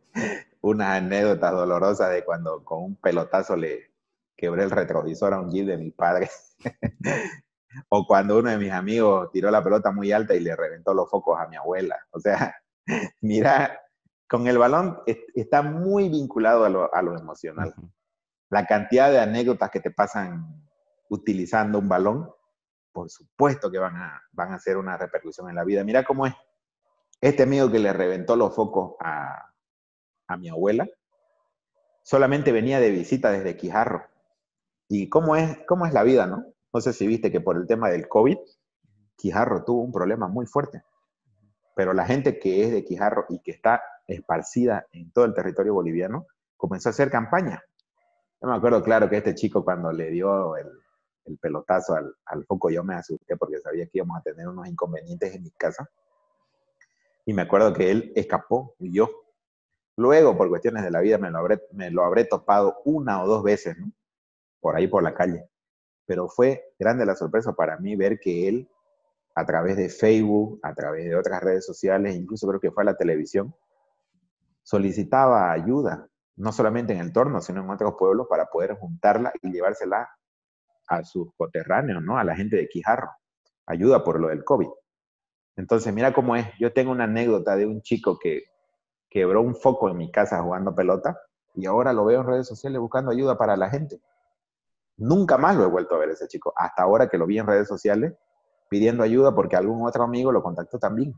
una 0.62 0.96
anécdota 0.96 1.52
dolorosa 1.52 2.08
de 2.08 2.24
cuando 2.24 2.63
con 2.63 2.84
un 2.84 2.96
pelotazo 2.96 3.58
le 3.58 3.91
quebré 4.38 4.63
el 4.63 4.72
retrovisor 4.72 5.34
a 5.34 5.41
un 5.41 5.51
jeep 5.51 5.68
de 5.68 5.78
mi 5.78 5.91
padre. 5.91 6.30
O 7.89 8.05
cuando 8.05 8.39
uno 8.39 8.49
de 8.49 8.57
mis 8.57 8.71
amigos 8.71 9.30
tiró 9.32 9.51
la 9.51 9.63
pelota 9.63 9.91
muy 9.91 10.11
alta 10.11 10.36
y 10.36 10.39
le 10.39 10.55
reventó 10.55 10.93
los 10.93 11.09
focos 11.09 11.39
a 11.39 11.47
mi 11.47 11.55
abuela. 11.55 11.97
O 12.11 12.19
sea, 12.19 12.55
mira, 13.21 13.82
con 14.28 14.47
el 14.47 14.57
balón 14.57 14.99
está 15.34 15.61
muy 15.61 16.09
vinculado 16.09 16.65
a 16.65 17.01
lo, 17.01 17.17
emocional. 17.17 17.73
La 18.49 18.65
cantidad 18.65 19.11
de 19.11 19.19
anécdotas 19.19 19.69
que 19.69 19.80
te 19.80 19.91
pasan 19.91 20.63
utilizando 21.09 21.80
un 21.80 21.88
balón, 21.88 22.30
por 22.91 23.09
supuesto 23.09 23.69
que 23.69 23.78
van 23.78 23.95
a, 23.95 24.21
van 24.32 24.51
a 24.51 24.55
hacer 24.55 24.78
una 24.78 24.97
repercusión 24.97 25.49
en 25.49 25.55
la 25.55 25.63
vida. 25.63 25.84
Mira 25.84 26.03
cómo 26.03 26.26
es. 26.26 26.34
Este 27.21 27.43
amigo 27.43 27.71
que 27.71 27.80
le 27.80 27.93
reventó 27.93 28.36
los 28.36 28.53
focos 28.53 28.95
a, 28.99 29.53
a 30.28 30.38
mi 30.38 30.49
abuela, 30.49 30.88
solamente 32.03 32.51
venía 32.51 32.80
de 32.80 32.91
visita 32.91 33.32
desde 33.32 33.57
Quijarro. 33.57 34.05
¿Y 34.88 35.09
cómo 35.09 35.36
es, 35.36 35.59
cómo 35.67 35.86
es 35.86 35.93
la 35.93 36.03
vida, 36.03 36.28
no? 36.28 36.45
No 36.76 36.82
sé 36.82 36.91
si 36.91 37.07
viste 37.07 37.32
que 37.32 37.39
por 37.39 37.55
el 37.55 37.67
tema 37.67 37.89
del 37.89 38.09
COVID, 38.09 38.38
Quijarro 39.15 39.63
tuvo 39.63 39.82
un 39.82 39.93
problema 39.93 40.28
muy 40.28 40.45
fuerte. 40.45 40.84
Pero 41.73 41.93
la 41.93 42.05
gente 42.05 42.38
que 42.38 42.65
es 42.65 42.71
de 42.73 42.84
Quijarro 42.84 43.28
y 43.30 43.39
que 43.39 43.51
está 43.51 43.82
esparcida 44.05 44.86
en 44.91 45.09
todo 45.13 45.23
el 45.23 45.34
territorio 45.34 45.73
boliviano, 45.73 46.28
comenzó 46.57 46.89
a 46.89 46.91
hacer 46.91 47.09
campaña. 47.09 47.63
Yo 48.41 48.49
me 48.49 48.57
acuerdo 48.57 48.84
claro 48.84 49.09
que 49.09 49.15
este 49.15 49.36
chico 49.36 49.63
cuando 49.63 49.93
le 49.93 50.09
dio 50.09 50.57
el, 50.57 50.67
pelotazo 51.39 51.95
al, 51.95 52.13
al, 52.26 52.43
foco, 52.43 52.69
yo 52.69 52.84
me 52.84 52.95
asusté 52.95 53.38
porque 53.38 53.61
sabía 53.61 53.86
que 53.86 53.99
íbamos 53.99 54.17
a 54.17 54.21
tener 54.21 54.45
unos 54.45 54.67
inconvenientes 54.67 55.34
en 55.34 55.43
mi 55.43 55.51
casa. 55.51 55.89
Y 57.26 57.32
me 57.32 57.43
acuerdo 57.43 57.71
que 57.71 57.89
él 57.89 58.11
escapó, 58.17 58.76
huyó. 58.80 59.09
Luego, 59.95 60.36
por 60.36 60.49
cuestiones 60.49 60.84
de 60.84 60.91
la 60.91 60.99
vida, 60.99 61.19
me 61.19 61.32
lo 61.89 62.03
habré, 62.03 62.26
topado 62.26 62.82
una 62.84 63.23
o 63.23 63.28
dos 63.28 63.43
veces. 63.43 63.78
Por 64.59 64.76
ahí 64.76 64.89
por 64.89 65.03
la 65.03 65.13
calle. 65.13 65.49
Pero 66.06 66.28
fue 66.28 66.74
grande 66.80 67.06
la 67.06 67.16
sorpresa 67.16 67.53
para 67.53 67.78
mí 67.78 67.95
ver 67.95 68.20
que 68.20 68.47
él, 68.47 68.70
a 69.36 69.45
través 69.45 69.78
de 69.78 69.89
Facebook, 69.89 70.60
a 70.64 70.74
través 70.74 71.06
de 71.06 71.16
otras 71.16 71.41
redes 71.41 71.66
sociales, 71.66 72.16
incluso 72.16 72.47
creo 72.47 72.60
que 72.60 72.72
fue 72.72 72.84
a 72.84 72.86
la 72.86 72.97
televisión, 72.97 73.56
solicitaba 74.64 75.51
ayuda, 75.51 76.08
no 76.38 76.51
solamente 76.51 76.93
en 76.93 76.99
el 76.99 77.14
torno, 77.14 77.41
sino 77.41 77.62
en 77.62 77.70
otros 77.70 77.95
pueblos, 77.97 78.28
para 78.30 78.47
poder 78.47 78.76
juntarla 78.76 79.32
y 79.41 79.51
llevársela 79.51 80.10
a 80.88 81.03
sus 81.03 81.34
coterráneos, 81.36 82.03
¿no? 82.03 82.18
A 82.18 82.24
la 82.24 82.36
gente 82.36 82.56
de 82.56 82.68
Quijarro. 82.68 83.10
Ayuda 83.66 84.03
por 84.03 84.20
lo 84.20 84.28
del 84.28 84.43
COVID. 84.43 84.70
Entonces, 85.56 85.93
mira 85.93 86.14
cómo 86.14 86.36
es. 86.36 86.47
Yo 86.60 86.74
tengo 86.74 86.91
una 86.91 87.06
anécdota 87.06 87.56
de 87.56 87.66
un 87.66 87.82
chico 87.82 88.20
que 88.20 88.43
quebró 89.10 89.41
un 89.41 89.56
foco 89.56 89.89
en 89.89 89.97
mi 89.97 90.12
casa 90.12 90.41
jugando 90.41 90.76
pelota 90.76 91.18
y 91.53 91.66
ahora 91.66 91.93
lo 91.93 92.06
veo 92.06 92.22
en 92.22 92.28
redes 92.28 92.47
sociales 92.47 92.80
buscando 92.80 93.12
ayuda 93.12 93.38
para 93.38 93.56
la 93.56 93.70
gente. 93.70 94.01
Nunca 94.98 95.38
más 95.38 95.56
lo 95.56 95.64
he 95.64 95.68
vuelto 95.68 95.96
a 95.96 96.00
ver 96.00 96.10
ese 96.10 96.28
chico, 96.28 96.54
hasta 96.56 96.84
ahora 96.84 97.10
que 97.10 97.18
lo 97.18 97.26
vi 97.26 97.39
en 97.39 97.48
redes 97.48 97.68
sociales 97.68 98.14
pidiendo 98.70 99.04
ayuda 99.04 99.34
porque 99.36 99.56
algún 99.56 99.86
otro 99.86 100.04
amigo 100.04 100.32
lo 100.32 100.41
contactó 100.41 100.80
también. 100.80 101.14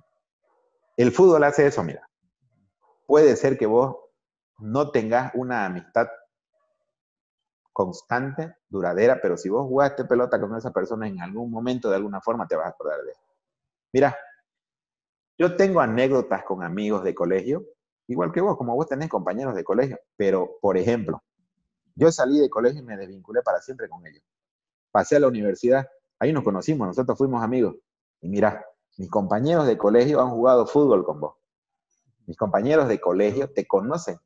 El 0.96 1.12
fútbol 1.12 1.44
hace 1.44 1.68
eso, 1.68 1.84
mira. 1.84 2.08
Puede 3.06 3.36
ser 3.36 3.58
que 3.58 3.66
vos 3.66 3.96
no 4.60 4.92
tengas 4.92 5.32
una 5.36 5.66
amistad 5.66 6.08
constante, 7.72 8.56
duradera, 8.70 9.20
pero 9.22 9.38
si 9.38 9.50
vos 9.50 9.68
jugaste 9.68 10.06
pelota 10.06 10.42
con 10.42 10.56
esa 10.56 10.72
persona 10.72 11.08
en 11.08 11.22
algún 11.22 11.52
momento, 11.52 11.90
de 11.90 11.96
alguna 11.96 12.20
forma, 12.20 12.48
te 12.48 12.56
vas 12.56 12.66
a 12.66 12.70
acordar 12.70 13.04
de 13.04 13.12
él. 13.12 13.18
Mira, 13.94 14.18
yo 15.38 15.56
tengo 15.56 15.80
anécdotas 15.80 16.44
con 16.44 16.64
amigos 16.64 17.04
de 17.04 17.14
colegio, 17.14 17.64
igual 18.08 18.32
que 18.32 18.42
vos, 18.42 18.58
como 18.58 18.76
vos 18.76 18.88
tenés 18.88 19.10
compañeros 19.10 19.54
de 19.54 19.64
colegio, 19.64 20.00
pero, 20.16 20.58
por 20.60 20.76
ejemplo, 20.76 21.22
yo 21.98 22.12
salí 22.12 22.40
de 22.40 22.50
colegio 22.50 22.80
y 22.80 22.84
me 22.84 22.96
desvinculé 22.96 23.42
para 23.42 23.60
siempre 23.60 23.90
con 23.90 24.06
ellos. 24.06 24.24
Pasé 24.92 25.16
a 25.16 25.20
la 25.20 25.28
universidad, 25.28 25.88
ahí 26.20 26.32
nos 26.32 26.44
conocimos, 26.44 26.88
nosotros 26.88 27.18
fuimos 27.18 27.44
amigos. 27.44 27.76
Y 28.22 28.30
mira, 28.30 28.66
mis 28.98 29.10
compañeros 29.10 29.68
de 29.68 29.78
colegio 29.78 30.22
han 30.22 30.30
jugado 30.30 30.66
fútbol 30.66 31.04
con 31.04 31.20
vos. 31.20 31.36
Mis 32.26 32.38
compañeros 32.38 32.88
de 32.88 33.00
colegio 33.00 33.52
te 33.52 33.66
conocen. 33.66 34.18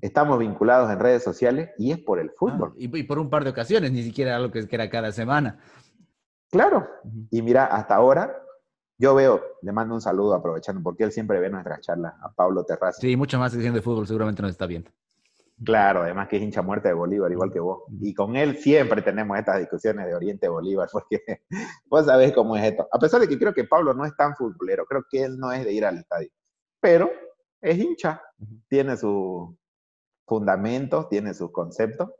Estamos 0.00 0.38
vinculados 0.38 0.90
en 0.90 0.98
redes 0.98 1.22
sociales 1.22 1.70
y 1.78 1.92
es 1.92 1.98
por 1.98 2.18
el 2.18 2.30
ah, 2.30 2.32
fútbol. 2.36 2.74
y, 2.76 3.02
por 3.02 3.18
un 3.18 3.30
par 3.30 3.44
de 3.44 3.50
ocasiones, 3.50 3.92
ni 3.92 4.02
siquiera 4.02 4.36
algo 4.36 4.50
que 4.50 4.66
era 4.70 4.88
cada 4.88 5.12
semana. 5.12 5.60
Claro. 6.50 6.88
Y 7.30 7.42
mira, 7.42 7.66
hasta 7.66 7.96
ahora 7.96 8.44
yo 8.96 9.14
veo, 9.14 9.42
le 9.62 9.72
mando 9.72 9.94
un 9.94 10.00
saludo 10.00 10.34
aprovechando, 10.34 10.82
porque 10.82 11.04
él 11.04 11.12
siempre 11.12 11.40
ve 11.40 11.50
nuestras 11.50 11.80
charlas, 11.80 12.14
a 12.22 12.32
Pablo 12.32 12.64
Terraza. 12.64 13.00
Sí, 13.00 13.16
mucho 13.16 13.38
más 13.38 13.52
diciendo 13.52 13.76
de 13.76 13.82
fútbol, 13.82 14.06
seguramente 14.06 14.40
nos 14.40 14.52
está 14.52 14.66
viendo. 14.66 14.90
Claro, 15.62 16.02
además 16.02 16.28
que 16.28 16.36
es 16.36 16.42
hincha 16.42 16.62
muerte 16.62 16.88
de 16.88 16.94
Bolívar, 16.94 17.30
igual 17.30 17.52
que 17.52 17.60
vos. 17.60 17.84
Y 18.00 18.12
con 18.12 18.36
él 18.36 18.56
siempre 18.58 19.02
tenemos 19.02 19.38
estas 19.38 19.60
discusiones 19.60 20.06
de 20.06 20.14
Oriente 20.14 20.48
Bolívar, 20.48 20.88
porque 20.90 21.22
vos 21.86 22.06
sabés 22.06 22.32
cómo 22.32 22.56
es 22.56 22.64
esto. 22.64 22.88
A 22.90 22.98
pesar 22.98 23.20
de 23.20 23.28
que 23.28 23.38
creo 23.38 23.54
que 23.54 23.64
Pablo 23.64 23.94
no 23.94 24.04
es 24.04 24.16
tan 24.16 24.34
futbolero, 24.34 24.84
creo 24.86 25.04
que 25.08 25.22
él 25.22 25.38
no 25.38 25.52
es 25.52 25.64
de 25.64 25.72
ir 25.72 25.84
al 25.84 25.98
estadio. 25.98 26.30
Pero 26.80 27.10
es 27.60 27.78
hincha, 27.78 28.20
tiene 28.68 28.96
sus 28.96 29.54
fundamentos, 30.26 31.08
tiene 31.08 31.32
sus 31.34 31.52
conceptos, 31.52 32.10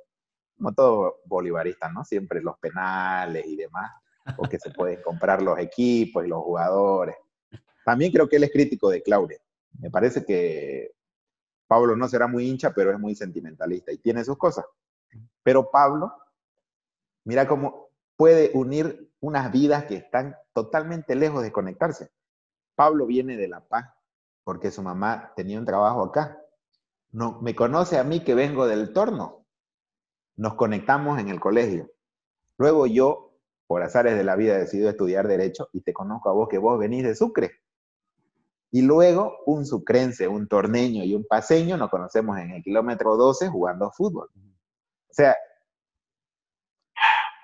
como 0.57 0.73
todo 0.73 1.17
bolivarista, 1.27 1.91
¿no? 1.91 2.05
Siempre 2.05 2.41
los 2.41 2.59
penales 2.59 3.45
y 3.47 3.57
demás 3.57 3.91
porque 4.37 4.59
se 4.59 4.71
pueden 4.71 5.03
comprar 5.03 5.43
los 5.43 5.59
equipos 5.59 6.25
y 6.25 6.29
los 6.29 6.43
jugadores. 6.43 7.17
También 7.85 8.11
creo 8.11 8.29
que 8.29 8.37
él 8.37 8.45
es 8.45 8.53
crítico 8.53 8.89
de 8.89 9.03
Claudia. 9.03 9.39
Me 9.79 9.91
parece 9.91 10.25
que 10.25 10.93
Pablo 11.67 11.97
no 11.97 12.09
será 12.09 12.27
muy 12.27 12.47
hincha, 12.49 12.73
pero 12.73 12.93
es 12.93 12.99
muy 12.99 13.15
sentimentalista 13.15 13.93
y 13.93 13.99
tiene 13.99 14.25
sus 14.25 14.37
cosas. 14.37 14.65
Pero 15.43 15.71
Pablo, 15.71 16.13
mira 17.25 17.47
cómo 17.47 17.89
puede 18.17 18.51
unir 18.55 19.11
unas 19.21 19.51
vidas 19.51 19.85
que 19.85 19.97
están 19.97 20.37
totalmente 20.53 21.15
lejos 21.15 21.43
de 21.43 21.53
conectarse. 21.53 22.11
Pablo 22.75 23.07
viene 23.07 23.37
de 23.37 23.49
La 23.49 23.61
Paz 23.61 23.87
porque 24.43 24.71
su 24.71 24.83
mamá 24.83 25.33
tenía 25.37 25.59
un 25.59 25.65
trabajo 25.65 26.03
acá. 26.03 26.39
No, 27.13 27.41
me 27.41 27.55
conoce 27.55 27.99
a 27.99 28.05
mí 28.05 28.23
que 28.23 28.35
vengo 28.35 28.67
del 28.67 28.93
torno. 28.93 29.47
Nos 30.37 30.55
conectamos 30.55 31.19
en 31.19 31.29
el 31.29 31.41
colegio. 31.41 31.91
Luego 32.59 32.87
yo 32.87 33.35
por 33.67 33.83
azares 33.83 34.17
de 34.17 34.25
la 34.25 34.37
vida, 34.37 34.59
decidido 34.59 34.91
estudiar 34.91 35.27
Derecho 35.27 35.69
y 35.73 35.81
te 35.81 35.93
conozco 35.93 36.29
a 36.29 36.33
vos 36.33 36.49
que 36.49 36.59
vos 36.59 36.79
venís 36.79 37.05
de 37.05 37.15
Sucre. 37.15 37.63
Y 38.75 38.83
luego 38.83 39.39
un 39.47 39.65
sucrense, 39.65 40.27
un 40.27 40.49
torneño 40.49 41.05
y 41.05 41.15
un 41.15 41.25
paseño 41.25 41.77
nos 41.77 41.91
conocemos 41.91 42.37
en 42.41 42.51
el 42.51 42.63
kilómetro 42.65 43.17
12 43.17 43.47
jugando 43.49 43.93
fútbol. 43.93 44.29
O 44.35 45.13
sea, 45.13 45.37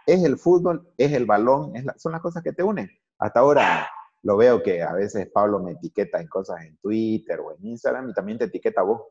es 0.06 0.24
el 0.24 0.36
fútbol, 0.36 0.92
es 0.96 1.12
el 1.12 1.26
balón, 1.26 1.72
son 1.98 2.10
las 2.10 2.20
cosas 2.20 2.42
que 2.42 2.52
te 2.52 2.64
unen. 2.64 2.90
Hasta 3.16 3.38
ahora 3.38 3.88
lo 4.22 4.36
veo 4.36 4.60
que 4.60 4.82
a 4.82 4.92
veces 4.92 5.30
Pablo 5.32 5.60
me 5.60 5.70
etiqueta 5.70 6.20
en 6.20 6.26
cosas 6.26 6.64
en 6.64 6.76
Twitter 6.78 7.38
o 7.38 7.52
en 7.52 7.64
Instagram 7.64 8.10
y 8.10 8.12
también 8.12 8.36
te 8.36 8.46
etiqueta 8.46 8.80
a 8.80 8.84
vos. 8.84 9.02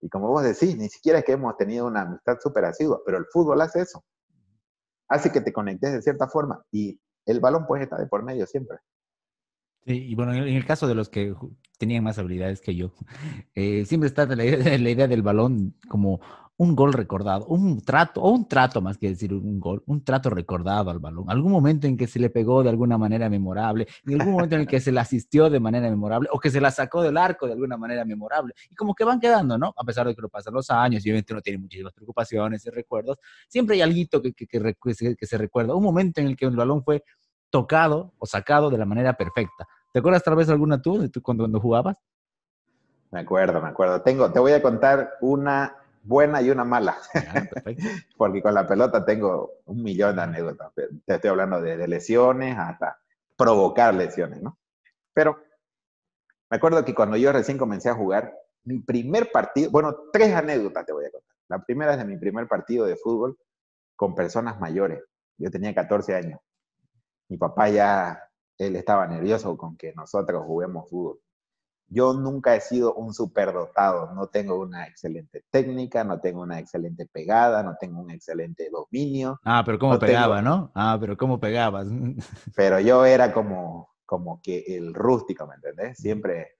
Y 0.00 0.08
como 0.08 0.28
vos 0.28 0.44
decís, 0.44 0.76
ni 0.76 0.88
siquiera 0.88 1.18
es 1.18 1.24
que 1.24 1.32
hemos 1.32 1.56
tenido 1.56 1.86
una 1.86 2.02
amistad 2.02 2.38
súper 2.40 2.66
asidua, 2.66 3.00
pero 3.04 3.18
el 3.18 3.26
fútbol 3.26 3.60
hace 3.60 3.80
eso 3.80 4.04
hace 5.08 5.32
que 5.32 5.40
te 5.40 5.52
conectes 5.52 5.92
de 5.92 6.02
cierta 6.02 6.28
forma 6.28 6.64
y 6.70 7.00
el 7.26 7.40
balón 7.40 7.66
pues 7.66 7.82
está 7.82 7.96
de 7.96 8.06
por 8.06 8.22
medio 8.22 8.46
siempre. 8.46 8.78
Sí, 9.86 10.06
y 10.08 10.14
bueno, 10.14 10.32
en 10.32 10.48
el 10.48 10.64
caso 10.64 10.86
de 10.86 10.94
los 10.94 11.10
que 11.10 11.34
tenían 11.78 12.04
más 12.04 12.18
habilidades 12.18 12.60
que 12.60 12.74
yo, 12.74 12.92
eh, 13.54 13.84
siempre 13.84 14.08
está 14.08 14.26
la 14.26 14.44
idea, 14.44 15.08
del 15.08 15.22
balón 15.22 15.74
como 15.88 16.20
un 16.56 16.76
gol 16.76 16.92
recordado, 16.92 17.46
un 17.46 17.80
trato, 17.80 18.22
o 18.22 18.30
un 18.30 18.46
trato 18.48 18.80
más 18.80 18.96
que 18.96 19.08
decir 19.08 19.34
un 19.34 19.58
gol, 19.58 19.82
un 19.86 20.04
trato 20.04 20.30
recordado 20.30 20.90
al 20.90 21.00
balón, 21.00 21.28
algún 21.28 21.50
momento 21.50 21.86
en 21.88 21.96
que 21.96 22.06
se 22.06 22.20
le 22.20 22.30
pegó 22.30 22.62
de 22.62 22.70
alguna 22.70 22.96
manera 22.96 23.28
memorable, 23.28 23.88
en 24.06 24.20
algún 24.20 24.34
momento 24.34 24.54
en 24.54 24.62
el 24.62 24.66
que 24.68 24.80
se 24.80 24.92
le 24.92 25.00
asistió 25.00 25.50
de 25.50 25.58
manera 25.58 25.90
memorable, 25.90 26.28
o 26.32 26.38
que 26.38 26.50
se 26.50 26.60
la 26.60 26.70
sacó 26.70 27.02
del 27.02 27.16
arco 27.16 27.46
de 27.46 27.54
alguna 27.54 27.76
manera 27.76 28.04
memorable, 28.04 28.54
y 28.70 28.74
como 28.76 28.94
que 28.94 29.04
van 29.04 29.18
quedando, 29.18 29.58
¿no? 29.58 29.74
A 29.76 29.84
pesar 29.84 30.06
de 30.06 30.14
que 30.14 30.22
lo 30.22 30.28
pasan 30.28 30.54
los 30.54 30.70
años 30.70 31.04
y 31.04 31.10
obviamente 31.10 31.32
uno 31.32 31.42
tiene 31.42 31.58
muchísimas 31.58 31.92
preocupaciones 31.92 32.64
y 32.64 32.70
recuerdos, 32.70 33.18
siempre 33.48 33.74
hay 33.74 33.82
algo 33.82 34.22
que, 34.22 34.32
que, 34.32 34.46
que, 34.46 35.26
se 35.26 35.38
recuerda, 35.38 35.74
un 35.74 35.82
momento 35.82 36.20
en 36.20 36.28
el 36.28 36.36
que 36.36 36.46
el 36.46 36.56
balón 36.56 36.84
fue 36.84 37.02
tocado 37.54 38.12
o 38.18 38.26
sacado 38.26 38.68
de 38.68 38.76
la 38.76 38.84
manera 38.84 39.12
perfecta. 39.12 39.68
¿Te 39.92 40.00
acuerdas 40.00 40.24
tal 40.24 40.34
vez 40.34 40.48
alguna 40.48 40.82
tú, 40.82 40.98
de 40.98 41.08
tú 41.08 41.22
cuando, 41.22 41.44
cuando 41.44 41.60
jugabas? 41.60 41.96
Me 43.12 43.20
acuerdo, 43.20 43.62
me 43.62 43.68
acuerdo. 43.68 44.02
Tengo, 44.02 44.32
te 44.32 44.40
voy 44.40 44.50
a 44.50 44.60
contar 44.60 45.12
una 45.20 45.76
buena 46.02 46.42
y 46.42 46.50
una 46.50 46.64
mala. 46.64 46.96
Porque 48.16 48.42
con 48.42 48.54
la 48.54 48.66
pelota 48.66 49.04
tengo 49.04 49.52
un 49.66 49.84
millón 49.84 50.16
de 50.16 50.22
anécdotas. 50.22 50.72
Te 50.74 51.14
estoy 51.14 51.30
hablando 51.30 51.60
de, 51.60 51.86
lesiones 51.86 52.58
hasta 52.58 52.98
provocar 53.36 53.94
lesiones, 53.94 54.42
¿no? 54.42 54.58
Pero 55.12 55.38
me 56.50 56.56
acuerdo 56.56 56.84
que 56.84 56.92
cuando 56.92 57.16
yo 57.16 57.30
recién 57.30 57.56
comencé 57.56 57.88
a 57.88 57.94
jugar, 57.94 58.34
mi 58.64 58.80
primer 58.80 59.30
partido, 59.30 59.70
bueno, 59.70 59.94
tres 60.12 60.34
anécdotas 60.34 60.84
te 60.84 60.92
voy 60.92 61.04
a 61.04 61.10
contar. 61.12 61.36
La 61.46 61.64
primera 61.64 61.92
es 61.92 61.98
de 61.98 62.04
mi 62.04 62.16
primer 62.16 62.48
partido 62.48 62.84
de 62.84 62.96
fútbol 62.96 63.38
con 63.94 64.16
personas 64.16 64.58
mayores. 64.58 65.04
Yo 65.38 65.52
tenía 65.52 65.72
14 65.72 66.16
años. 66.16 66.40
Mi 67.28 67.36
papá 67.36 67.68
ya, 67.68 68.30
él 68.58 68.76
estaba 68.76 69.06
nervioso 69.06 69.56
con 69.56 69.76
que 69.76 69.92
nosotros 69.94 70.44
juguemos 70.46 70.88
fútbol. 70.88 71.20
Yo 71.88 72.14
nunca 72.14 72.56
he 72.56 72.60
sido 72.60 72.94
un 72.94 73.12
superdotado, 73.12 74.12
no 74.14 74.28
tengo 74.28 74.58
una 74.58 74.86
excelente 74.86 75.44
técnica, 75.50 76.02
no 76.02 76.20
tengo 76.20 76.42
una 76.42 76.58
excelente 76.58 77.06
pegada, 77.06 77.62
no 77.62 77.76
tengo 77.78 78.00
un 78.00 78.10
excelente 78.10 78.68
dominio. 78.70 79.38
Ah, 79.44 79.62
pero 79.64 79.78
¿cómo 79.78 79.98
pegaba, 79.98 80.40
no? 80.40 80.72
Ah, 80.74 80.96
pero 80.98 81.16
¿cómo 81.16 81.38
pegabas? 81.38 81.88
Pero 82.56 82.80
yo 82.80 83.04
era 83.04 83.32
como, 83.32 83.94
como 84.06 84.40
que 84.42 84.64
el 84.66 84.94
rústico, 84.94 85.46
¿me 85.46 85.56
entendés? 85.56 85.98
Siempre 85.98 86.56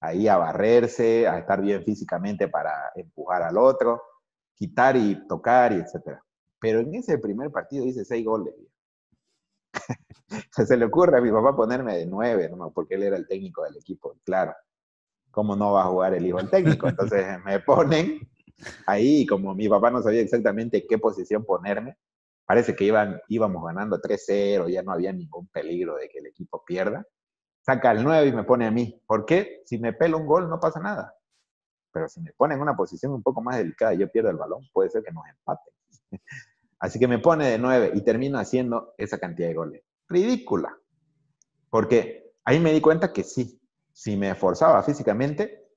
ahí 0.00 0.28
a 0.28 0.36
barrerse, 0.36 1.26
a 1.26 1.38
estar 1.38 1.60
bien 1.60 1.82
físicamente 1.82 2.48
para 2.48 2.92
empujar 2.94 3.42
al 3.42 3.56
otro, 3.56 4.02
quitar 4.54 4.96
y 4.96 5.26
tocar 5.26 5.72
y 5.72 5.76
etcétera. 5.76 6.22
Pero 6.60 6.80
en 6.80 6.94
ese 6.94 7.18
primer 7.18 7.50
partido 7.50 7.84
hice 7.84 8.04
seis 8.04 8.24
goles. 8.24 8.54
Se 10.50 10.76
le 10.76 10.84
ocurre 10.84 11.18
a 11.18 11.20
mi 11.20 11.30
papá 11.30 11.54
ponerme 11.54 11.98
de 11.98 12.06
nueve, 12.06 12.50
¿no? 12.54 12.72
porque 12.72 12.94
él 12.94 13.04
era 13.04 13.16
el 13.16 13.26
técnico 13.26 13.62
del 13.64 13.76
equipo, 13.76 14.16
claro. 14.24 14.54
¿cómo 15.36 15.54
no 15.54 15.72
va 15.72 15.82
a 15.82 15.88
jugar 15.88 16.14
el 16.14 16.26
hijo 16.26 16.38
del 16.38 16.48
técnico? 16.48 16.88
Entonces 16.88 17.26
me 17.44 17.60
ponen 17.60 18.26
ahí, 18.86 19.26
como 19.26 19.54
mi 19.54 19.68
papá 19.68 19.90
no 19.90 20.00
sabía 20.00 20.22
exactamente 20.22 20.86
qué 20.88 20.96
posición 20.96 21.44
ponerme, 21.44 21.98
parece 22.46 22.74
que 22.74 22.84
iban, 22.84 23.20
íbamos 23.28 23.62
ganando 23.62 24.00
3-0, 24.00 24.70
ya 24.70 24.82
no 24.82 24.92
había 24.92 25.12
ningún 25.12 25.46
peligro 25.48 25.96
de 25.96 26.08
que 26.08 26.20
el 26.20 26.26
equipo 26.26 26.64
pierda. 26.64 27.06
Saca 27.60 27.92
el 27.92 28.02
9 28.02 28.28
y 28.28 28.32
me 28.32 28.44
pone 28.44 28.66
a 28.66 28.70
mí. 28.70 28.98
¿Por 29.06 29.26
qué? 29.26 29.60
Si 29.66 29.76
me 29.76 29.92
pelo 29.92 30.16
un 30.16 30.26
gol 30.26 30.48
no 30.48 30.58
pasa 30.58 30.80
nada. 30.80 31.14
Pero 31.92 32.08
si 32.08 32.22
me 32.22 32.32
pone 32.32 32.54
en 32.54 32.62
una 32.62 32.74
posición 32.74 33.12
un 33.12 33.22
poco 33.22 33.42
más 33.42 33.58
delicada 33.58 33.92
y 33.92 33.98
yo 33.98 34.10
pierdo 34.10 34.30
el 34.30 34.36
balón, 34.36 34.62
puede 34.72 34.88
ser 34.88 35.02
que 35.02 35.12
nos 35.12 35.24
empaten. 35.28 35.74
Así 36.78 36.98
que 36.98 37.08
me 37.08 37.18
pone 37.18 37.46
de 37.46 37.58
9 37.58 37.92
y 37.94 38.02
termino 38.02 38.38
haciendo 38.38 38.94
esa 38.98 39.18
cantidad 39.18 39.48
de 39.48 39.54
goles. 39.54 39.82
Ridícula. 40.08 40.76
Porque 41.70 42.32
ahí 42.44 42.60
me 42.60 42.72
di 42.72 42.80
cuenta 42.80 43.12
que 43.12 43.22
sí, 43.22 43.60
si 43.92 44.16
me 44.16 44.30
esforzaba 44.30 44.82
físicamente, 44.82 45.68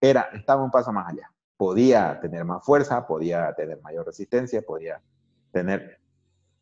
era, 0.00 0.28
estaba 0.32 0.62
un 0.62 0.70
paso 0.70 0.92
más 0.92 1.12
allá. 1.12 1.30
Podía 1.56 2.20
tener 2.20 2.44
más 2.44 2.64
fuerza, 2.64 3.06
podía 3.06 3.52
tener 3.54 3.80
mayor 3.82 4.06
resistencia, 4.06 4.62
podía 4.62 5.02
tener, 5.52 6.00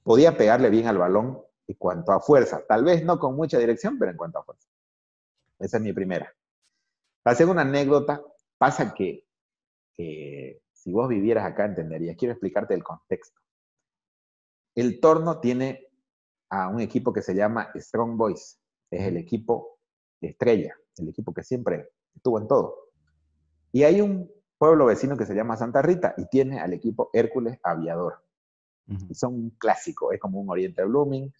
podía 0.02 0.36
pegarle 0.36 0.70
bien 0.70 0.86
al 0.86 0.98
balón 0.98 1.38
en 1.66 1.76
cuanto 1.76 2.12
a 2.12 2.20
fuerza. 2.20 2.62
Tal 2.66 2.84
vez 2.84 3.04
no 3.04 3.18
con 3.18 3.36
mucha 3.36 3.58
dirección, 3.58 3.98
pero 3.98 4.10
en 4.10 4.16
cuanto 4.16 4.38
a 4.38 4.44
fuerza. 4.44 4.68
Esa 5.58 5.76
es 5.76 5.82
mi 5.82 5.92
primera. 5.92 6.32
La 7.24 7.34
segunda 7.34 7.62
anécdota 7.62 8.22
pasa 8.58 8.94
que, 8.94 9.26
si 9.96 10.92
vos 10.92 11.08
vivieras 11.08 11.44
acá 11.44 11.66
entenderías. 11.66 12.16
Quiero 12.16 12.32
explicarte 12.32 12.74
el 12.74 12.82
contexto. 12.82 13.41
El 14.74 15.00
torno 15.00 15.40
tiene 15.40 15.88
a 16.48 16.68
un 16.68 16.80
equipo 16.80 17.12
que 17.12 17.22
se 17.22 17.34
llama 17.34 17.70
Strong 17.74 18.16
Boys. 18.16 18.58
Es 18.90 19.06
el 19.06 19.16
equipo 19.16 19.78
estrella, 20.20 20.74
el 20.96 21.08
equipo 21.08 21.32
que 21.32 21.42
siempre 21.42 21.90
estuvo 22.14 22.38
en 22.38 22.46
todo. 22.46 22.76
Y 23.72 23.84
hay 23.84 24.00
un 24.00 24.30
pueblo 24.58 24.86
vecino 24.86 25.16
que 25.16 25.26
se 25.26 25.34
llama 25.34 25.56
Santa 25.56 25.82
Rita 25.82 26.14
y 26.16 26.26
tiene 26.26 26.60
al 26.60 26.72
equipo 26.72 27.10
Hércules 27.12 27.58
Aviador. 27.62 28.22
y 28.86 29.14
son 29.14 29.34
un 29.34 29.50
clásico, 29.50 30.12
es 30.12 30.20
como 30.20 30.40
un 30.40 30.50
Oriente 30.50 30.84
Blooming, 30.84 31.32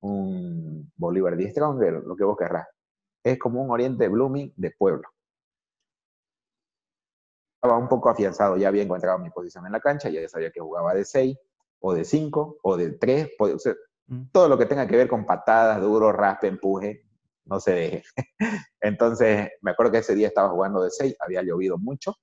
un 0.00 0.92
Bolívar 0.96 1.36
de 1.36 1.50
Stronger, 1.50 1.94
lo 2.04 2.14
que 2.14 2.24
vos 2.24 2.36
querrás. 2.36 2.68
Es 3.22 3.38
como 3.38 3.62
un 3.62 3.70
Oriente 3.70 4.08
Blooming 4.08 4.52
de 4.56 4.70
pueblo. 4.70 5.08
Estaba 7.56 7.78
un 7.78 7.88
poco 7.88 8.08
afianzado, 8.08 8.56
ya 8.56 8.68
había 8.68 8.82
encontrado 8.82 9.18
mi 9.18 9.30
posición 9.30 9.66
en 9.66 9.72
la 9.72 9.80
cancha, 9.80 10.08
ya 10.08 10.26
sabía 10.28 10.50
que 10.50 10.60
jugaba 10.60 10.94
de 10.94 11.04
6 11.04 11.36
o 11.80 11.94
de 11.94 12.04
5 12.04 12.58
o 12.62 12.76
de 12.76 12.92
3, 12.92 13.30
todo 14.32 14.48
lo 14.48 14.58
que 14.58 14.66
tenga 14.66 14.86
que 14.86 14.96
ver 14.96 15.08
con 15.08 15.24
patadas, 15.24 15.80
duro, 15.80 16.12
raspe, 16.12 16.48
empuje, 16.48 17.04
no 17.44 17.60
se 17.60 17.72
deje. 17.72 18.02
Entonces, 18.80 19.50
me 19.62 19.72
acuerdo 19.72 19.92
que 19.92 19.98
ese 19.98 20.14
día 20.14 20.28
estaba 20.28 20.48
jugando 20.50 20.82
de 20.82 20.90
6, 20.90 21.16
había 21.20 21.42
llovido 21.42 21.78
mucho. 21.78 22.16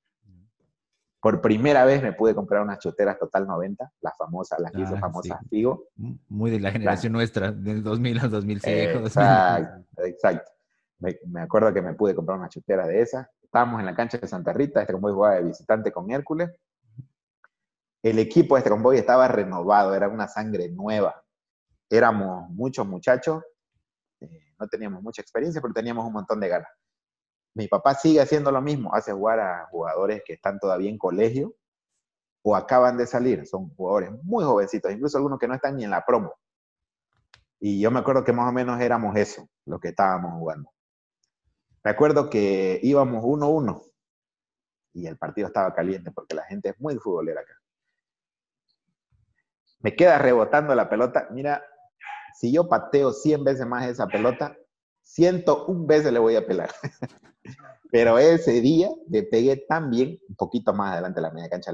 Por 1.20 1.42
primera 1.42 1.84
vez 1.84 2.02
me 2.02 2.14
pude 2.14 2.36
comprar 2.36 2.62
unas 2.62 2.80
chuteras 2.80 3.18
Total 3.18 3.46
90, 3.46 3.92
las 4.02 4.16
famosas, 4.18 4.60
las 4.60 4.72
que 4.72 4.82
hizo 4.82 4.96
ah, 4.96 5.00
famosas 5.00 5.40
Figo. 5.50 5.86
Muy 6.30 6.52
de 6.52 6.60
la 6.60 6.72
generación 6.72 7.14
nuestra, 7.14 7.52
del 7.52 7.84
2000 7.84 8.20
al 8.20 8.30
2006. 8.30 8.90
Exacto, 8.96 10.04
exacto. 10.04 10.52
Me, 11.00 11.42
acuerdo 11.42 11.74
que 11.74 11.82
me 11.82 11.94
pude 11.94 12.16
comprar 12.16 12.38
una 12.38 12.50
chutera 12.50 12.88
de 12.88 13.02
esas. 13.02 13.28
Estábamos 13.42 13.80
en 13.80 13.86
la 13.86 13.96
cancha 13.96 14.18
de 14.18 14.28
Santa 14.28 14.54
Rita, 14.54 14.82
este 14.82 14.94
convoy 14.94 15.14
jugaba 15.14 15.36
de 15.36 15.44
visitante 15.44 15.92
con 15.92 16.10
Hércules. 16.12 16.50
El 18.10 18.20
equipo 18.20 18.56
de 18.56 18.60
este 18.60 18.70
convoy 18.70 18.98
estaba 18.98 19.28
renovado, 19.28 19.94
era 19.94 20.08
una 20.08 20.28
sangre 20.28 20.70
nueva. 20.70 21.24
Éramos 21.90 22.50
muchos 22.50 22.88
muchachos 22.88 23.44
no 24.60 24.68
teníamos 24.68 25.02
mucha 25.02 25.22
experiencia, 25.22 25.62
pero 25.62 25.74
teníamos 25.74 26.06
un 26.06 26.14
montón 26.14 26.40
de 26.40 26.50
ganas. 26.50 26.70
Mi 27.54 27.68
papá 27.68 27.96
sigue 27.96 28.22
haciendo 28.22 28.52
lo 28.52 28.62
mismo, 28.62 28.94
hace 28.94 29.12
jugar 29.12 29.40
a 29.40 29.68
jugadores 29.70 30.22
que 30.26 30.34
están 30.34 30.60
todavía 30.60 30.90
en 30.90 30.98
colegio 30.98 31.56
o 32.44 32.56
acaban 32.56 32.98
de 32.98 33.08
salir, 33.08 33.46
son 33.46 33.70
jugadores 33.76 34.12
muy 34.24 34.44
jovencitos, 34.44 34.92
incluso 34.92 35.18
algunos 35.18 35.40
que 35.40 35.48
no 35.48 35.56
están 35.56 35.76
ni 35.76 35.84
en 35.84 35.90
la 35.90 36.06
promo. 36.06 36.34
Y 37.60 37.82
yo 37.82 37.90
me 37.90 38.00
acuerdo 38.00 38.24
que 38.24 38.32
más 38.32 38.48
o 38.48 38.54
menos 38.54 38.80
éramos 38.80 39.16
eso, 39.16 39.50
lo 39.66 39.80
que 39.80 39.90
estábamos 39.90 40.34
jugando. 40.34 40.72
Me 41.84 41.92
acuerdo 41.92 42.30
que 42.30 42.80
íbamos 42.84 43.24
1-1 43.24 43.82
y 44.94 45.08
el 45.08 45.18
partido 45.18 45.48
estaba 45.48 45.74
caliente 45.74 46.12
porque 46.12 46.36
la 46.36 46.44
gente 46.44 46.70
es 46.70 46.80
muy 46.80 46.98
futbolera 46.98 47.42
acá. 47.42 47.54
Me 49.80 49.96
queda 49.96 50.18
rebotando 50.18 50.74
la 50.76 50.90
pelota. 50.90 51.28
Mira, 51.32 51.64
si 52.40 52.52
yo 52.52 52.68
pateo 52.68 53.14
100 53.14 53.44
veces 53.44 53.66
más 53.66 53.88
esa 53.88 54.08
pelota, 54.08 54.56
101 55.04 55.86
veces 55.86 56.12
le 56.12 56.20
voy 56.20 56.36
a 56.36 56.46
pelar. 56.46 56.70
Pero 57.92 58.18
ese 58.18 58.62
día 58.62 58.90
le 59.10 59.24
pegué 59.24 59.66
tan 59.68 59.90
bien, 59.90 60.20
un 60.28 60.36
poquito 60.36 60.74
más 60.74 60.94
adelante 60.94 61.22
de 61.22 61.28
la 61.28 61.34
media 61.34 61.50
cancha. 61.50 61.72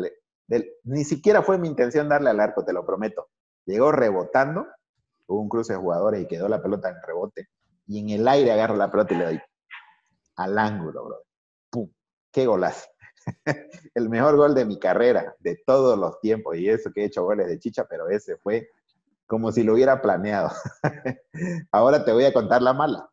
ni 0.84 1.04
siquiera 1.04 1.42
fue 1.42 1.58
mi 1.58 1.68
intención 1.68 2.08
darle 2.08 2.30
al 2.30 2.40
arco, 2.40 2.64
te 2.64 2.74
lo 2.74 2.86
prometo. 2.86 3.30
Llegó 3.66 3.92
rebotando, 3.92 4.68
hubo 5.28 5.42
un 5.42 5.50
cruce 5.50 5.74
de 5.74 5.80
jugadores 5.80 6.22
y 6.22 6.28
quedó 6.28 6.48
la 6.48 6.62
pelota 6.62 6.90
en 6.90 7.02
rebote. 7.02 7.50
Y 7.88 8.00
en 8.00 8.10
el 8.10 8.28
aire 8.28 8.52
agarro 8.52 8.76
la 8.76 8.92
pelota 8.92 9.14
y 9.14 9.18
le 9.18 9.26
doy 9.26 9.42
al 10.36 10.58
ángulo, 10.58 11.06
bro. 11.06 11.24
¡Pum! 11.70 11.90
¡Qué 12.32 12.46
golazo! 12.46 12.93
el 13.96 14.10
mejor 14.10 14.36
gol 14.38 14.56
de 14.56 14.66
mi 14.66 14.80
carrera, 14.80 15.36
de 15.40 15.62
todos 15.66 15.98
los 15.98 16.20
tiempos. 16.20 16.58
Y 16.58 16.70
eso 16.70 16.92
que 16.92 17.02
he 17.02 17.06
hecho 17.06 17.24
goles 17.24 17.48
de 17.48 17.60
chicha, 17.60 17.86
pero 17.90 18.10
ese 18.10 18.38
fue 18.38 18.70
como 19.28 19.52
si 19.52 19.64
lo 19.64 19.74
hubiera 19.74 20.02
planeado. 20.02 20.52
Ahora 21.72 22.04
te 22.04 22.12
voy 22.12 22.26
a 22.26 22.34
contar 22.34 22.62
la 22.62 22.74
mala. 22.74 23.10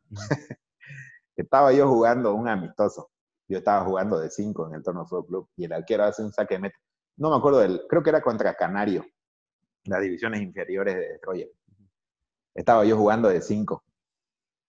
estaba 1.36 1.72
yo 1.72 1.88
jugando 1.88 2.34
un 2.34 2.48
amistoso. 2.48 3.10
Yo 3.48 3.58
estaba 3.58 3.84
jugando 3.84 4.20
de 4.20 4.30
5 4.30 4.68
en 4.68 4.74
el 4.74 4.82
Torno 4.82 5.06
Fútbol 5.06 5.26
Club 5.26 5.48
y 5.56 5.64
el 5.64 5.72
arquero 5.72 6.04
hace 6.04 6.22
un 6.22 6.32
saque 6.32 6.54
de 6.54 6.60
meta. 6.60 6.78
No 7.16 7.30
me 7.30 7.36
acuerdo 7.36 7.58
del, 7.58 7.82
creo 7.88 8.02
que 8.02 8.10
era 8.10 8.22
contra 8.22 8.54
Canario, 8.54 9.04
las 9.84 10.00
divisiones 10.00 10.40
inferiores 10.40 10.94
de 10.94 11.18
Troya. 11.18 11.46
Estaba 12.54 12.84
yo 12.84 12.96
jugando 12.96 13.28
de 13.28 13.40
5, 13.40 13.82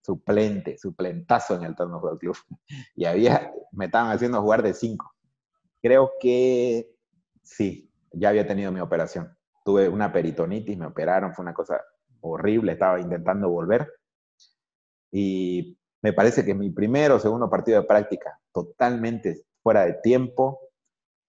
suplente, 0.02 0.76
suplentazo 0.78 1.54
en 1.56 1.64
el 1.64 1.76
Torno 1.76 2.00
Fútbol 2.00 2.18
Club. 2.18 2.36
Y 2.96 3.04
había, 3.04 3.52
me 3.72 3.86
estaban 3.86 4.10
haciendo 4.10 4.40
jugar 4.42 4.62
de 4.62 4.74
5. 4.74 5.11
Creo 5.82 6.12
que 6.20 6.94
sí, 7.42 7.92
ya 8.12 8.30
había 8.30 8.46
tenido 8.46 8.72
mi 8.72 8.80
operación 8.80 9.36
tuve 9.64 9.88
una 9.88 10.12
peritonitis, 10.12 10.76
me 10.76 10.86
operaron, 10.86 11.34
fue 11.34 11.42
una 11.42 11.54
cosa 11.54 11.80
horrible, 12.20 12.72
estaba 12.72 13.00
intentando 13.00 13.48
volver. 13.48 13.92
Y 15.10 15.78
me 16.00 16.12
parece 16.12 16.44
que 16.44 16.54
mi 16.54 16.70
primero 16.70 17.16
o 17.16 17.20
segundo 17.20 17.48
partido 17.48 17.80
de 17.80 17.86
práctica, 17.86 18.38
totalmente 18.52 19.44
fuera 19.62 19.84
de 19.84 19.94
tiempo, 19.94 20.60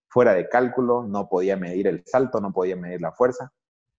fuera 0.08 0.34
de 0.34 0.48
cálculo, 0.48 1.04
no 1.04 1.28
podía 1.28 1.58
medir 1.58 1.88
el 1.88 2.04
salto, 2.06 2.40
no 2.40 2.52
podía 2.52 2.76
medir 2.76 3.02
la 3.02 3.12
fuerza. 3.12 3.52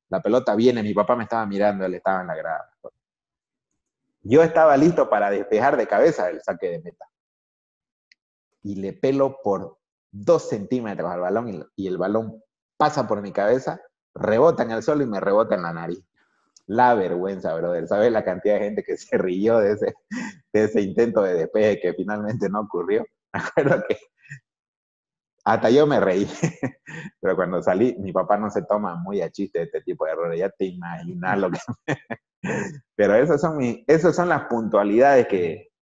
La 0.09 0.23
pelota 0.23 0.55
viene, 0.55 0.83
mi 0.83 0.95
papá 0.95 1.17
me 1.17 1.25
estaba 1.25 1.47
mirando, 1.47 1.85
él 1.85 1.95
estaba 1.95 2.21
en 2.21 2.27
la 2.29 2.37
grada. 2.37 2.71
Yo 4.23 4.43
estaba 4.43 4.77
listo 4.77 5.09
para 5.09 5.31
despejar 5.31 5.77
de 5.77 5.87
cabeza 5.87 6.31
el 6.31 6.41
saque 6.41 6.71
de 6.71 6.81
meta. 6.81 7.07
Y 8.63 8.77
le 8.77 8.95
pelo 8.95 9.39
por 9.43 9.79
dos 10.15 10.49
centímetros 10.49 11.11
al 11.11 11.21
balón 11.21 11.69
y 11.75 11.87
el 11.87 11.99
balón 11.99 12.41
pasa 12.77 13.07
por 13.07 13.21
mi 13.21 13.33
cabeza 13.33 13.81
rebota 14.15 14.63
en 14.63 14.71
el 14.71 14.83
suelo 14.83 15.03
y 15.03 15.07
me 15.07 15.21
rebota 15.21 15.57
en 15.57 15.63
la 15.63 15.73
nariz. 15.73 16.03
La 16.67 16.95
vergüenza, 16.95 17.55
brother. 17.55 17.87
¿Sabes 17.89 18.13
la 18.13 18.25
cantidad 18.25 18.55
de 18.55 18.61
gente 18.61 18.85
que 18.85 18.97
se 18.97 19.19
rió 19.19 19.59
de 19.59 19.73
ese, 19.73 19.95
de 20.53 20.65
ese 20.65 20.81
intento 20.81 21.23
de 21.23 21.35
despeje 21.35 21.81
que 21.81 21.95
finalmente 21.95 22.49
no 22.49 22.61
ocurrió? 22.61 23.05
Me 23.33 23.41
acuerdo 23.41 23.85
que 23.89 23.99
hasta 25.47 25.69
yo 25.69 25.87
me 25.87 26.01
reí. 26.01 26.27
Pero 27.21 27.37
cuando 27.37 27.61
salí, 27.61 27.95
mi 27.99 28.13
papá 28.13 28.39
no 28.39 28.49
se 28.49 28.63
toma 28.63 28.95
muy 28.95 29.21
a 29.21 29.31
chiste 29.31 29.63
este 29.63 29.83
tipo 29.83 30.07
de 30.07 30.13
errores. 30.13 30.41
Ya 30.41 30.49
te 30.49 30.65
imaginas 30.65 31.39
lo 31.39 31.51
que... 31.51 31.59
Pero 32.95 33.15
esas 33.15 33.43
son, 33.43 33.59
mis, 33.59 33.85
esas 33.87 34.17
son 34.17 34.31
las 34.31 34.45
puntualidades 34.45 35.27
que, 35.27 35.74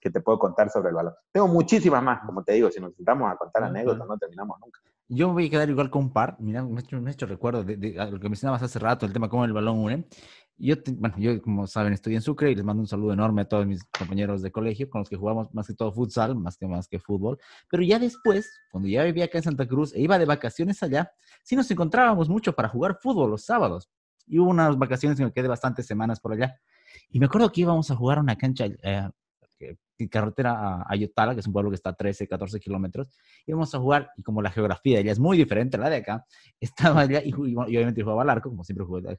que 0.00 0.10
te 0.10 0.20
puedo 0.20 0.38
contar 0.38 0.70
sobre 0.70 0.88
el 0.88 0.94
balón. 0.94 1.14
Tengo 1.30 1.48
muchísimas 1.48 2.02
más, 2.02 2.20
como 2.24 2.42
te 2.42 2.54
digo, 2.54 2.70
si 2.70 2.80
nos 2.80 2.94
sentamos 2.94 3.30
a 3.30 3.36
contar 3.36 3.64
anécdotas 3.64 4.06
no 4.06 4.16
terminamos 4.16 4.58
nunca. 4.60 4.80
Yo 5.08 5.26
me 5.28 5.34
voy 5.34 5.46
a 5.46 5.50
quedar 5.50 5.68
igual 5.68 5.90
con 5.90 6.04
un 6.04 6.12
par. 6.12 6.36
Mira, 6.38 6.62
me 6.62 6.80
he 6.80 7.12
hecho, 7.12 7.26
recuerdo 7.26 7.64
de, 7.64 7.76
lo 8.10 8.20
que 8.20 8.28
mencionabas 8.28 8.62
hace 8.62 8.78
rato, 8.78 9.06
el 9.06 9.12
tema 9.12 9.28
cómo 9.28 9.44
el 9.44 9.52
balón 9.52 9.78
une. 9.78 10.06
Yo, 10.56 10.76
bueno, 10.98 11.16
yo, 11.18 11.40
como 11.42 11.66
saben, 11.66 11.92
estoy 11.92 12.14
en 12.14 12.22
Sucre 12.22 12.50
y 12.50 12.54
les 12.54 12.64
mando 12.64 12.82
un 12.82 12.86
saludo 12.86 13.12
enorme 13.12 13.42
a 13.42 13.44
todos 13.46 13.66
mis 13.66 13.82
compañeros 13.84 14.42
de 14.42 14.52
colegio 14.52 14.88
con 14.88 15.00
los 15.00 15.08
que 15.08 15.16
jugamos 15.16 15.52
más 15.54 15.66
que 15.66 15.74
todo 15.74 15.90
futsal, 15.90 16.36
más 16.36 16.56
que 16.56 16.66
más 16.66 16.86
que 16.86 17.00
fútbol. 17.00 17.38
Pero 17.68 17.82
ya 17.82 17.98
después, 17.98 18.48
cuando 18.70 18.88
ya 18.88 19.02
vivía 19.02 19.24
acá 19.24 19.38
en 19.38 19.44
Santa 19.44 19.66
Cruz 19.66 19.94
e 19.94 20.00
iba 20.00 20.18
de 20.18 20.26
vacaciones 20.26 20.82
allá, 20.82 21.10
sí 21.42 21.56
nos 21.56 21.70
encontrábamos 21.70 22.28
mucho 22.28 22.54
para 22.54 22.68
jugar 22.68 22.98
fútbol 23.00 23.30
los 23.30 23.44
sábados. 23.44 23.90
Y 24.26 24.38
hubo 24.38 24.50
unas 24.50 24.78
vacaciones 24.78 25.18
que 25.18 25.24
me 25.24 25.32
quedé 25.32 25.48
bastantes 25.48 25.86
semanas 25.86 26.20
por 26.20 26.34
allá. 26.34 26.60
Y 27.08 27.18
me 27.18 27.26
acuerdo 27.26 27.50
que 27.50 27.62
íbamos 27.62 27.90
a 27.90 27.96
jugar 27.96 28.18
a 28.18 28.20
una 28.20 28.36
cancha 28.36 28.66
eh, 28.66 29.08
carretera 30.10 30.52
a 30.52 30.86
Ayotala, 30.88 31.34
que 31.34 31.40
es 31.40 31.46
un 31.46 31.52
pueblo 31.52 31.70
que 31.70 31.76
está 31.76 31.90
a 31.90 31.94
13, 31.94 32.26
14 32.26 32.60
kilómetros, 32.60 33.08
íbamos 33.46 33.74
a 33.74 33.78
jugar, 33.78 34.10
y 34.16 34.22
como 34.22 34.42
la 34.42 34.50
geografía 34.50 34.96
de 34.96 35.02
ella 35.02 35.12
es 35.12 35.18
muy 35.18 35.36
diferente 35.36 35.76
a 35.76 35.80
la 35.80 35.90
de 35.90 35.96
acá, 35.96 36.26
estaba 36.60 37.02
allá 37.02 37.22
y, 37.24 37.32
obviamente 37.32 38.02
jugaba 38.02 38.22
al 38.22 38.30
arco, 38.30 38.50
como 38.50 38.64
siempre 38.64 38.86
jugaba, 38.86 39.14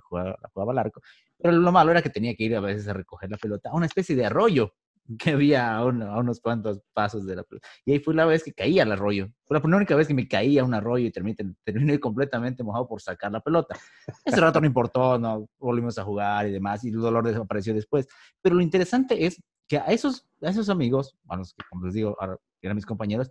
jugaba, 0.00 0.38
jugaba 0.52 0.72
al 0.72 0.78
arco, 0.78 1.00
pero 1.38 1.56
lo 1.56 1.72
malo 1.72 1.90
era 1.90 2.02
que 2.02 2.10
tenía 2.10 2.34
que 2.34 2.44
ir 2.44 2.56
a 2.56 2.60
veces 2.60 2.88
a 2.88 2.92
recoger 2.92 3.30
la 3.30 3.36
pelota 3.36 3.70
a 3.70 3.74
una 3.74 3.86
especie 3.86 4.16
de 4.16 4.26
arroyo 4.26 4.74
que 5.18 5.30
había 5.30 5.76
a, 5.76 5.84
unos 5.84 6.40
cuantos 6.40 6.80
pasos 6.92 7.26
de 7.26 7.36
la 7.36 7.42
pelota. 7.42 7.66
Y 7.84 7.92
ahí 7.92 7.98
fue 7.98 8.14
la 8.14 8.24
vez 8.24 8.42
que 8.42 8.52
caía 8.52 8.84
al 8.84 8.92
arroyo. 8.92 9.28
Fue 9.44 9.58
la 9.58 9.76
única 9.76 9.94
vez 9.94 10.08
que 10.08 10.14
me 10.14 10.26
caía 10.26 10.62
a 10.62 10.64
un 10.64 10.74
arroyo 10.74 11.06
y 11.06 11.10
terminé, 11.10 11.36
terminé 11.62 12.00
completamente 12.00 12.62
mojado 12.62 12.86
por 12.88 13.02
sacar 13.02 13.30
la 13.30 13.40
pelota. 13.40 13.78
Ese 14.24 14.40
rato 14.40 14.60
no 14.60 14.66
importó, 14.66 15.18
no 15.18 15.48
volvimos 15.58 15.98
a 15.98 16.04
jugar 16.04 16.48
y 16.48 16.52
demás, 16.52 16.84
y 16.84 16.88
el 16.88 16.96
dolor 16.96 17.26
desapareció 17.26 17.74
después. 17.74 18.08
Pero 18.40 18.56
lo 18.56 18.62
interesante 18.62 19.26
es 19.26 19.42
que 19.68 19.78
a 19.78 19.86
esos, 19.86 20.26
a 20.42 20.50
esos 20.50 20.68
amigos, 20.68 21.16
a 21.28 21.36
los 21.36 21.54
que, 21.54 21.62
como 21.70 21.86
les 21.86 21.94
digo, 21.94 22.16
eran 22.60 22.76
mis 22.76 22.86
compañeros, 22.86 23.30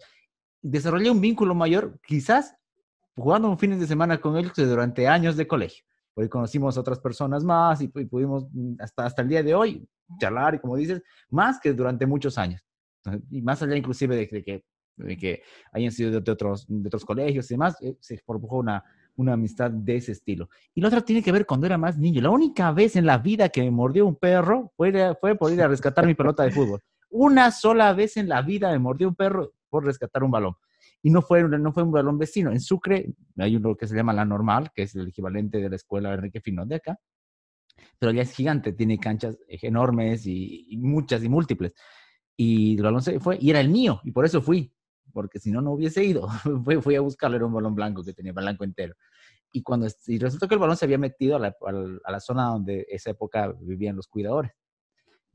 desarrollé 0.61 1.09
un 1.09 1.21
vínculo 1.21 1.53
mayor, 1.55 1.99
quizás 2.05 2.55
jugando 3.15 3.49
un 3.49 3.57
fines 3.59 3.79
de 3.79 3.87
semana 3.87 4.19
con 4.19 4.37
ellos 4.37 4.53
durante 4.55 5.07
años 5.07 5.37
de 5.37 5.47
colegio. 5.47 5.85
Hoy 6.15 6.29
conocimos 6.29 6.77
otras 6.77 6.99
personas 6.99 7.43
más 7.43 7.81
y, 7.81 7.87
pudimos 7.87 8.47
mm, 8.51 8.75
hasta, 8.79 9.05
hasta 9.05 9.21
el 9.21 9.29
día 9.29 9.43
de 9.43 9.55
hoy 9.55 9.87
charlar 10.19 10.55
y 10.55 10.59
como 10.59 10.75
dices, 10.75 11.01
más 11.29 11.59
que 11.59 11.73
durante 11.73 12.05
muchos 12.05 12.37
años. 12.37 12.61
Y 13.29 13.41
más 13.41 13.61
allá 13.61 13.75
inclusive 13.75 14.15
de, 14.15 14.27
que 14.27 14.63
de 14.97 15.17
que 15.17 15.43
hayan 15.71 15.91
sido 15.91 16.21
de, 16.21 16.31
otros, 16.31 16.65
de 16.67 16.87
otros 16.87 17.05
colegios 17.05 17.49
y 17.49 17.55
demás, 17.55 17.75
eh, 17.81 17.95
se 17.99 18.21
produjo 18.25 18.57
una, 18.57 18.83
una 19.15 19.33
amistad 19.33 19.71
de 19.71 19.97
ese 19.97 20.11
estilo. 20.11 20.49
Y 20.73 20.81
la 20.81 20.87
otra 20.87 21.01
tiene 21.01 21.21
que 21.21 21.31
ver 21.31 21.45
cuando 21.45 21.65
era 21.65 21.77
más 21.77 21.97
niño. 21.97 22.21
La 22.21 22.29
única 22.29 22.71
vez 22.71 22.95
en 22.95 23.05
la 23.05 23.17
vida 23.17 23.49
que 23.49 23.61
me 23.61 23.71
mordió 23.71 24.05
un 24.05 24.15
perro 24.15 24.71
fue, 24.75 25.15
fue 25.19 25.35
por 25.35 25.51
ir 25.51 25.61
a 25.61 25.67
rescatar 25.67 26.05
mi 26.05 26.15
pelota 26.15 26.43
de 26.43 26.51
fútbol. 26.51 26.81
Una 27.09 27.51
sola 27.51 27.93
vez 27.93 28.17
en 28.17 28.27
la 28.27 28.41
vida 28.41 28.71
me 28.71 28.79
mordió 28.79 29.07
un 29.07 29.15
perro 29.15 29.53
por 29.69 29.85
rescatar 29.85 30.23
un 30.23 30.31
balón. 30.31 30.55
Y 31.01 31.09
no 31.09 31.21
fue, 31.21 31.43
no 31.43 31.73
fue 31.73 31.83
un 31.83 31.91
balón 31.91 32.17
vecino. 32.17 32.51
En 32.51 32.59
Sucre 32.59 33.13
hay 33.37 33.55
uno 33.55 33.75
que 33.75 33.87
se 33.87 33.95
llama 33.95 34.13
La 34.13 34.25
Normal, 34.25 34.71
que 34.73 34.83
es 34.83 34.95
el 34.95 35.07
equivalente 35.07 35.59
de 35.59 35.69
la 35.69 35.75
escuela 35.75 36.13
Enrique 36.13 36.41
Finón 36.41 36.69
de 36.69 36.75
acá. 36.75 36.97
Pero 37.99 38.11
ya 38.11 38.21
es 38.21 38.31
gigante, 38.33 38.73
tiene 38.73 38.97
canchas 38.99 39.37
enormes 39.47 40.25
y, 40.25 40.67
y 40.69 40.77
muchas 40.77 41.23
y 41.23 41.29
múltiples. 41.29 41.73
Y 42.35 42.77
el 42.77 42.83
balón 42.83 43.01
se 43.01 43.19
fue, 43.19 43.37
y 43.39 43.49
era 43.49 43.59
el 43.59 43.69
mío, 43.69 44.01
y 44.03 44.11
por 44.11 44.25
eso 44.25 44.41
fui 44.41 44.73
porque 45.13 45.39
si 45.39 45.51
no, 45.51 45.61
no 45.61 45.71
hubiese 45.71 46.03
ido. 46.03 46.27
fui, 46.83 46.95
a 46.95 47.01
buscarlo, 47.01 47.37
era 47.37 47.45
un 47.45 47.53
balón 47.53 47.75
blanco 47.75 48.03
que 48.03 48.13
tenía 48.13 48.33
blanco 48.33 48.63
entero. 48.63 48.95
Y 49.51 49.61
cuando 49.61 49.87
y 50.07 50.17
resultó 50.17 50.47
que 50.47 50.55
el 50.55 50.59
balón 50.59 50.75
se 50.75 50.85
había 50.85 50.97
metido 50.97 51.35
a 51.35 51.39
la, 51.39 51.55
a 52.03 52.11
la 52.11 52.19
zona 52.19 52.47
donde 52.47 52.87
esa 52.89 53.11
época 53.11 53.53
vivían 53.61 53.95
los 53.95 54.07
cuidadores. 54.07 54.51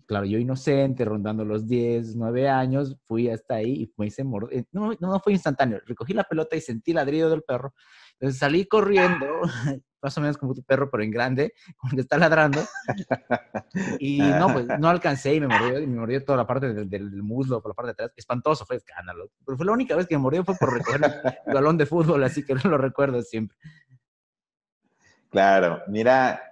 Claro, 0.09 0.25
yo 0.25 0.39
inocente, 0.39 1.05
rondando 1.05 1.45
los 1.45 1.69
10, 1.69 2.17
9 2.17 2.49
años, 2.49 2.97
fui 3.05 3.29
hasta 3.29 3.57
ahí 3.57 3.83
y 3.83 3.93
me 3.99 4.07
hice 4.07 4.25
morder. 4.25 4.65
No, 4.73 4.91
no, 4.99 5.21
fue 5.21 5.35
instantáneo. 5.35 5.81
Recogí 5.85 6.15
la 6.15 6.25
pelota 6.25 6.57
y 6.57 6.63
sentí 6.63 6.93
el 6.93 6.95
ladrido 6.95 7.29
del 7.29 7.43
perro. 7.43 7.75
Entonces 8.13 8.39
salí 8.39 8.65
corriendo 8.65 9.27
más 10.03 10.17
o 10.17 10.21
menos 10.23 10.39
como 10.39 10.55
tu 10.55 10.63
perro, 10.63 10.91
pero 10.91 11.03
en 11.03 11.11
grande, 11.11 11.53
como 11.77 11.95
que 11.95 12.01
está 12.01 12.17
ladrando. 12.17 12.61
Y 14.01 14.19
no, 14.19 14.53
pues 14.53 14.67
no 14.79 14.89
alcancé 14.89 15.35
y 15.35 15.41
me 15.41 15.47
mordió, 15.47 15.79
y 15.79 15.87
me 15.87 16.01
mordió 16.01 16.25
toda 16.25 16.39
la 16.39 16.47
parte 16.47 16.73
del, 16.73 17.23
muslo, 17.23 17.61
por 17.61 17.73
la 17.73 17.75
parte 17.75 17.89
de 17.89 17.93
atrás. 17.93 18.13
Espantoso, 18.17 18.65
fue 18.65 18.77
escándalo. 18.77 19.31
Pero 19.45 19.59
fue 19.59 19.67
la 19.67 19.73
única 19.73 19.95
vez 19.95 20.07
que 20.07 20.17
me 20.17 20.23
mordió 20.23 20.43
fue 20.43 20.55
por 20.55 20.73
recoger 20.73 21.03
el 21.05 21.55
balón 21.55 21.77
de 21.77 21.85
fútbol, 21.85 22.25
así 22.25 22.45
que 22.45 22.55
no 22.55 22.63
lo 22.65 22.79
recuerdo 22.79 23.21
siempre. 23.21 23.59
Claro, 25.31 25.83
mira, 25.87 26.43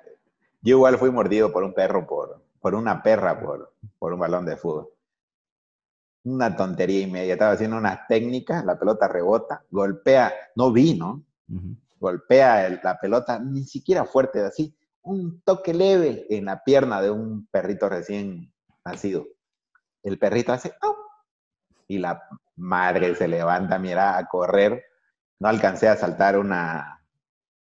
yo 0.61 0.77
igual 0.77 0.99
fui 0.99 1.11
mordido 1.11 1.51
por 1.51 1.65
un 1.65 1.73
perro, 1.73 2.07
por, 2.07 2.46
por 2.67 2.75
una 2.75 3.01
perra, 3.01 3.39
por, 3.39 3.75
por 3.97 4.13
un 4.13 4.19
balón 4.19 4.45
de 4.45 4.57
fútbol. 4.57 4.89
Una 6.25 6.57
tontería 6.57 7.03
y 7.03 7.07
media. 7.07 7.35
Estaba 7.35 7.53
haciendo 7.53 7.77
unas 7.77 8.09
técnicas, 8.09 8.65
la 8.65 8.77
pelota 8.77 9.07
rebota, 9.07 9.65
golpea, 9.71 10.35
no 10.57 10.73
vi, 10.73 10.99
¿no? 10.99 11.23
golpea 12.01 12.69
la 12.83 12.99
pelota, 12.99 13.39
ni 13.39 13.63
siquiera 13.63 14.05
fuerte, 14.05 14.43
así, 14.43 14.77
un 15.03 15.43
toque 15.43 15.73
leve 15.73 16.27
en 16.29 16.47
la 16.47 16.65
pierna 16.65 17.01
de 17.01 17.13
un 17.13 17.47
perrito 17.53 17.89
recién 17.89 18.53
nacido. 18.85 19.29
El 20.03 20.19
perrito 20.19 20.53
hace, 20.53 20.75
¡oh! 20.83 20.97
y 21.87 21.99
la 21.99 22.21
madre 22.57 23.15
se 23.15 23.29
levanta, 23.29 23.79
mira, 23.79 24.19
a 24.19 24.27
correr. 24.27 24.87
No 25.39 25.47
alcancé 25.47 25.87
a 25.87 25.97
saltar 25.97 26.37
una, 26.37 27.01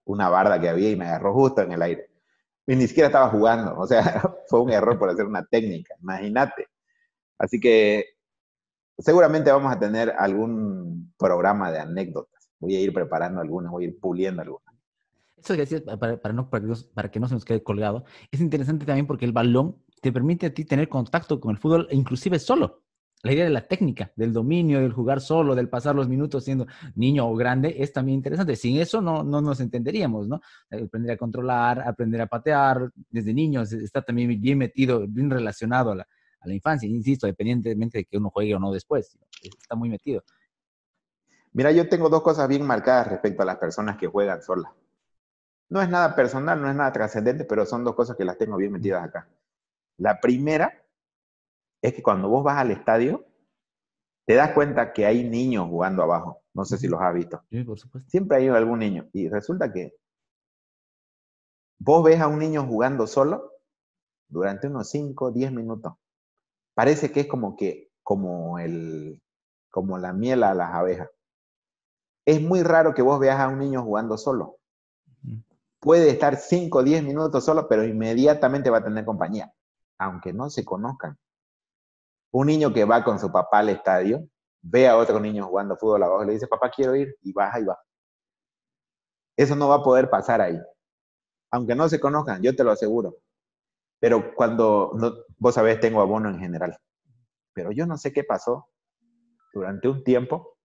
una 0.07 0.31
barda 0.31 0.59
que 0.59 0.71
había 0.71 0.91
y 0.91 0.97
me 0.97 1.09
agarró 1.09 1.35
justo 1.35 1.61
en 1.61 1.73
el 1.73 1.83
aire. 1.83 2.08
Y 2.69 2.77
ni 2.77 2.87
siquiera 2.87 3.09
estaba 3.09 3.31
jugando, 3.31 3.77
o 3.77 3.87
sea, 3.87 4.23
fue 4.49 4.61
un 4.61 4.71
error 4.71 4.97
por 4.97 5.11
hacer 5.11 5.27
una 5.27 5.45
técnica, 5.45 5.97
imagínate. 6.01 6.69
Así 7.37 7.59
que 7.59 8.05
seguramente 8.97 9.51
vamos 9.51 9.73
a 9.73 9.79
tener 9.81 10.15
algún 10.17 11.13
programa 11.19 11.73
de 11.73 11.81
anécdotas 11.81 12.39
voy 12.61 12.77
a 12.77 12.81
ir 12.81 12.93
preparando 12.93 13.41
algunas, 13.41 13.71
voy 13.71 13.85
a 13.85 13.89
ir 13.89 13.99
puliendo 14.01 14.43
algunas. 14.43 14.75
Eso 15.37 15.55
que 15.55 15.61
decías, 15.61 15.83
para, 15.83 16.17
para, 16.21 17.11
que 17.11 17.21
no 17.21 17.29
se 17.29 17.35
nos 17.35 17.45
quede 17.45 17.63
colgado, 17.63 18.05
es 18.31 18.41
interesante 18.41 18.85
también 18.85 19.07
porque 19.07 19.25
el 19.25 19.33
balón 19.33 19.77
te 20.01 20.13
permite 20.13 20.47
a 20.47 20.55
ti 20.55 20.65
tener 20.65 20.89
contacto 20.89 21.41
con 21.41 21.53
el 21.53 21.59
fútbol, 21.59 21.87
inclusive 21.91 22.39
solo. 22.39 22.83
La 23.25 23.33
idea 23.33 23.45
de 23.45 23.51
la 23.51 23.67
técnica, 23.67 24.13
del 24.15 24.33
dominio, 24.33 24.81
del 24.81 24.93
jugar 24.93 25.21
solo, 25.21 25.57
del 25.57 25.69
pasar 25.69 25.95
los 25.95 26.09
minutos 26.09 26.45
siendo 26.45 26.67
niño 26.95 27.29
o 27.29 27.35
grande, 27.35 27.75
es 27.79 27.93
también 27.93 28.19
interesante. 28.19 28.55
Sin 28.55 28.77
eso 28.77 29.01
no, 29.01 29.25
no 29.25 29.41
nos 29.41 29.59
entenderíamos, 29.59 30.29
¿no? 30.29 30.41
Aprender 30.71 31.13
a 31.13 31.17
controlar, 31.17 31.81
aprender 31.81 32.21
a 32.21 32.27
patear 32.27 32.91
desde 33.11 33.35
niños, 33.35 33.73
está 33.73 34.03
también 34.03 34.41
bien 34.41 34.59
metido, 34.59 35.05
bien 35.09 35.31
relacionado 35.31 35.91
a 35.91 35.97
la, 35.97 36.09
a 36.41 36.49
la 36.49 36.55
infancia, 36.55 36.89
insisto, 36.89 37.27
dependientemente 37.27 37.99
de 37.99 38.05
que 38.05 38.19
uno 38.19 38.31
juegue 38.31 38.55
o 38.55 38.61
no 38.61 38.71
después, 38.71 39.19
está 39.43 39.75
muy 39.75 39.89
metido. 39.89 40.23
Mira, 41.53 41.73
yo 41.73 41.89
tengo 41.89 42.09
dos 42.09 42.23
cosas 42.23 42.47
bien 42.47 42.65
marcadas 42.65 43.09
respecto 43.09 43.43
a 43.43 43.47
las 43.47 43.57
personas 43.57 43.97
que 43.97 44.07
juegan 44.07 44.43
solas. 44.43 44.71
No 45.71 45.83
es 45.83 45.89
nada 45.89 46.15
personal, 46.15 46.61
no 46.61 46.71
es 46.71 46.77
nada 46.77 46.93
trascendente, 46.93 47.45
pero 47.45 47.67
son 47.67 47.85
dos 47.85 47.95
cosas 47.95 48.17
que 48.17 48.25
las 48.25 48.39
tengo 48.39 48.57
bien 48.57 48.73
metidas 48.73 49.05
acá. 49.05 49.29
La 49.97 50.21
primera 50.21 50.85
es 51.83 51.95
que 51.95 52.03
cuando 52.03 52.29
vos 52.29 52.45
vas 52.45 52.59
al 52.59 52.71
estadio, 52.71 53.25
te 54.27 54.35
das 54.35 54.53
cuenta 54.53 54.93
que 54.93 55.07
hay 55.07 55.29
niños 55.29 55.69
jugando 55.69 56.03
abajo. 56.03 56.43
No 56.53 56.65
sé 56.65 56.77
si 56.77 56.89
los 56.89 57.01
has 57.01 57.15
visto. 57.15 57.43
Sí, 57.51 57.63
por 57.65 57.79
supuesto. 57.79 58.11
Siempre 58.11 58.37
hay 58.37 58.49
algún 58.49 58.81
niño. 58.81 59.09
Y 59.13 59.29
resulta 59.29 59.73
que 59.73 59.95
vos 61.79 62.05
ves 62.05 62.21
a 62.21 62.29
un 62.29 62.39
niño 62.39 62.67
jugando 62.67 63.07
solo 63.07 63.53
durante 64.29 64.67
unos 64.67 64.91
5, 64.91 65.31
10 65.31 65.53
minutos. 65.53 65.95
Parece 66.75 67.11
que 67.11 67.21
es 67.21 67.27
como 67.27 67.57
que, 67.57 67.91
como 68.03 68.59
el, 68.59 69.23
como 69.71 69.99
la 69.99 70.13
miel 70.13 70.43
a 70.43 70.55
las 70.55 70.75
abejas. 70.75 71.09
Es 72.27 72.43
muy 72.43 72.63
raro 72.63 72.93
que 72.93 73.03
vos 73.03 73.19
veas 73.19 73.41
a 73.41 73.49
un 73.49 73.59
niño 73.59 73.83
jugando 73.83 74.19
solo. 74.19 74.59
Puede 75.81 76.11
estar 76.11 76.37
5 76.37 76.79
o 76.79 76.83
10 76.83 77.05
minutos 77.05 77.45
solo, 77.45 77.69
pero 77.69 77.85
inmediatamente 77.85 78.69
va 78.69 78.79
a 78.79 78.85
tener 78.85 79.05
compañía, 79.05 79.53
aunque 79.97 80.33
no 80.33 80.51
se 80.51 80.65
conozcan. 80.65 81.17
Un 82.31 82.47
niño 82.47 82.73
que 82.73 82.85
va 82.85 83.03
con 83.05 83.19
su 83.19 83.31
papá 83.33 83.61
al 83.61 83.71
estadio, 83.71 84.29
ve 84.61 84.89
a 84.89 84.97
otro 84.97 85.21
niño 85.21 85.47
jugando 85.47 85.77
fútbol 85.77 86.03
abajo 86.03 86.25
y 86.25 86.27
le 86.27 86.33
dice, 86.35 86.47
papá, 86.47 86.71
quiero 86.71 86.95
ir, 86.95 87.17
y 87.23 87.33
baja 87.33 87.61
y 87.61 87.65
va. 87.65 87.79
Eso 89.37 89.57
no 89.57 89.69
va 89.69 89.77
a 89.77 89.83
poder 89.83 90.11
pasar 90.11 90.41
ahí. 90.41 90.59
Aunque 91.51 91.75
no 91.75 91.89
se 91.89 92.01
conozcan, 92.01 92.43
yo 92.43 92.55
te 92.55 92.65
lo 92.65 92.73
aseguro. 92.73 93.17
Pero 94.01 94.35
cuando, 94.35 94.93
vos 95.39 95.55
sabés, 95.55 95.81
tengo 95.81 96.01
abono 96.01 96.29
en 96.29 96.39
general. 96.39 96.77
Pero 97.55 97.73
yo 97.73 97.87
no 97.87 97.97
sé 97.97 98.13
qué 98.13 98.25
pasó 98.25 98.69
durante 99.53 99.89
un 99.89 100.05
tiempo 100.05 100.59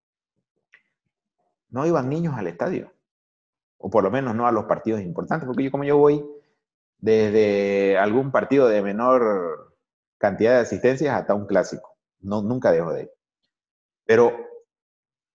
no 1.74 1.88
iban 1.88 2.07
niños 2.07 2.36
al 2.38 2.45
estadio, 2.45 2.93
o 3.80 3.89
por 3.89 4.03
lo 4.03 4.11
menos 4.11 4.36
no 4.36 4.45
a 4.45 4.51
los 4.51 4.66
partidos 4.66 5.01
importantes, 5.01 5.47
porque 5.47 5.64
yo 5.64 5.72
como 5.72 5.84
yo 5.84 5.97
voy 5.97 6.24
desde 6.99 7.97
algún 7.97 8.32
partido 8.32 8.68
de 8.68 8.84
menor 8.84 9.72
cantidad 10.24 10.53
de 10.53 10.61
asistencias 10.61 11.13
hasta 11.15 11.36
un 11.36 11.45
clásico, 11.45 11.97
no, 12.21 12.41
nunca 12.41 12.71
dejo 12.71 12.93
de 12.93 13.03
ir. 13.03 13.11
Pero, 14.05 14.32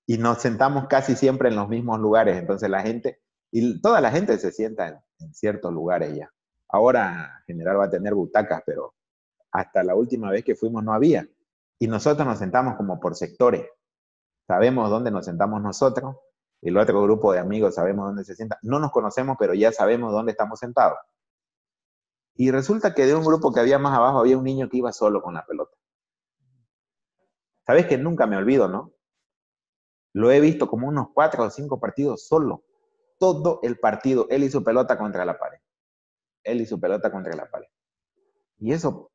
y 0.07 0.17
nos 0.17 0.39
sentamos 0.39 0.87
casi 0.89 1.15
siempre 1.15 1.51
en 1.51 1.57
los 1.57 1.69
mismos 1.69 2.01
lugares, 2.01 2.39
entonces 2.39 2.71
la 2.71 2.81
gente, 2.81 3.21
y 3.51 3.81
toda 3.83 4.01
la 4.01 4.11
gente 4.11 4.39
se 4.39 4.51
sienta 4.51 4.89
en, 4.89 4.97
en 5.21 5.35
ciertos 5.35 5.73
lugares 5.73 6.17
ya. 6.17 6.33
Ahora 6.69 7.43
General 7.47 7.79
va 7.79 7.85
a 7.85 7.91
tener 7.91 8.15
butacas, 8.15 8.63
pero 8.65 8.95
hasta 9.53 9.85
la 9.85 9.95
última 9.95 10.31
vez 10.31 10.43
que 10.43 10.57
fuimos 10.57 10.83
no 10.83 10.95
había. 10.95 11.29
Y 11.79 11.87
nosotros 11.87 12.27
nos 12.27 12.39
sentamos 12.39 12.77
como 12.77 12.99
por 12.99 13.15
sectores. 13.15 13.67
Sabemos 14.47 14.91
dónde 14.91 15.11
nos 15.11 15.27
sentamos 15.27 15.63
nosotros 15.63 16.17
el 16.61 16.77
otro 16.77 17.03
grupo 17.03 17.33
de 17.33 17.39
amigos 17.39 17.77
sabemos 17.77 18.07
dónde 18.07 18.25
se 18.25 18.35
sienta. 18.35 18.59
No 18.63 18.79
nos 18.79 18.91
conocemos, 18.91 19.37
pero 19.39 19.55
ya 19.55 19.73
sabemos 19.73 20.13
dónde 20.13 20.33
estamos 20.33 20.59
sentados. 20.59 20.99
Y 22.41 22.53
resulta 22.53 22.95
que 22.95 23.05
de 23.05 23.17
un 23.17 23.25
grupo 23.25 23.53
que 23.53 23.59
había 23.59 23.81
más 23.81 23.99
abajo 23.99 24.21
había 24.21 24.39
un 24.39 24.45
niño 24.45 24.69
que 24.69 24.77
iba 24.77 24.93
solo 24.93 25.21
con 25.21 25.35
la 25.35 25.45
pelota. 25.45 25.77
Sabes 27.67 27.87
que 27.87 27.99
nunca 27.99 28.29
me 28.29 28.37
olvido, 28.37 28.69
¿no? 28.69 28.93
Lo 30.13 30.31
he 30.31 30.39
visto 30.39 30.69
como 30.69 30.87
unos 30.87 31.09
cuatro 31.13 31.43
o 31.43 31.51
cinco 31.51 31.81
partidos 31.81 32.29
solo. 32.29 32.63
Todo 33.19 33.59
el 33.65 33.81
partido, 33.81 34.29
él 34.31 34.49
su 34.53 34.63
pelota 34.63 34.97
contra 34.97 35.25
la 35.25 35.37
pared. 35.37 35.59
Él 36.45 36.65
su 36.65 36.79
pelota 36.79 37.11
contra 37.11 37.35
la 37.35 37.51
pared. 37.51 37.67
Y 38.61 38.73
eso 38.73 39.11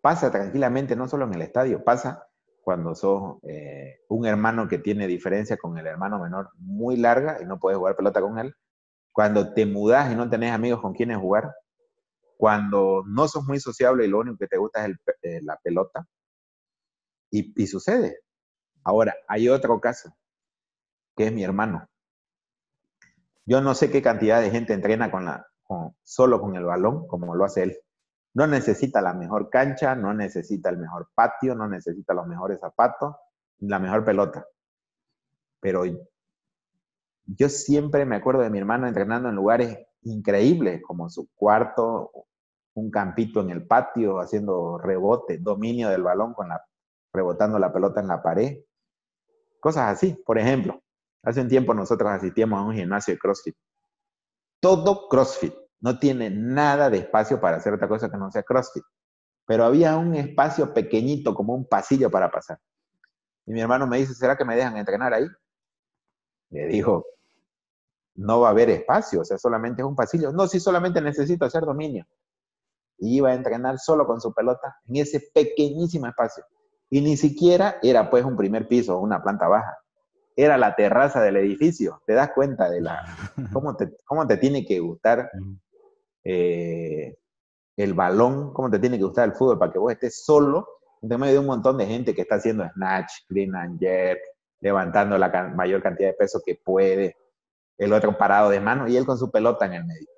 pasa 0.00 0.30
tranquilamente, 0.30 0.94
no 0.94 1.08
solo 1.08 1.24
en 1.24 1.34
el 1.34 1.42
estadio, 1.42 1.82
pasa 1.82 2.24
cuando 2.62 2.94
sos 2.94 3.38
eh, 3.48 3.98
un 4.08 4.26
hermano 4.26 4.68
que 4.68 4.78
tiene 4.78 5.08
diferencia 5.08 5.56
con 5.56 5.76
el 5.76 5.88
hermano 5.88 6.20
menor 6.20 6.50
muy 6.56 6.96
larga 6.96 7.42
y 7.42 7.46
no 7.46 7.58
puedes 7.58 7.78
jugar 7.78 7.96
pelota 7.96 8.20
con 8.20 8.38
él, 8.38 8.54
cuando 9.10 9.54
te 9.54 9.66
mudas 9.66 10.12
y 10.12 10.14
no 10.14 10.30
tenés 10.30 10.52
amigos 10.52 10.80
con 10.80 10.94
quienes 10.94 11.18
jugar, 11.18 11.52
cuando 12.40 13.04
no 13.06 13.28
sos 13.28 13.44
muy 13.44 13.60
sociable 13.60 14.06
y 14.06 14.08
lo 14.08 14.20
único 14.20 14.38
que 14.38 14.46
te 14.46 14.56
gusta 14.56 14.86
es 14.86 14.96
eh, 15.20 15.40
la 15.42 15.58
pelota, 15.62 16.08
y, 17.30 17.66
sucede. 17.66 18.20
Ahora, 18.82 19.14
hay 19.28 19.50
otro 19.50 19.78
caso, 19.78 20.16
que 21.14 21.26
es 21.26 21.32
mi 21.34 21.44
hermano. 21.44 21.86
Yo 23.44 23.60
no 23.60 23.74
sé 23.74 23.90
qué 23.90 24.00
cantidad 24.00 24.40
de 24.40 24.50
gente 24.50 24.72
entrena 24.72 25.10
con 25.10 25.26
la, 25.26 25.46
solo 26.02 26.40
con 26.40 26.56
el 26.56 26.64
balón, 26.64 27.06
como 27.08 27.36
lo 27.36 27.44
hace 27.44 27.64
él. 27.64 27.78
No 28.32 28.46
necesita 28.46 29.02
la 29.02 29.12
mejor 29.12 29.50
cancha, 29.50 29.94
no 29.94 30.14
necesita 30.14 30.70
el 30.70 30.78
mejor 30.78 31.10
patio, 31.14 31.54
no 31.54 31.68
necesita 31.68 32.14
los 32.14 32.26
mejores 32.26 32.60
zapatos, 32.60 33.16
la 33.58 33.78
mejor 33.78 34.02
pelota. 34.02 34.46
Pero 35.60 35.82
yo 37.26 37.48
siempre 37.50 38.06
me 38.06 38.16
acuerdo 38.16 38.40
de 38.40 38.50
mi 38.50 38.58
hermano 38.58 38.88
entrenando 38.88 39.28
en 39.28 39.34
lugares 39.34 39.78
increíbles, 40.04 40.80
como 40.82 41.10
su 41.10 41.28
cuarto, 41.34 42.10
un 42.74 42.90
campito 42.90 43.40
en 43.40 43.50
el 43.50 43.66
patio, 43.66 44.20
haciendo 44.20 44.78
rebote, 44.78 45.38
dominio 45.38 45.88
del 45.88 46.02
balón 46.02 46.34
con 46.34 46.48
la, 46.48 46.64
rebotando 47.12 47.58
la 47.58 47.72
pelota 47.72 48.00
en 48.00 48.08
la 48.08 48.22
pared. 48.22 48.58
Cosas 49.60 49.92
así. 49.92 50.20
Por 50.24 50.38
ejemplo, 50.38 50.80
hace 51.22 51.40
un 51.40 51.48
tiempo 51.48 51.74
nosotros 51.74 52.10
asistíamos 52.10 52.58
a 52.58 52.62
un 52.62 52.74
gimnasio 52.74 53.14
de 53.14 53.18
CrossFit. 53.18 53.56
Todo 54.60 55.08
CrossFit 55.08 55.54
no 55.80 55.98
tiene 55.98 56.30
nada 56.30 56.90
de 56.90 56.98
espacio 56.98 57.40
para 57.40 57.56
hacer 57.56 57.72
otra 57.72 57.88
cosa 57.88 58.10
que 58.10 58.16
no 58.16 58.30
sea 58.30 58.42
CrossFit. 58.42 58.84
Pero 59.46 59.64
había 59.64 59.96
un 59.96 60.14
espacio 60.14 60.72
pequeñito, 60.72 61.34
como 61.34 61.54
un 61.54 61.66
pasillo 61.66 62.10
para 62.10 62.30
pasar. 62.30 62.58
Y 63.46 63.52
mi 63.52 63.60
hermano 63.60 63.86
me 63.86 63.98
dice, 63.98 64.14
¿será 64.14 64.36
que 64.36 64.44
me 64.44 64.54
dejan 64.54 64.76
entrenar 64.76 65.12
ahí? 65.12 65.26
Le 66.50 66.66
dijo, 66.66 67.04
no 68.14 68.40
va 68.40 68.48
a 68.48 68.50
haber 68.50 68.70
espacio, 68.70 69.22
o 69.22 69.24
sea, 69.24 69.38
solamente 69.38 69.82
es 69.82 69.88
un 69.88 69.96
pasillo. 69.96 70.32
No, 70.32 70.46
si 70.46 70.60
solamente 70.60 71.00
necesito 71.00 71.44
hacer 71.44 71.64
dominio. 71.64 72.06
Y 73.00 73.16
iba 73.16 73.30
a 73.30 73.34
entrenar 73.34 73.78
solo 73.78 74.06
con 74.06 74.20
su 74.20 74.32
pelota 74.32 74.76
en 74.86 74.96
ese 74.96 75.20
pequeñísimo 75.34 76.06
espacio. 76.06 76.44
Y 76.90 77.00
ni 77.00 77.16
siquiera 77.16 77.78
era 77.82 78.10
pues 78.10 78.24
un 78.24 78.36
primer 78.36 78.68
piso 78.68 78.96
o 78.96 79.00
una 79.00 79.22
planta 79.22 79.48
baja. 79.48 79.78
Era 80.36 80.56
la 80.58 80.76
terraza 80.76 81.20
del 81.20 81.36
edificio. 81.36 82.02
¿Te 82.06 82.14
das 82.14 82.30
cuenta 82.34 82.68
de 82.68 82.80
la 82.80 83.04
cómo 83.52 83.76
te, 83.76 83.96
cómo 84.04 84.26
te 84.26 84.36
tiene 84.36 84.64
que 84.64 84.78
gustar 84.80 85.30
eh, 86.24 87.16
el 87.76 87.94
balón, 87.94 88.52
cómo 88.52 88.70
te 88.70 88.78
tiene 88.78 88.98
que 88.98 89.04
gustar 89.04 89.28
el 89.28 89.34
fútbol 89.34 89.58
para 89.58 89.72
que 89.72 89.78
vos 89.78 89.92
estés 89.92 90.24
solo 90.24 90.66
en 91.02 91.20
medio 91.20 91.34
de 91.34 91.38
un 91.38 91.46
montón 91.46 91.78
de 91.78 91.86
gente 91.86 92.14
que 92.14 92.22
está 92.22 92.36
haciendo 92.36 92.68
snatch, 92.74 93.10
clean 93.28 93.54
and 93.54 93.80
jerk, 93.80 94.20
levantando 94.60 95.16
la 95.16 95.28
mayor 95.54 95.82
cantidad 95.82 96.10
de 96.10 96.14
peso 96.14 96.40
que 96.44 96.56
puede, 96.56 97.16
el 97.78 97.92
otro 97.92 98.16
parado 98.18 98.50
de 98.50 98.60
mano 98.60 98.86
y 98.86 98.96
él 98.96 99.06
con 99.06 99.16
su 99.16 99.30
pelota 99.30 99.64
en 99.66 99.74
el 99.74 99.84
medio. 99.84 100.08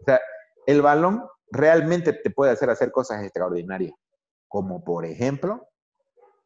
O 0.00 0.04
sea, 0.04 0.20
el 0.66 0.80
balón 0.80 1.24
realmente 1.52 2.12
te 2.14 2.30
puede 2.30 2.50
hacer 2.50 2.70
hacer 2.70 2.90
cosas 2.90 3.22
extraordinarias, 3.22 3.92
como 4.48 4.82
por 4.82 5.04
ejemplo 5.04 5.68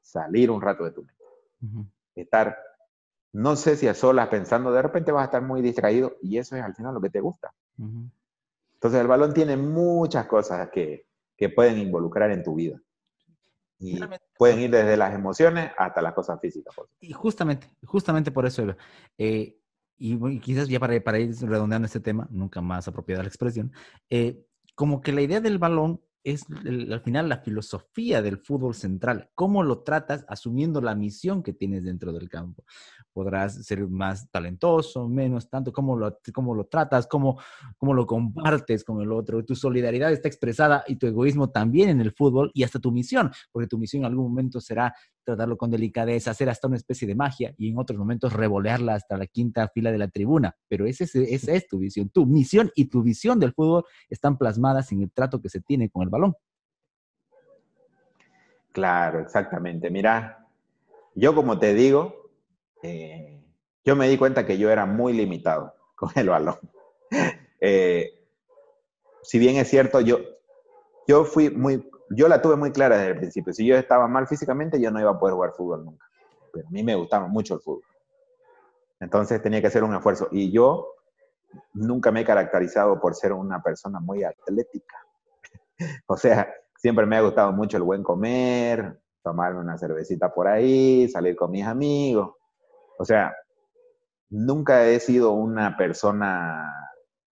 salir 0.02 0.50
un 0.50 0.60
rato 0.60 0.84
de 0.84 0.90
tu 0.90 1.04
mente, 1.04 1.92
estar, 2.14 2.58
no 3.32 3.56
sé 3.56 3.76
si 3.76 3.86
a 3.88 3.94
solas 3.94 4.28
pensando, 4.28 4.72
de 4.72 4.82
repente 4.82 5.12
vas 5.12 5.22
a 5.22 5.26
estar 5.26 5.42
muy 5.42 5.62
distraído 5.62 6.16
y 6.20 6.38
eso 6.38 6.56
es 6.56 6.62
al 6.62 6.74
final 6.74 6.94
lo 6.94 7.00
que 7.00 7.10
te 7.10 7.20
gusta. 7.20 7.52
Entonces 7.78 9.00
el 9.00 9.06
balón 9.06 9.32
tiene 9.32 9.56
muchas 9.56 10.26
cosas 10.26 10.68
que, 10.70 11.06
que 11.36 11.48
pueden 11.48 11.78
involucrar 11.78 12.30
en 12.30 12.42
tu 12.42 12.54
vida. 12.54 12.80
Y 13.78 14.00
pueden 14.38 14.60
ir 14.60 14.70
desde 14.70 14.96
las 14.96 15.14
emociones 15.14 15.70
hasta 15.76 16.00
las 16.00 16.14
cosas 16.14 16.40
físicas. 16.40 16.74
Y 16.98 17.12
justamente, 17.12 17.70
justamente 17.84 18.30
por 18.30 18.46
eso, 18.46 18.74
eh, 19.18 19.58
y, 19.98 20.40
quizás 20.40 20.66
ya 20.66 20.80
para, 20.80 20.98
para, 21.00 21.18
ir 21.18 21.34
redondeando 21.42 21.84
este 21.84 22.00
tema, 22.00 22.26
nunca 22.30 22.62
más 22.62 22.88
apropiada 22.88 23.22
la 23.22 23.28
expresión, 23.28 23.70
eh, 24.08 24.45
como 24.76 25.00
que 25.00 25.10
la 25.12 25.22
idea 25.22 25.40
del 25.40 25.58
balón 25.58 26.00
es 26.22 26.44
al 26.50 27.00
final 27.02 27.28
la 27.28 27.38
filosofía 27.38 28.20
del 28.20 28.38
fútbol 28.38 28.74
central, 28.74 29.30
cómo 29.34 29.62
lo 29.62 29.82
tratas 29.82 30.24
asumiendo 30.28 30.80
la 30.80 30.94
misión 30.94 31.42
que 31.42 31.52
tienes 31.52 31.84
dentro 31.84 32.12
del 32.12 32.28
campo 32.28 32.64
podrás 33.16 33.64
ser 33.64 33.88
más 33.88 34.30
talentoso, 34.30 35.08
menos 35.08 35.48
tanto, 35.48 35.72
cómo 35.72 35.96
lo, 35.96 36.18
lo 36.54 36.64
tratas, 36.66 37.06
cómo, 37.06 37.40
cómo 37.78 37.94
lo 37.94 38.06
compartes 38.06 38.84
con 38.84 39.00
el 39.00 39.10
otro. 39.10 39.42
Tu 39.42 39.54
solidaridad 39.54 40.12
está 40.12 40.28
expresada 40.28 40.84
y 40.86 40.96
tu 40.96 41.06
egoísmo 41.06 41.48
también 41.48 41.88
en 41.88 42.02
el 42.02 42.12
fútbol 42.12 42.50
y 42.52 42.62
hasta 42.62 42.78
tu 42.78 42.92
misión, 42.92 43.32
porque 43.52 43.68
tu 43.68 43.78
misión 43.78 44.02
en 44.02 44.10
algún 44.10 44.28
momento 44.28 44.60
será 44.60 44.94
tratarlo 45.26 45.58
con 45.58 45.70
delicadeza, 45.70 46.30
hacer 46.30 46.48
hasta 46.48 46.68
una 46.68 46.76
especie 46.76 47.06
de 47.06 47.14
magia 47.14 47.54
y 47.58 47.68
en 47.70 47.78
otros 47.78 47.98
momentos 47.98 48.32
revolearla 48.32 48.94
hasta 48.94 49.18
la 49.18 49.26
quinta 49.26 49.68
fila 49.68 49.92
de 49.92 49.98
la 49.98 50.08
tribuna. 50.08 50.56
Pero 50.68 50.86
esa 50.86 51.04
es 51.04 51.68
tu 51.68 51.78
visión. 51.78 52.08
Tu 52.08 52.24
misión 52.24 52.70
y 52.74 52.86
tu 52.86 53.02
visión 53.02 53.38
del 53.38 53.52
fútbol 53.52 53.84
están 54.08 54.38
plasmadas 54.38 54.92
en 54.92 55.02
el 55.02 55.10
trato 55.10 55.42
que 55.42 55.48
se 55.48 55.60
tiene 55.60 55.90
con 55.90 56.02
el 56.02 56.08
balón. 56.08 56.34
Claro, 58.72 59.20
exactamente. 59.20 59.90
Mira, 59.90 60.46
yo 61.14 61.34
como 61.34 61.58
te 61.58 61.74
digo, 61.74 62.30
eh, 62.82 63.42
yo 63.84 63.96
me 63.96 64.08
di 64.08 64.16
cuenta 64.16 64.46
que 64.46 64.58
yo 64.58 64.70
era 64.70 64.86
muy 64.86 65.12
limitado 65.12 65.74
con 65.96 66.10
el 66.14 66.28
balón. 66.28 66.58
Eh, 67.60 68.22
si 69.22 69.38
bien 69.38 69.56
es 69.56 69.68
cierto, 69.68 70.00
yo, 70.00 70.20
yo 71.08 71.24
fui 71.24 71.50
muy, 71.50 71.88
yo 72.10 72.28
la 72.28 72.40
tuve 72.40 72.56
muy 72.56 72.72
clara 72.72 72.96
desde 72.98 73.12
el 73.12 73.18
principio. 73.18 73.52
Si 73.52 73.66
yo 73.66 73.76
estaba 73.76 74.06
mal 74.08 74.26
físicamente, 74.26 74.80
yo 74.80 74.90
no 74.90 75.00
iba 75.00 75.10
a 75.10 75.18
poder 75.18 75.34
jugar 75.34 75.52
fútbol 75.52 75.84
nunca. 75.84 76.06
Pero 76.52 76.66
a 76.68 76.70
mí 76.70 76.82
me 76.82 76.94
gustaba 76.94 77.26
mucho 77.26 77.54
el 77.54 77.60
fútbol. 77.60 77.82
Entonces 79.00 79.42
tenía 79.42 79.60
que 79.60 79.66
hacer 79.66 79.84
un 79.84 79.94
esfuerzo. 79.94 80.28
Y 80.30 80.50
yo 80.50 80.88
nunca 81.74 82.10
me 82.10 82.20
he 82.20 82.24
caracterizado 82.24 83.00
por 83.00 83.14
ser 83.14 83.32
una 83.32 83.62
persona 83.62 84.00
muy 84.00 84.24
atlética. 84.24 84.96
o 86.06 86.16
sea, 86.16 86.52
siempre 86.76 87.06
me 87.06 87.16
ha 87.16 87.22
gustado 87.22 87.52
mucho 87.52 87.76
el 87.76 87.82
buen 87.82 88.02
comer, 88.02 89.00
tomarme 89.22 89.60
una 89.60 89.78
cervecita 89.78 90.32
por 90.32 90.46
ahí, 90.48 91.08
salir 91.08 91.36
con 91.36 91.50
mis 91.50 91.66
amigos. 91.66 92.34
O 92.98 93.04
sea, 93.04 93.34
nunca 94.30 94.86
he 94.86 95.00
sido 95.00 95.32
una 95.32 95.76
persona 95.76 96.72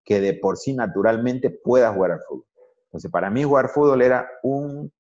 que 0.04 0.20
de 0.20 0.34
por 0.34 0.58
sí 0.58 0.74
naturalmente 0.74 1.50
pueda 1.50 1.94
jugar 1.94 2.12
al 2.12 2.22
fútbol. 2.28 2.46
Entonces, 2.94 3.10
para 3.10 3.32
mí 3.32 3.44
jugar 3.44 3.70
fútbol 3.70 4.04
era 4.04 4.30
un, 4.44 4.94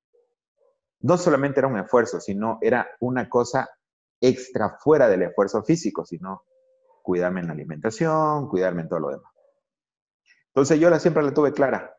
no 1.02 1.16
solamente 1.16 1.60
era 1.60 1.68
un 1.68 1.78
esfuerzo, 1.78 2.20
sino 2.20 2.58
era 2.60 2.90
una 3.00 3.30
cosa 3.30 3.70
extra 4.20 4.80
fuera 4.80 5.08
del 5.08 5.22
esfuerzo 5.22 5.62
físico, 5.62 6.04
sino 6.04 6.42
cuidarme 7.04 7.42
en 7.42 7.48
la 7.48 7.54
alimentación, 7.54 8.50
cuidarme 8.50 8.82
en 8.82 8.90
todo 8.90 9.00
lo 9.00 9.10
demás. 9.10 9.32
Entonces 10.48 10.80
yo 10.80 10.90
la, 10.90 11.00
siempre 11.00 11.22
la 11.22 11.36
tuve 11.36 11.54
clara. 11.54 11.96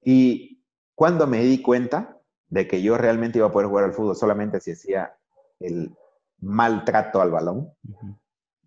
Y 0.00 0.64
cuando 0.94 1.26
me 1.26 1.40
di 1.40 1.60
cuenta 1.60 2.18
de 2.48 2.66
que 2.66 2.80
yo 2.80 2.96
realmente 2.96 3.40
iba 3.40 3.48
a 3.48 3.52
poder 3.52 3.68
jugar 3.68 3.84
al 3.84 3.92
fútbol 3.92 4.16
solamente 4.16 4.58
si 4.60 4.72
hacía 4.72 5.18
el 5.60 5.94
maltrato 6.40 7.20
al 7.20 7.30
balón. 7.30 7.74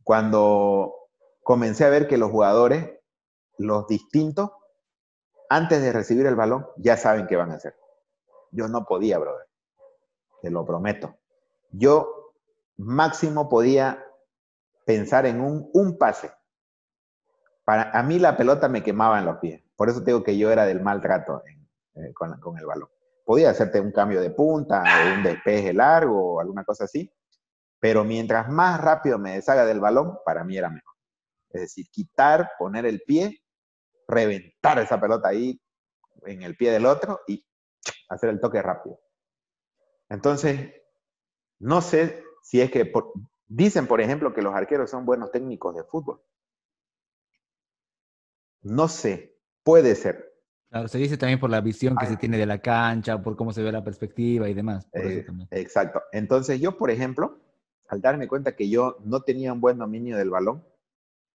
Cuando 0.04 0.94
comencé 1.42 1.84
a 1.84 1.90
ver 1.90 2.08
que 2.08 2.18
los 2.18 2.30
jugadores, 2.30 2.92
los 3.58 3.88
distintos, 3.88 4.52
antes 5.50 5.82
de 5.82 5.92
recibir 5.92 6.26
el 6.26 6.36
balón, 6.36 6.68
ya 6.78 6.98
saben 6.98 7.28
qué 7.28 7.36
van 7.36 7.52
a 7.52 7.56
hacer. 7.56 7.76
Yo 8.52 8.68
no 8.68 8.86
podía, 8.86 9.18
brother. 9.18 9.48
Te 10.42 10.50
lo 10.50 10.66
prometo. 10.66 11.18
Yo 11.72 12.34
máximo 12.78 13.50
podía 13.50 14.04
pensar 14.86 15.26
en 15.26 15.42
un, 15.42 15.70
un 15.74 15.98
pase. 15.98 16.32
Para, 17.64 17.92
a 17.92 18.04
mí 18.04 18.20
la 18.20 18.38
pelota 18.38 18.70
me 18.70 18.84
quemaba 18.84 19.20
en 19.20 19.26
los 19.26 19.38
pies. 19.38 19.64
Por 19.76 19.90
eso 19.90 20.02
digo 20.02 20.24
que 20.24 20.38
yo 20.38 20.52
era 20.52 20.66
del 20.66 20.82
maltrato 20.82 21.42
eh, 21.96 22.14
con, 22.14 22.40
con 22.40 22.58
el 22.58 22.66
balón. 22.66 22.90
Podía 23.26 23.50
hacerte 23.50 23.80
un 23.80 23.92
cambio 23.92 24.22
de 24.22 24.30
punta, 24.30 24.84
un 25.16 25.24
despeje 25.24 25.74
largo 25.74 26.36
o 26.36 26.40
alguna 26.40 26.64
cosa 26.64 26.84
así, 26.84 27.12
pero 27.80 28.04
mientras 28.04 28.50
más 28.50 28.80
rápido 28.80 29.18
me 29.18 29.34
deshaga 29.34 29.66
del 29.66 29.80
balón, 29.80 30.20
para 30.24 30.44
mí 30.44 30.58
era 30.58 30.70
mejor. 30.70 30.96
Es 31.50 31.62
decir, 31.62 31.88
quitar, 31.90 32.52
poner 32.60 32.86
el 32.86 33.02
pie, 33.02 33.42
reventar 34.08 34.80
esa 34.80 35.00
pelota 35.00 35.30
ahí 35.30 35.60
en 36.26 36.44
el 36.44 36.56
pie 36.56 36.72
del 36.72 36.86
otro 36.86 37.22
y 37.28 37.46
hacer 38.10 38.30
el 38.30 38.40
toque 38.40 38.62
rápido. 38.62 39.00
Entonces, 40.10 40.74
no 41.60 41.82
sé 41.82 42.24
si 42.44 42.62
es 42.62 42.72
que 42.72 42.92
dicen, 43.48 43.88
por 43.88 44.02
ejemplo, 44.02 44.34
que 44.34 44.42
los 44.42 44.54
arqueros 44.54 44.90
son 44.90 45.06
buenos 45.06 45.32
técnicos 45.32 45.76
de 45.76 45.84
fútbol. 45.84 46.22
No 48.62 48.88
sé, 48.88 49.38
puede 49.64 49.96
ser. 49.96 50.34
Claro, 50.70 50.88
se 50.88 50.98
dice 50.98 51.18
también 51.18 51.40
por 51.40 51.50
la 51.50 51.62
visión 51.62 51.96
que 51.96 52.08
se 52.08 52.18
tiene 52.18 52.38
de 52.38 52.46
la 52.46 52.60
cancha, 52.60 53.22
por 53.22 53.36
cómo 53.36 53.54
se 53.54 53.62
ve 53.62 53.72
la 53.72 53.84
perspectiva 53.84 54.50
y 54.50 54.54
demás. 54.54 54.90
Eh, 54.94 55.26
exacto. 55.52 56.02
Entonces, 56.12 56.60
yo, 56.60 56.78
por 56.78 56.90
ejemplo, 56.90 57.40
al 57.88 58.02
darme 58.02 58.28
cuenta 58.28 58.56
que 58.56 58.70
yo 58.70 58.98
no 59.04 59.22
tenía 59.22 59.54
un 59.54 59.62
buen 59.62 59.78
dominio 59.78 60.18
del 60.18 60.32
balón, 60.32 60.64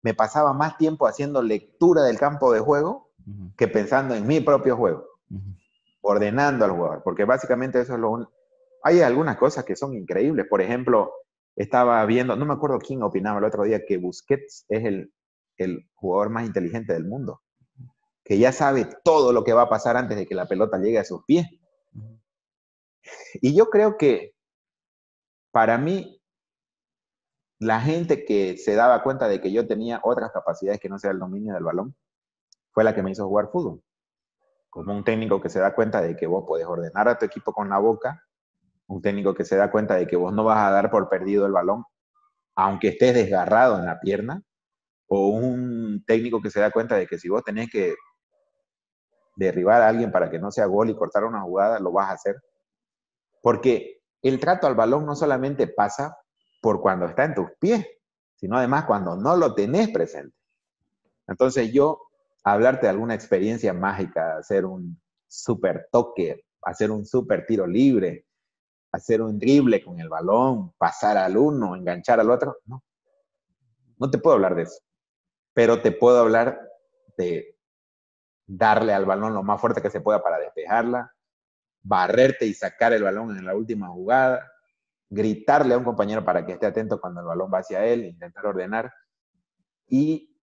me 0.01 0.13
pasaba 0.13 0.53
más 0.53 0.77
tiempo 0.77 1.07
haciendo 1.07 1.41
lectura 1.41 2.03
del 2.03 2.17
campo 2.17 2.51
de 2.53 2.59
juego 2.59 3.11
que 3.57 3.67
pensando 3.67 4.15
en 4.15 4.25
mi 4.25 4.39
propio 4.39 4.77
juego, 4.77 5.05
ordenando 6.01 6.63
al 6.63 6.71
jugador, 6.71 7.01
porque 7.03 7.25
básicamente 7.25 7.81
eso 7.81 7.93
es 7.93 7.99
lo 7.99 8.11
único. 8.11 8.31
Hay 8.83 9.01
algunas 9.01 9.37
cosas 9.37 9.65
que 9.65 9.75
son 9.75 9.93
increíbles, 9.95 10.45
por 10.49 10.61
ejemplo, 10.61 11.11
estaba 11.55 12.05
viendo, 12.05 12.35
no 12.35 12.45
me 12.45 12.53
acuerdo 12.53 12.79
quién 12.79 13.03
opinaba 13.03 13.39
el 13.39 13.45
otro 13.45 13.63
día, 13.63 13.81
que 13.85 13.97
Busquets 13.97 14.65
es 14.69 14.85
el, 14.85 15.13
el 15.57 15.89
jugador 15.95 16.29
más 16.29 16.45
inteligente 16.45 16.93
del 16.93 17.05
mundo, 17.05 17.41
que 18.23 18.37
ya 18.37 18.51
sabe 18.51 18.87
todo 19.03 19.33
lo 19.33 19.43
que 19.43 19.53
va 19.53 19.63
a 19.63 19.69
pasar 19.69 19.97
antes 19.97 20.17
de 20.17 20.25
que 20.25 20.35
la 20.35 20.47
pelota 20.47 20.77
llegue 20.77 20.99
a 20.99 21.03
sus 21.03 21.23
pies. 21.25 21.47
Y 23.41 23.55
yo 23.55 23.69
creo 23.69 23.97
que 23.97 24.35
para 25.51 25.77
mí 25.77 26.16
la 27.59 27.81
gente 27.81 28.23
que 28.25 28.57
se 28.57 28.75
daba 28.75 29.01
cuenta 29.03 29.27
de 29.27 29.41
que 29.41 29.51
yo 29.51 29.67
tenía 29.67 29.99
otras 30.03 30.31
capacidades 30.31 30.79
que 30.79 30.89
no 30.89 30.99
sea 30.99 31.11
el 31.11 31.19
dominio 31.19 31.53
del 31.53 31.63
balón, 31.63 31.95
fue 32.71 32.83
la 32.83 32.93
que 32.93 33.01
me 33.01 33.11
hizo 33.11 33.27
jugar 33.27 33.49
fútbol. 33.51 33.81
Como 34.69 34.95
un 34.95 35.03
técnico 35.03 35.41
que 35.41 35.49
se 35.49 35.59
da 35.59 35.73
cuenta 35.73 36.01
de 36.01 36.15
que 36.15 36.27
vos 36.27 36.45
podés 36.47 36.67
ordenar 36.67 37.07
a 37.07 37.17
tu 37.17 37.25
equipo 37.25 37.53
con 37.53 37.69
la 37.69 37.79
boca, 37.79 38.23
un 38.87 39.01
técnico 39.01 39.33
que 39.33 39.45
se 39.45 39.55
da 39.55 39.71
cuenta 39.71 39.95
de 39.95 40.07
que 40.07 40.15
vos 40.15 40.33
no 40.33 40.43
vas 40.43 40.59
a 40.59 40.71
dar 40.71 40.91
por 40.91 41.09
perdido 41.09 41.45
el 41.45 41.51
balón, 41.51 41.83
aunque 42.55 42.89
estés 42.89 43.15
desgarrado 43.15 43.77
en 43.79 43.85
la 43.85 43.99
pierna, 43.99 44.43
o 45.07 45.27
un 45.29 46.03
técnico 46.05 46.41
que 46.41 46.51
se 46.51 46.59
da 46.59 46.69
cuenta 46.69 46.95
de 46.95 47.07
que 47.07 47.17
si 47.17 47.29
vos 47.29 47.43
tenés 47.43 47.69
que 47.71 47.95
derribar 49.35 49.81
a 49.81 49.87
alguien 49.87 50.11
para 50.11 50.29
que 50.29 50.39
no 50.39 50.51
sea 50.51 50.65
gol 50.65 50.89
y 50.89 50.95
cortar 50.95 51.23
una 51.23 51.41
jugada, 51.41 51.79
lo 51.79 51.91
vas 51.91 52.09
a 52.09 52.13
hacer. 52.13 52.35
Porque 53.41 54.01
el 54.21 54.39
trato 54.39 54.67
al 54.67 54.75
balón 54.75 55.05
no 55.05 55.15
solamente 55.15 55.67
pasa 55.67 56.17
por 56.67 56.81
cuando 56.81 57.05
está 57.05 57.23
en 57.23 57.33
tus 57.33 57.49
pies, 57.61 57.87
sino 58.35 58.57
además 58.57 58.83
cuando 58.83 59.15
no 59.15 59.37
lo 59.37 59.55
tenés 59.55 59.87
presente. 59.87 60.35
Entonces 61.25 61.71
yo, 61.71 62.01
hablarte 62.43 62.87
de 62.87 62.89
alguna 62.89 63.15
experiencia 63.15 63.71
mágica, 63.71 64.35
hacer 64.35 64.65
un 64.65 65.01
super 65.29 65.87
toque, 65.89 66.43
hacer 66.63 66.91
un 66.91 67.05
super 67.05 67.45
tiro 67.45 67.65
libre, 67.65 68.25
hacer 68.91 69.21
un 69.21 69.39
drible 69.39 69.81
con 69.81 70.01
el 70.01 70.09
balón, 70.09 70.73
pasar 70.77 71.15
al 71.15 71.37
uno, 71.37 71.73
enganchar 71.73 72.19
al 72.19 72.29
otro, 72.29 72.57
no. 72.65 72.83
No 73.97 74.11
te 74.11 74.17
puedo 74.17 74.35
hablar 74.35 74.53
de 74.53 74.63
eso. 74.63 74.81
Pero 75.53 75.81
te 75.81 75.93
puedo 75.93 76.19
hablar 76.19 76.59
de 77.17 77.57
darle 78.45 78.93
al 78.93 79.05
balón 79.05 79.33
lo 79.33 79.41
más 79.41 79.61
fuerte 79.61 79.81
que 79.81 79.89
se 79.89 80.01
pueda 80.01 80.21
para 80.21 80.37
despejarla, 80.37 81.15
barrerte 81.81 82.45
y 82.45 82.53
sacar 82.53 82.91
el 82.91 83.03
balón 83.03 83.37
en 83.37 83.45
la 83.45 83.55
última 83.55 83.87
jugada, 83.87 84.51
gritarle 85.09 85.73
a 85.73 85.77
un 85.77 85.83
compañero 85.83 86.23
para 86.23 86.45
que 86.45 86.53
esté 86.53 86.65
atento 86.65 86.99
cuando 86.99 87.21
el 87.21 87.27
balón 87.27 87.51
va 87.53 87.59
hacia 87.59 87.85
él, 87.85 88.05
intentar 88.05 88.45
ordenar. 88.45 88.91
Y 89.87 90.35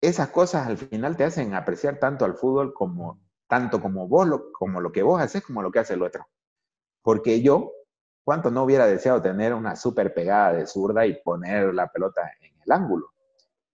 esas 0.00 0.28
cosas 0.30 0.66
al 0.66 0.76
final 0.76 1.16
te 1.16 1.24
hacen 1.24 1.54
apreciar 1.54 1.98
tanto 1.98 2.24
al 2.24 2.34
fútbol 2.34 2.72
como 2.72 3.20
tanto 3.48 3.80
como 3.80 4.06
vos 4.06 4.28
lo, 4.28 4.52
como 4.52 4.80
lo 4.80 4.92
que 4.92 5.02
vos 5.02 5.20
haces 5.20 5.42
como 5.42 5.62
lo 5.62 5.72
que 5.72 5.80
hace 5.80 5.94
el 5.94 6.02
otro. 6.02 6.28
Porque 7.02 7.40
yo, 7.40 7.72
¿cuánto 8.22 8.50
no 8.50 8.62
hubiera 8.62 8.86
deseado 8.86 9.22
tener 9.22 9.54
una 9.54 9.74
súper 9.74 10.12
pegada 10.12 10.52
de 10.52 10.66
zurda 10.66 11.06
y 11.06 11.20
poner 11.22 11.74
la 11.74 11.88
pelota 11.88 12.30
en 12.40 12.60
el 12.60 12.72
ángulo? 12.72 13.12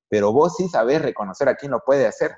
Pero 0.08 0.32
vos 0.32 0.54
sí 0.56 0.68
sabés 0.68 1.02
reconocer 1.02 1.48
a 1.48 1.56
quién 1.56 1.72
lo 1.72 1.80
puede 1.80 2.06
hacer. 2.06 2.36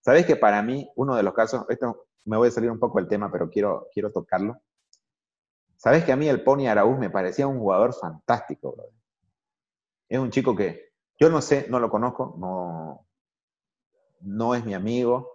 Sabés 0.00 0.26
que 0.26 0.36
para 0.36 0.62
mí, 0.62 0.90
uno 0.96 1.16
de 1.16 1.22
los 1.22 1.32
casos, 1.32 1.64
esto 1.70 2.06
me 2.24 2.36
voy 2.36 2.48
a 2.48 2.50
salir 2.50 2.70
un 2.70 2.78
poco 2.78 2.98
del 2.98 3.08
tema, 3.08 3.32
pero 3.32 3.48
quiero, 3.48 3.88
quiero 3.92 4.12
tocarlo. 4.12 4.60
Sabés 5.82 6.04
que 6.04 6.12
a 6.12 6.16
mí 6.16 6.28
el 6.28 6.44
Pony 6.44 6.68
Araúz 6.68 6.96
me 6.96 7.10
parecía 7.10 7.48
un 7.48 7.58
jugador 7.58 7.92
fantástico, 7.92 8.70
brother. 8.70 8.94
Es 10.08 10.20
un 10.20 10.30
chico 10.30 10.54
que 10.54 10.92
yo 11.18 11.28
no 11.28 11.42
sé, 11.42 11.66
no 11.70 11.80
lo 11.80 11.90
conozco, 11.90 12.36
no, 12.38 13.04
no 14.20 14.54
es 14.54 14.64
mi 14.64 14.74
amigo. 14.74 15.28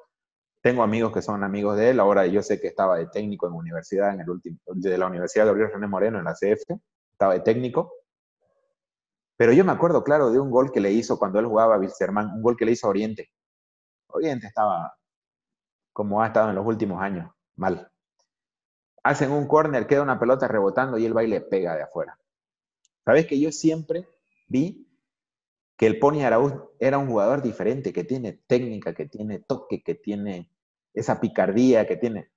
Tengo 0.62 0.84
amigos 0.84 1.12
que 1.12 1.22
son 1.22 1.44
amigos 1.44 1.76
de 1.76 1.90
él. 1.90 2.00
Ahora 2.00 2.26
yo 2.28 2.42
sé 2.42 2.62
que 2.62 2.68
estaba 2.68 2.98
de 2.98 3.08
técnico 3.08 3.46
en 3.48 3.56
universidad, 3.56 4.14
en 4.14 4.22
el 4.22 4.30
último, 4.30 4.58
de 4.68 4.98
la 4.98 5.08
Universidad 5.08 5.44
de 5.44 5.50
Gabriel 5.50 5.72
René 5.74 5.88
Moreno, 5.88 6.18
en 6.20 6.24
la 6.24 6.34
CF. 6.34 6.80
Estaba 7.12 7.34
de 7.34 7.42
técnico. 7.42 7.92
Pero 9.36 9.52
yo 9.52 9.66
me 9.66 9.74
acuerdo, 9.74 10.02
claro, 10.02 10.32
de 10.32 10.40
un 10.40 10.50
gol 10.50 10.72
que 10.72 10.80
le 10.80 10.94
hizo 10.94 11.20
cuando 11.20 11.40
él 11.40 11.46
jugaba 11.46 11.76
a 11.76 11.80
Wilstermann, 11.80 12.32
un 12.36 12.42
gol 12.42 12.56
que 12.56 12.64
le 12.64 12.72
hizo 12.72 12.88
a 12.88 12.92
Oriente. 12.92 13.32
Oriente 14.08 14.48
estaba 14.48 14.94
como 15.92 16.22
ha 16.22 16.28
estado 16.28 16.52
en 16.52 16.56
los 16.56 16.66
últimos 16.66 17.02
años, 17.02 17.30
mal. 17.58 17.92
Hacen 19.08 19.32
un 19.32 19.48
córner, 19.48 19.88
queda 19.88 20.02
una 20.02 20.20
pelota 20.20 20.50
rebotando 20.50 20.98
y 20.98 21.06
el 21.06 21.14
baile 21.14 21.40
pega 21.40 21.78
de 21.78 21.84
afuera. 21.84 22.20
Sabes 23.06 23.26
que 23.26 23.40
yo 23.40 23.54
siempre 23.54 24.06
vi 24.50 24.86
que 25.78 25.88
el 25.88 25.98
Pony 25.98 26.24
Araúz 26.26 26.54
era 26.78 26.98
un 26.98 27.08
jugador 27.08 27.42
diferente, 27.42 27.94
que 27.94 28.04
tiene 28.04 28.34
técnica, 28.34 28.94
que 28.94 29.06
tiene 29.06 29.40
toque, 29.40 29.82
que 29.82 29.96
tiene 29.96 30.52
esa 30.94 31.22
picardía, 31.22 31.88
que 31.88 31.96
tiene. 31.96 32.32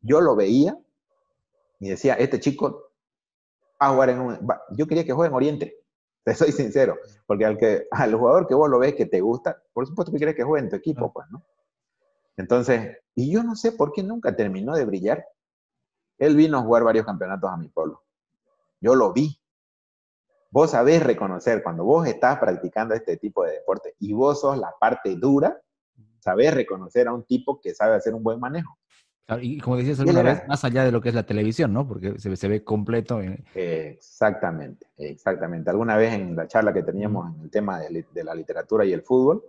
Yo 0.00 0.20
lo 0.20 0.36
veía 0.36 0.78
y 1.80 1.88
decía, 1.88 2.14
este 2.14 2.38
chico 2.38 2.92
va 3.82 3.88
a 3.88 3.92
jugar 3.92 4.10
en 4.10 4.20
un. 4.20 4.48
Yo 4.76 4.86
quería 4.86 5.04
que 5.04 5.12
juegue 5.12 5.30
en 5.30 5.34
Oriente, 5.34 5.74
te 6.24 6.36
soy 6.36 6.52
sincero, 6.52 6.98
porque 7.26 7.46
al, 7.46 7.58
que, 7.58 7.88
al 7.90 8.14
jugador 8.14 8.46
que 8.46 8.54
vos 8.54 8.70
lo 8.70 8.78
ves 8.78 8.94
que 8.94 9.06
te 9.06 9.20
gusta, 9.20 9.60
por 9.72 9.88
supuesto 9.88 10.12
que 10.12 10.18
quieres 10.18 10.36
que 10.36 10.44
juegue 10.44 10.66
en 10.66 10.70
tu 10.70 10.76
equipo, 10.76 11.12
pues, 11.12 11.26
¿no? 11.32 11.42
Entonces, 12.36 12.98
y 13.16 13.32
yo 13.32 13.42
no 13.42 13.56
sé 13.56 13.72
por 13.72 13.92
qué 13.92 14.04
nunca 14.04 14.36
terminó 14.36 14.76
de 14.76 14.84
brillar. 14.84 15.26
Él 16.18 16.36
vino 16.36 16.58
a 16.58 16.62
jugar 16.62 16.84
varios 16.84 17.06
campeonatos 17.06 17.50
a 17.50 17.56
mi 17.56 17.68
pueblo. 17.68 18.02
Yo 18.80 18.94
lo 18.94 19.12
vi. 19.12 19.38
Vos 20.50 20.70
sabés 20.70 21.02
reconocer 21.02 21.62
cuando 21.62 21.84
vos 21.84 22.06
estás 22.06 22.38
practicando 22.38 22.94
este 22.94 23.16
tipo 23.16 23.44
de 23.44 23.52
deporte 23.52 23.94
y 23.98 24.12
vos 24.12 24.40
sos 24.40 24.56
la 24.56 24.72
parte 24.80 25.16
dura, 25.16 25.60
sabés 26.20 26.54
reconocer 26.54 27.08
a 27.08 27.12
un 27.12 27.24
tipo 27.24 27.60
que 27.60 27.74
sabe 27.74 27.94
hacer 27.94 28.14
un 28.14 28.22
buen 28.22 28.40
manejo. 28.40 28.78
y 29.40 29.58
como 29.60 29.76
decías 29.76 30.00
alguna 30.00 30.22
vez, 30.22 30.46
más 30.48 30.64
allá 30.64 30.84
de 30.84 30.92
lo 30.92 31.00
que 31.00 31.10
es 31.10 31.14
la 31.14 31.26
televisión, 31.26 31.72
¿no? 31.72 31.86
Porque 31.86 32.18
se, 32.18 32.48
ve 32.48 32.64
completo. 32.64 33.20
Exactamente, 33.54 34.86
exactamente. 34.96 35.68
Alguna 35.68 35.96
vez 35.96 36.14
en 36.14 36.36
la 36.36 36.46
charla 36.46 36.72
que 36.72 36.82
teníamos 36.82 37.34
en 37.34 37.42
el 37.42 37.50
tema 37.50 37.80
de, 37.80 38.06
de 38.10 38.24
la 38.24 38.34
literatura 38.34 38.84
y 38.84 38.92
el 38.92 39.02
fútbol, 39.02 39.44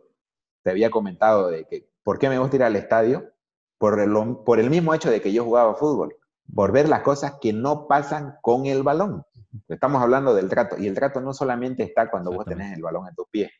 te 0.63 0.71
había 0.71 0.89
comentado 0.89 1.49
de 1.49 1.65
que 1.65 1.87
¿Por 2.07 2.19
qué 2.19 2.29
me 2.29 2.39
gusta 2.39 2.55
ir 2.55 2.63
al 2.63 2.77
estadio? 2.77 3.33
Por 3.77 3.99
el, 3.99 4.09
por 4.45 4.61
el 4.61 4.69
mismo 4.69 4.93
hecho 4.93 5.11
de 5.11 5.19
que 5.19 5.33
yo 5.33 5.43
jugaba 5.43 5.75
fútbol, 5.75 6.15
por 6.53 6.71
ver 6.71 6.89
las 6.89 7.01
cosas 7.01 7.33
que 7.41 7.53
no 7.53 7.87
pasan 7.87 8.37
con 8.41 8.65
el 8.65 8.83
balón. 8.83 9.23
Estamos 9.67 10.01
hablando 10.01 10.33
del 10.33 10.49
trato, 10.49 10.77
y 10.77 10.87
el 10.87 10.95
trato 10.95 11.21
no 11.21 11.33
solamente 11.33 11.83
está 11.83 12.09
cuando 12.09 12.31
vos 12.31 12.45
tenés 12.45 12.75
el 12.75 12.81
balón 12.81 13.07
en 13.07 13.15
tus 13.15 13.27
pies. 13.29 13.51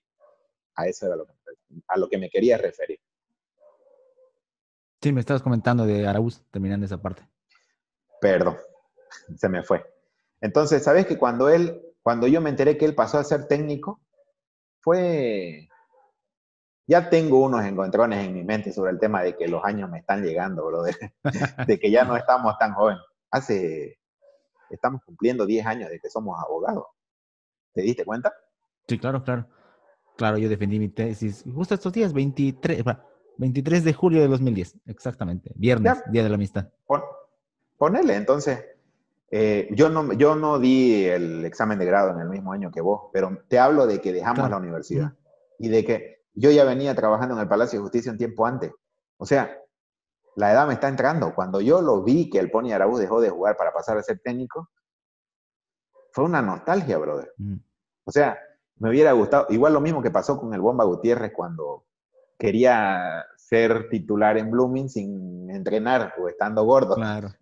A 0.75 0.87
eso 0.87 1.07
era 1.07 1.15
lo 1.15 1.25
que, 1.25 1.33
a 1.87 1.97
lo 1.97 2.07
que 2.07 2.17
me 2.17 2.29
quería 2.29 2.57
referir. 2.57 2.99
Sí, 5.01 5.11
me 5.11 5.19
estabas 5.19 5.43
comentando 5.43 5.85
de 5.85 6.07
Araúz, 6.07 6.43
terminando 6.51 6.85
esa 6.85 7.01
parte. 7.01 7.27
Perdón, 8.19 8.57
se 9.35 9.49
me 9.49 9.63
fue. 9.63 9.85
Entonces, 10.41 10.83
¿sabes 10.83 11.05
que 11.05 11.17
cuando 11.17 11.49
él, 11.49 11.81
cuando 12.01 12.27
yo 12.27 12.41
me 12.41 12.49
enteré 12.49 12.77
que 12.77 12.85
él 12.85 12.95
pasó 12.95 13.17
a 13.17 13.23
ser 13.23 13.47
técnico, 13.47 14.01
fue 14.81 15.69
ya 16.87 17.09
tengo 17.09 17.43
unos 17.43 17.65
encontrones 17.65 18.25
en 18.25 18.33
mi 18.33 18.43
mente 18.43 18.71
sobre 18.71 18.91
el 18.91 18.99
tema 18.99 19.21
de 19.21 19.35
que 19.35 19.47
los 19.47 19.63
años 19.63 19.89
me 19.89 19.99
están 19.99 20.23
llegando, 20.23 20.65
brother. 20.65 20.95
de 21.67 21.79
que 21.79 21.91
ya 21.91 22.05
no 22.05 22.15
estamos 22.15 22.57
tan 22.57 22.73
jóvenes. 22.73 23.03
Hace, 23.29 23.99
estamos 24.69 25.01
cumpliendo 25.05 25.45
10 25.45 25.65
años 25.65 25.89
de 25.89 25.99
que 25.99 26.09
somos 26.09 26.41
abogados. 26.41 26.85
¿Te 27.73 27.81
diste 27.81 28.05
cuenta? 28.05 28.33
Sí, 28.87 28.97
claro, 28.97 29.21
claro. 29.21 29.47
Claro, 30.15 30.37
yo 30.37 30.47
defendí 30.49 30.79
mi 30.79 30.89
tesis 30.89 31.43
justo 31.53 31.75
estos 31.75 31.91
días, 31.93 32.13
23, 32.13 32.83
23 33.37 33.83
de 33.83 33.93
julio 33.93 34.21
de 34.21 34.27
2010, 34.29 34.77
exactamente. 34.87 35.51
Viernes, 35.55 36.01
Día 36.09 36.23
de 36.23 36.29
la 36.29 36.35
Amistad. 36.35 36.69
ponele, 37.77 38.15
entonces. 38.15 38.65
Eh, 39.29 39.67
yo, 39.71 39.89
no, 39.89 40.13
yo 40.13 40.37
no 40.37 40.57
di 40.57 41.03
el 41.03 41.43
examen 41.43 41.77
de 41.77 41.85
grado 41.85 42.11
en 42.11 42.21
el 42.21 42.29
mismo 42.29 42.53
año 42.53 42.71
que 42.71 42.79
vos, 42.79 43.09
pero 43.11 43.43
te 43.49 43.59
hablo 43.59 43.85
de 43.85 43.99
que 43.99 44.13
dejamos 44.13 44.49
la 44.49 44.55
universidad 44.55 45.13
y 45.59 45.67
de 45.67 45.83
que 45.83 46.16
yo 46.37 46.51
ya 46.51 46.63
venía 46.63 46.93
trabajando 46.95 47.33
en 47.35 47.41
el 47.41 47.47
Palacio 47.47 47.79
de 47.79 47.83
Justicia 47.83 48.11
un 48.11 48.17
tiempo 48.17 48.45
antes. 48.45 48.71
O 49.17 49.25
sea, 49.25 49.57
la 50.35 50.51
edad 50.51 50.67
me 50.67 50.73
está 50.73 50.87
entrando. 50.87 51.33
Cuando 51.33 51.61
yo 51.61 51.81
lo 51.81 52.03
vi 52.03 52.29
que 52.29 52.37
el 52.37 52.51
Pony 52.51 52.71
Araúz 52.71 52.99
dejó 52.99 53.19
de 53.19 53.31
jugar 53.31 53.57
para 53.57 53.73
pasar 53.73 53.97
a 53.97 54.03
ser 54.03 54.19
técnico, 54.19 54.69
fue 56.11 56.25
una 56.25 56.43
nostalgia, 56.43 56.99
brother. 56.99 57.33
Mm. 57.37 57.55
O 58.05 58.11
sea, 58.11 58.37
me 58.77 58.89
hubiera 58.89 59.13
gustado, 59.13 59.47
igual 59.49 59.73
lo 59.73 59.81
mismo 59.81 60.03
que 60.03 60.11
pasó 60.11 60.39
con 60.39 60.53
el 60.53 60.61
Bomba 60.61 60.83
Gutiérrez 60.83 61.33
cuando 61.35 61.85
quería 62.37 63.25
ser 63.35 63.89
titular 63.89 64.37
en 64.37 64.51
Blooming 64.51 64.89
sin 64.89 65.49
entrenar 65.49 66.13
o 66.19 66.29
estando 66.29 66.63
gordo, 66.65 66.95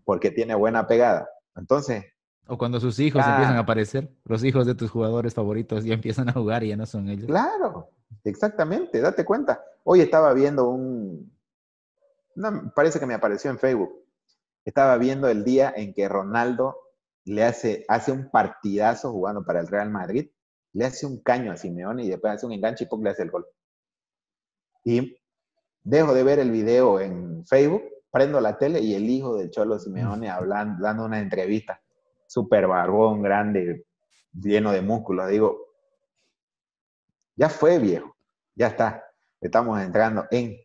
porque 0.06 0.32
tiene 0.32 0.56
buena 0.56 0.88
pegada. 0.88 1.28
Entonces... 1.58 2.06
O 2.48 2.58
cuando 2.58 2.80
sus 2.80 2.98
hijos 3.00 3.26
empiezan 3.26 3.58
a 3.58 3.60
aparecer, 3.60 4.10
los 4.24 4.44
hijos 4.44 4.66
de 4.66 4.76
tus 4.76 4.90
jugadores 4.90 5.34
favoritos 5.34 5.84
ya 5.84 5.96
empiezan 5.96 6.30
a 6.30 6.32
jugar 6.32 6.64
y 6.64 6.70
ya 6.70 6.78
no 6.78 6.86
son 6.86 7.10
ellos. 7.10 7.26
Claro, 7.26 7.90
Exactamente, 8.26 9.00
date 9.02 9.24
cuenta. 9.24 9.64
Hoy 9.84 10.02
estaba 10.02 10.34
viendo 10.34 10.68
un, 10.68 11.32
parece 12.76 13.00
que 13.00 13.06
me 13.06 13.14
apareció 13.14 13.52
en 13.52 13.60
Facebook. 13.60 14.04
Estaba 14.66 14.98
viendo 14.98 15.30
el 15.30 15.44
día 15.44 15.72
en 15.76 15.94
que 15.94 16.10
Ronaldo 16.10 16.76
le 17.26 17.44
hace, 17.44 17.86
hace 17.88 18.12
un 18.12 18.32
partidazo 18.32 19.12
jugando 19.12 19.46
para 19.46 19.60
el 19.60 19.68
Real 19.68 19.92
Madrid, 19.92 20.30
le 20.74 20.86
hace 20.86 21.06
un 21.06 21.22
caño 21.22 21.52
a 21.52 21.58
Simeone 21.58 22.04
y 22.04 22.10
después 22.10 22.34
hace 22.34 22.48
un 22.48 22.52
enganche 22.52 22.88
y 22.92 23.04
le 23.04 23.10
hace 23.12 23.22
el 23.22 23.30
gol. 23.30 23.46
Y 24.84 25.20
dejo 25.84 26.16
de 26.16 26.24
ver 26.24 26.40
el 26.40 26.50
video 26.50 27.00
en 27.00 27.46
Facebook, 27.46 27.84
prendo 28.12 28.42
la 28.42 28.58
tele 28.58 28.80
y 28.80 28.96
el 28.96 29.08
hijo 29.08 29.38
del 29.38 29.52
Cholo 29.52 29.78
Simeone 29.78 30.32
hablando, 30.32 30.84
dando 30.84 31.06
una 31.06 31.20
entrevista, 31.20 31.80
súper 32.26 32.66
barbón, 32.66 33.22
grande, 33.22 33.86
lleno 34.34 34.72
de 34.72 34.82
músculos. 34.82 35.30
Digo, 35.30 35.60
ya 37.36 37.50
fue 37.50 37.78
viejo, 37.80 38.15
ya 38.56 38.68
está. 38.68 39.04
Estamos 39.40 39.80
entrando 39.82 40.26
en 40.32 40.58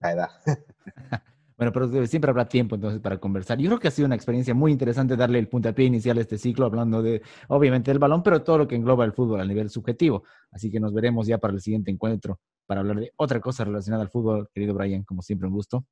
la 0.00 0.12
edad. 0.12 0.30
Bueno, 1.58 1.72
pero 1.72 2.06
siempre 2.06 2.30
habrá 2.30 2.48
tiempo 2.48 2.76
entonces 2.76 3.00
para 3.00 3.18
conversar. 3.18 3.58
Yo 3.58 3.68
creo 3.68 3.80
que 3.80 3.88
ha 3.88 3.90
sido 3.90 4.06
una 4.06 4.14
experiencia 4.14 4.54
muy 4.54 4.70
interesante 4.70 5.16
darle 5.16 5.40
el 5.40 5.48
puntapié 5.48 5.86
inicial 5.86 6.16
a 6.18 6.20
este 6.20 6.38
ciclo, 6.38 6.66
hablando 6.66 7.02
de, 7.02 7.20
obviamente, 7.48 7.90
del 7.90 7.98
balón, 7.98 8.22
pero 8.22 8.44
todo 8.44 8.58
lo 8.58 8.68
que 8.68 8.76
engloba 8.76 9.04
el 9.04 9.12
fútbol 9.12 9.40
a 9.40 9.44
nivel 9.44 9.68
subjetivo. 9.68 10.22
Así 10.52 10.70
que 10.70 10.78
nos 10.78 10.94
veremos 10.94 11.26
ya 11.26 11.38
para 11.38 11.54
el 11.54 11.60
siguiente 11.60 11.90
encuentro 11.90 12.38
para 12.64 12.82
hablar 12.82 12.98
de 13.00 13.12
otra 13.16 13.40
cosa 13.40 13.64
relacionada 13.64 14.04
al 14.04 14.08
fútbol. 14.08 14.48
Querido 14.54 14.72
Brian, 14.72 15.02
como 15.02 15.20
siempre, 15.20 15.48
un 15.48 15.54
gusto. 15.54 15.84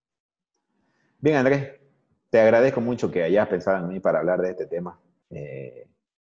Bien, 1.19 1.35
Andrés, 1.35 1.81
te 2.31 2.39
agradezco 2.39 2.81
mucho 2.81 3.11
que 3.11 3.25
hayas 3.25 3.49
pensado 3.49 3.79
en 3.79 3.89
mí 3.89 3.99
para 3.99 4.21
hablar 4.21 4.41
de 4.43 4.51
este 4.51 4.67
tema. 4.67 5.01
Eh, 5.31 5.89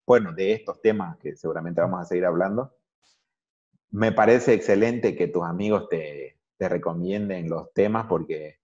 bueno, 0.06 0.32
de 0.32 0.52
estos 0.52 0.80
temas 0.80 1.18
que 1.18 1.36
seguramente 1.36 1.82
vamos 1.82 2.00
a 2.00 2.06
seguir 2.06 2.24
hablando 2.24 2.77
me 3.90 4.12
parece 4.12 4.54
excelente 4.54 5.16
que 5.16 5.28
tus 5.28 5.44
amigos 5.44 5.88
te, 5.88 6.36
recomienden 6.60 7.48
los 7.48 7.72
temas 7.72 8.06
porque 8.08 8.58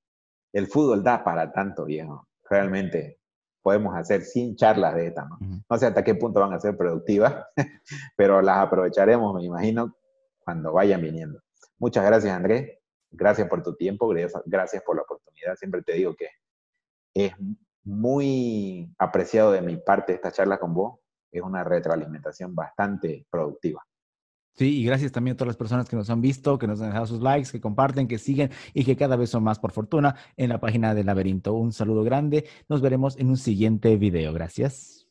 el 0.52 0.66
fútbol 0.66 1.04
da 1.04 1.22
para 1.22 1.52
tanto, 1.52 1.84
viejo. 1.84 2.26
Realmente 2.50 3.20
podemos 3.62 3.96
hacer 3.96 4.22
sin 4.22 4.56
charlas 4.56 4.96
de 4.96 5.06
esta, 5.06 5.24
¿no? 5.24 5.38
No 5.70 5.78
sé 5.78 5.86
hasta 5.86 6.02
qué 6.02 6.16
punto 6.16 6.40
van 6.40 6.52
a 6.52 6.60
ser 6.60 6.76
productivas, 6.76 7.46
pero 8.16 8.42
las 8.42 8.58
aprovecharemos, 8.58 9.32
me 9.34 9.44
imagino, 9.44 9.96
cuando 10.40 10.72
vayan 10.72 11.00
viniendo. 11.00 11.40
Muchas 11.78 12.04
gracias, 12.04 12.36
Andrés. 12.36 12.78
Gracias 13.10 13.48
por 13.48 13.62
tu 13.62 13.76
tiempo, 13.76 14.12
gracias 14.44 14.82
por 14.82 14.96
la 14.96 15.02
oportunidad. 15.02 15.54
Siempre 15.54 15.82
te 15.82 15.92
digo 15.92 16.16
que 16.16 16.28
es 17.14 17.32
muy 17.84 18.92
apreciado 18.98 19.52
de 19.52 19.62
mi 19.62 19.76
parte 19.76 20.14
esta 20.14 20.32
charla 20.32 20.58
con 20.58 20.74
vos. 20.74 20.98
Es 21.30 21.42
una 21.42 21.62
retroalimentación 21.62 22.54
bastante 22.54 23.26
productiva. 23.30 23.84
Sí, 24.56 24.80
y 24.80 24.84
gracias 24.84 25.10
también 25.10 25.34
a 25.34 25.36
todas 25.36 25.48
las 25.48 25.56
personas 25.56 25.88
que 25.88 25.96
nos 25.96 26.10
han 26.10 26.20
visto, 26.20 26.58
que 26.58 26.68
nos 26.68 26.80
han 26.80 26.88
dejado 26.88 27.06
sus 27.06 27.20
likes, 27.20 27.50
que 27.50 27.60
comparten, 27.60 28.06
que 28.06 28.18
siguen 28.18 28.50
y 28.72 28.84
que 28.84 28.96
cada 28.96 29.16
vez 29.16 29.30
son 29.30 29.42
más 29.42 29.58
por 29.58 29.72
fortuna 29.72 30.14
en 30.36 30.48
la 30.48 30.60
página 30.60 30.94
del 30.94 31.06
laberinto. 31.06 31.54
Un 31.54 31.72
saludo 31.72 32.04
grande. 32.04 32.44
Nos 32.68 32.80
veremos 32.80 33.18
en 33.18 33.30
un 33.30 33.36
siguiente 33.36 33.96
video. 33.96 34.32
Gracias. 34.32 35.03